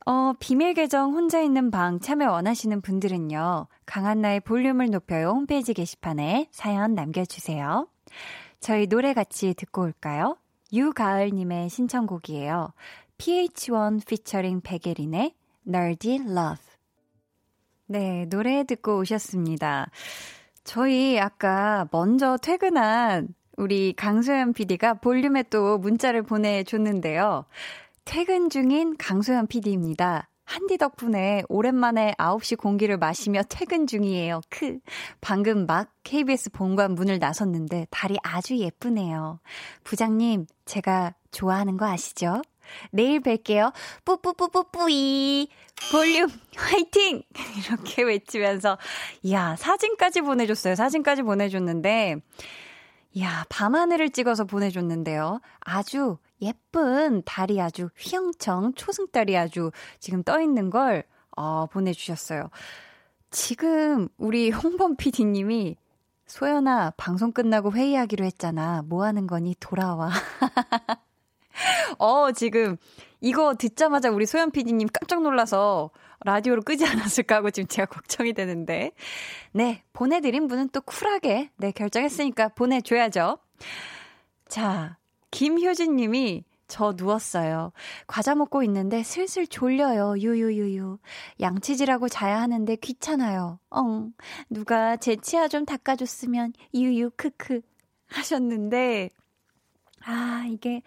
어, 0.04 0.32
비밀 0.40 0.74
계정 0.74 1.14
혼자 1.14 1.40
있는 1.40 1.70
방 1.70 2.00
참여 2.00 2.30
원하시는 2.30 2.80
분들은요, 2.80 3.68
강한나의 3.86 4.40
볼륨을 4.40 4.90
높여요 4.90 5.30
홈페이지 5.30 5.74
게시판에 5.74 6.48
사연 6.50 6.94
남겨주세요. 6.94 7.88
저희 8.58 8.86
노래 8.86 9.14
같이 9.14 9.54
듣고 9.54 9.82
올까요? 9.82 10.36
유가을님의 10.72 11.68
신청곡이에요. 11.68 12.72
PH1 13.18 14.06
피처링 14.06 14.62
백예린의 14.62 15.34
Nerdy 15.66 16.16
Love. 16.20 16.64
네, 17.86 18.26
노래 18.26 18.64
듣고 18.64 18.98
오셨습니다. 18.98 19.90
저희 20.64 21.18
아까 21.18 21.88
먼저 21.92 22.36
퇴근한 22.36 23.34
우리 23.56 23.92
강소연 23.92 24.54
PD가 24.54 24.94
볼륨에 24.94 25.42
또 25.44 25.78
문자를 25.78 26.22
보내줬는데요. 26.22 27.44
퇴근 28.04 28.48
중인 28.48 28.96
강소연 28.96 29.46
PD입니다. 29.46 30.28
한디 30.44 30.76
덕분에 30.76 31.42
오랜만에 31.48 32.14
9시 32.18 32.58
공기를 32.58 32.98
마시며 32.98 33.42
퇴근 33.48 33.86
중이에요. 33.86 34.40
크. 34.48 34.78
방금 35.20 35.66
막 35.66 35.90
KBS 36.04 36.50
본관 36.50 36.94
문을 36.94 37.18
나섰는데 37.18 37.86
달이 37.90 38.16
아주 38.22 38.58
예쁘네요. 38.58 39.40
부장님, 39.84 40.46
제가 40.64 41.14
좋아하는 41.30 41.76
거 41.76 41.86
아시죠? 41.86 42.42
내일 42.90 43.20
뵐게요. 43.20 43.72
뿌뿌뿌뿌뿌이. 44.04 45.48
볼륨 45.90 46.28
화이팅! 46.56 47.22
이렇게 47.66 48.02
외치면서 48.02 48.78
이야, 49.22 49.56
사진까지 49.56 50.20
보내줬어요. 50.20 50.74
사진까지 50.76 51.22
보내줬는데 51.22 52.16
이야, 53.14 53.44
밤하늘을 53.48 54.10
찍어서 54.10 54.44
보내줬는데요. 54.44 55.40
아주 55.60 56.18
예쁜 56.42 57.22
달이 57.24 57.60
아주 57.60 57.88
휘영청 57.96 58.74
초승달이 58.74 59.36
아주 59.36 59.70
지금 60.00 60.22
떠 60.22 60.40
있는 60.40 60.70
걸 60.70 61.04
어, 61.36 61.66
보내주셨어요. 61.66 62.50
지금 63.30 64.08
우리 64.18 64.50
홍범 64.50 64.96
PD님이 64.96 65.76
소연아 66.26 66.92
방송 66.96 67.32
끝나고 67.32 67.72
회의하기로 67.72 68.24
했잖아. 68.24 68.82
뭐 68.86 69.04
하는 69.04 69.26
거니? 69.26 69.54
돌아와. 69.60 70.10
어 71.98 72.32
지금 72.32 72.76
이거 73.20 73.54
듣자마자 73.54 74.10
우리 74.10 74.26
소연 74.26 74.50
PD님 74.50 74.88
깜짝 74.92 75.22
놀라서 75.22 75.90
라디오로 76.24 76.62
끄지 76.62 76.86
않았을까 76.86 77.36
하고 77.36 77.50
지금 77.50 77.66
제가 77.66 77.86
걱정이 77.86 78.32
되는데. 78.32 78.92
네, 79.52 79.82
보내드린 79.92 80.46
분은 80.48 80.70
또 80.70 80.80
쿨하게, 80.80 81.50
네, 81.56 81.72
결정했으니까 81.72 82.48
보내줘야죠. 82.48 83.38
자, 84.48 84.96
김효진 85.32 85.96
님이 85.96 86.44
저 86.68 86.94
누웠어요. 86.96 87.72
과자 88.06 88.34
먹고 88.34 88.62
있는데 88.62 89.02
슬슬 89.02 89.46
졸려요. 89.46 90.14
유유유유. 90.18 90.98
양치질하고 91.40 92.08
자야 92.08 92.40
하는데 92.40 92.76
귀찮아요. 92.76 93.58
엉. 93.68 94.14
누가 94.48 94.96
제 94.96 95.16
치아 95.16 95.48
좀 95.48 95.66
닦아줬으면 95.66 96.52
유유 96.72 97.10
크크 97.16 97.60
하셨는데 98.06 99.10
아, 100.04 100.46
이게 100.48 100.82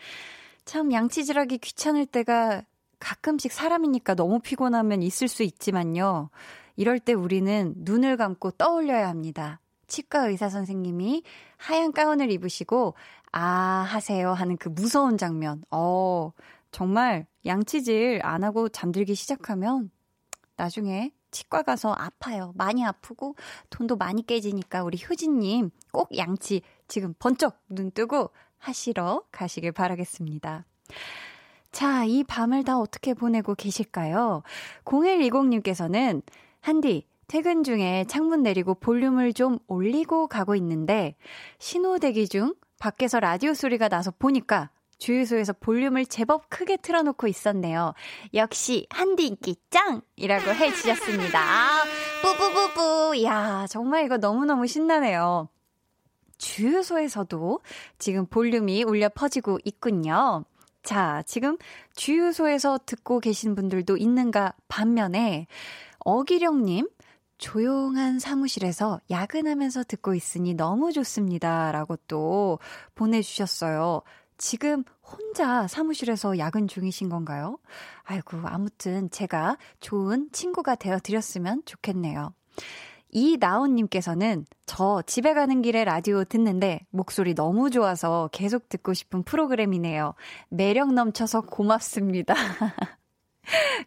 참 0.64 0.91
양치질하기 0.91 1.58
귀찮을 1.60 2.06
때가 2.06 2.64
가끔씩 3.00 3.52
사람이니까 3.52 4.16
너무 4.16 4.39
피곤하면 4.39 5.04
있을 5.04 5.28
수 5.28 5.43
있지만요. 5.43 6.30
이럴 6.76 7.00
때 7.00 7.14
우리는 7.14 7.74
눈을 7.78 8.18
감고 8.18 8.52
떠올려야 8.52 9.08
합니다. 9.08 9.60
치과 9.88 10.28
의사 10.28 10.50
선생님이 10.50 11.24
하얀 11.58 11.91
가운을 11.91 12.32
입으시고 12.32 12.96
아 13.38 13.86
하세요 13.86 14.32
하는 14.32 14.56
그 14.56 14.70
무서운 14.70 15.18
장면. 15.18 15.62
어, 15.70 16.32
정말 16.72 17.28
양치질 17.46 18.22
안 18.24 18.46
하고 18.46 18.70
잠들기 18.70 19.14
시작하면 19.14 19.92
나중에 20.56 21.12
치과 21.32 21.62
가서 21.62 21.92
아파요. 21.92 22.54
많이 22.56 22.86
아프고 22.86 23.36
돈도 23.70 23.98
많이 23.98 24.26
깨지니까 24.26 24.84
우리 24.84 24.98
효진님 24.98 25.70
꼭 25.92 26.18
양치 26.18 26.62
지금 26.88 27.14
번쩍 27.20 27.60
눈 27.68 27.92
뜨고 27.92 28.30
하시러 28.58 29.24
가시길 29.34 29.74
바라겠습니다. 29.74 30.64
자, 31.74 32.06
이 32.06 32.24
밤을 32.24 32.64
다 32.64 32.80
어떻게 32.80 33.14
보내고 33.14 33.54
계실까요? 33.56 34.44
0120님께서는 34.86 36.22
한디, 36.62 37.06
퇴근 37.28 37.64
중에 37.66 38.06
창문 38.08 38.44
내리고 38.44 38.76
볼륨을 38.76 39.34
좀 39.34 39.60
올리고 39.68 40.28
가고 40.28 40.56
있는데 40.56 41.16
신호 41.60 42.00
대기 42.00 42.30
중 42.30 42.54
밖에서 42.86 43.20
라디오 43.20 43.56
소리가 43.56 43.90
나서 43.90 44.12
보니까 44.12 44.70
주유소에서 45.00 45.54
볼륨을 45.54 46.06
제법 46.06 46.52
크게 46.52 46.78
틀어놓고 46.78 47.26
있었네요. 47.26 47.96
역시 48.36 48.86
한디 48.92 49.26
인기 49.26 49.56
짱 49.72 50.02
이라고 50.16 50.52
해주셨습니다. 50.52 51.40
뿌뿌뿌뿌. 52.22 53.24
야 53.24 53.66
정말 53.72 54.06
이거 54.06 54.18
너무너무 54.18 54.68
신나네요. 54.68 55.50
주유소에서도 56.38 57.60
지금 57.98 58.28
볼륨이 58.28 58.84
울려 58.84 59.10
퍼지고 59.10 59.58
있군요. 59.64 60.46
자, 60.84 61.24
지금 61.26 61.58
주유소에서 61.96 62.82
듣고 62.86 63.20
계신 63.20 63.56
분들도 63.56 63.98
있는가 63.98 64.54
반면에 64.68 65.48
어기령님, 66.02 66.88
조용한 67.38 68.20
사무실에서 68.20 69.00
야근하면서 69.10 69.84
듣고 69.84 70.16
있으니 70.16 70.54
너무 70.54 70.92
좋습니다. 70.92 71.72
라고 71.72 71.98
또 72.08 72.60
보내주셨어요. 72.96 74.02
지금 74.38 74.84
혼자 75.02 75.68
사무실에서 75.68 76.38
야근 76.38 76.68
중이신 76.68 77.10
건가요? 77.10 77.58
아이고, 78.04 78.38
아무튼 78.46 79.10
제가 79.10 79.58
좋은 79.80 80.30
친구가 80.32 80.76
되어 80.76 81.00
드렸으면 81.00 81.62
좋겠네요. 81.66 82.34
이나온님께서는 83.12 84.46
저 84.66 85.02
집에 85.06 85.34
가는 85.34 85.62
길에 85.62 85.86
라디오 85.86 86.26
듣는데 86.26 86.86
목소리 86.90 87.34
너무 87.34 87.70
좋아서 87.70 88.30
계속 88.34 88.68
듣고 88.68 88.94
싶은 88.94 89.24
프로그램이네요. 89.24 90.16
매력 90.50 90.94
넘쳐서 90.94 91.42
고맙습니다. 91.42 92.34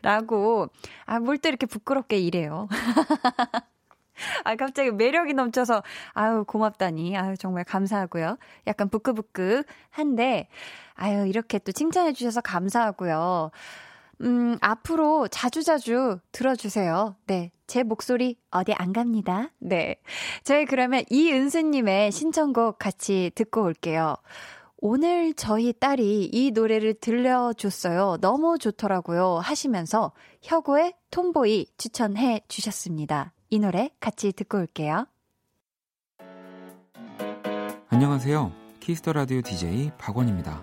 라고, 0.02 0.68
아, 1.06 1.18
뭘 1.20 1.38
또 1.38 1.48
이렇게 1.48 1.66
부끄럽게 1.66 2.18
이래요. 2.18 2.68
아, 4.44 4.56
갑자기 4.56 4.90
매력이 4.90 5.34
넘쳐서, 5.34 5.82
아유, 6.12 6.44
고맙다니. 6.46 7.16
아유, 7.16 7.36
정말 7.36 7.64
감사하고요. 7.64 8.36
약간 8.66 8.88
부끄부끄 8.88 9.62
한데, 9.90 10.48
아유, 10.94 11.26
이렇게 11.28 11.58
또 11.60 11.70
칭찬해주셔서 11.72 12.40
감사하고요. 12.40 13.50
음, 14.22 14.58
앞으로 14.60 15.28
자주자주 15.28 16.18
들어주세요. 16.32 17.14
네. 17.26 17.52
제 17.68 17.82
목소리 17.84 18.36
어디 18.50 18.72
안 18.74 18.92
갑니다. 18.92 19.50
네. 19.58 19.96
저희 20.42 20.64
그러면 20.64 21.04
이은수님의 21.10 22.10
신청곡 22.10 22.78
같이 22.78 23.30
듣고 23.36 23.62
올게요. 23.62 24.16
오늘 24.80 25.34
저희 25.34 25.72
딸이 25.72 26.30
이 26.32 26.52
노래를 26.52 26.94
들려줬어요. 26.94 28.18
너무 28.20 28.58
좋더라고요. 28.58 29.38
하시면서 29.38 30.12
혁오의 30.42 30.94
TOMBOY 31.10 31.66
추천해 31.76 32.42
주셨습니다. 32.46 33.32
이 33.50 33.58
노래 33.58 33.90
같이 33.98 34.32
듣고 34.32 34.58
올게요. 34.58 35.06
안녕하세요. 37.88 38.52
Kiss 38.78 38.98
the 38.98 39.12
Radio 39.12 39.42
DJ 39.42 39.90
박원입니다. 39.98 40.62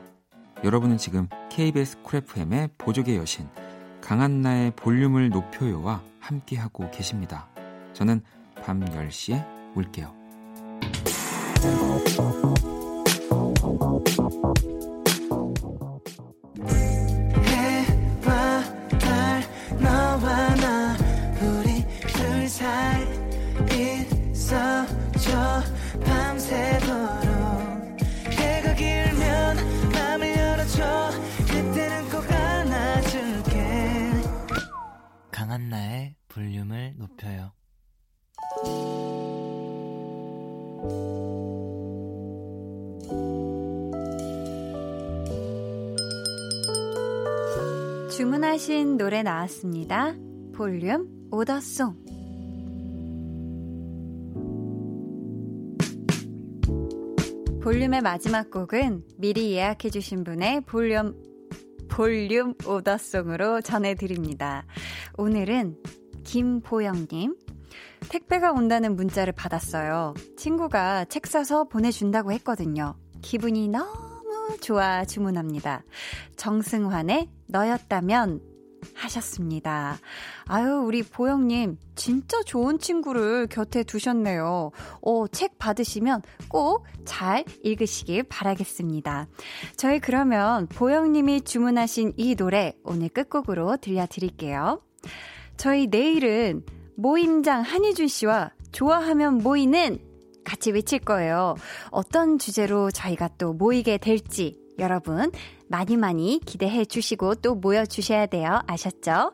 여러분은 0.64 0.98
지금 0.98 1.28
KBS 1.50 2.02
쿨FM의 2.04 2.70
보조개 2.78 3.18
여신 3.18 3.50
강한나의 4.00 4.72
볼륨을 4.78 5.30
높여요와 5.30 6.02
함께하고 6.20 6.90
계십니다. 6.92 7.50
저는 7.94 8.22
밤 8.64 8.80
10시에 8.80 9.46
올게요. 9.76 10.14
주문하신 48.26 48.98
노래 48.98 49.22
나왔습니다. 49.22 50.16
볼륨 50.56 51.08
오더송. 51.30 51.96
볼륨의 57.62 58.02
마지막 58.02 58.50
곡은 58.50 59.04
미리 59.18 59.52
예약해주신 59.52 60.24
분의 60.24 60.62
볼륨 60.62 61.16
볼륨 61.88 62.56
오더송으로 62.66 63.62
전해드립니다. 63.62 64.66
오늘은 65.20 65.78
김보영님. 66.24 67.36
택배가 68.10 68.54
온다는 68.54 68.96
문자를 68.96 69.34
받았어요. 69.34 70.16
친구가 70.36 71.06
책 71.06 71.28
사서 71.28 71.66
보내준다고 71.66 72.32
했거든요. 72.32 72.96
기분이 73.22 73.68
너무 73.68 74.58
좋아 74.62 75.06
주문합니다. 75.06 75.84
정승환의 76.38 77.30
너였다면 77.48 78.42
하셨습니다. 78.94 79.98
아유, 80.46 80.84
우리 80.86 81.02
보영님, 81.02 81.78
진짜 81.96 82.42
좋은 82.44 82.78
친구를 82.78 83.48
곁에 83.48 83.84
두셨네요. 83.84 84.72
오, 85.02 85.28
책 85.28 85.58
받으시면 85.58 86.22
꼭 86.50 86.86
잘 87.06 87.46
읽으시길 87.64 88.24
바라겠습니다. 88.24 89.28
저희 89.78 90.00
그러면 90.00 90.68
보영님이 90.68 91.42
주문하신 91.42 92.14
이 92.18 92.36
노래 92.36 92.74
오늘 92.84 93.10
끝곡으로 93.10 93.78
들려드릴게요. 93.78 94.82
저희 95.56 95.88
내일은 95.88 96.66
모임장 96.98 97.62
한희준 97.62 98.08
씨와 98.08 98.52
좋아하면 98.72 99.38
모이는 99.38 100.00
같이 100.44 100.72
외칠 100.72 101.00
거예요. 101.00 101.56
어떤 101.92 102.38
주제로 102.38 102.92
저희가 102.92 103.30
또 103.38 103.54
모이게 103.54 103.98
될지 103.98 104.60
여러분 104.78 105.32
많이 105.68 105.98
많이 105.98 106.40
기대해 106.46 106.86
주시고 106.86 107.36
또 107.36 107.56
모여 107.56 107.86
주셔야 107.86 108.26
돼요. 108.26 108.60
아셨죠? 108.68 109.34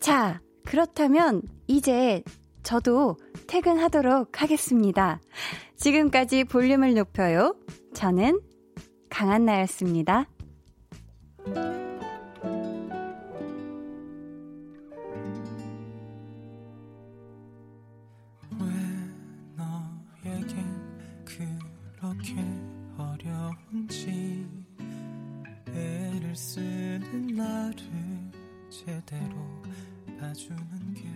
자, 0.00 0.40
그렇다면 0.64 1.42
이제 1.66 2.22
저도 2.62 3.16
퇴근하도록 3.46 4.42
하겠습니다. 4.42 5.20
지금까지 5.76 6.44
볼륨을 6.44 6.94
높여요. 6.94 7.54
저는 7.94 8.40
강한나였습니다. 9.08 10.26
쓰는 26.36 27.28
나를 27.28 27.76
제대로 28.68 29.34
봐주는 30.20 30.94
게 30.94 31.15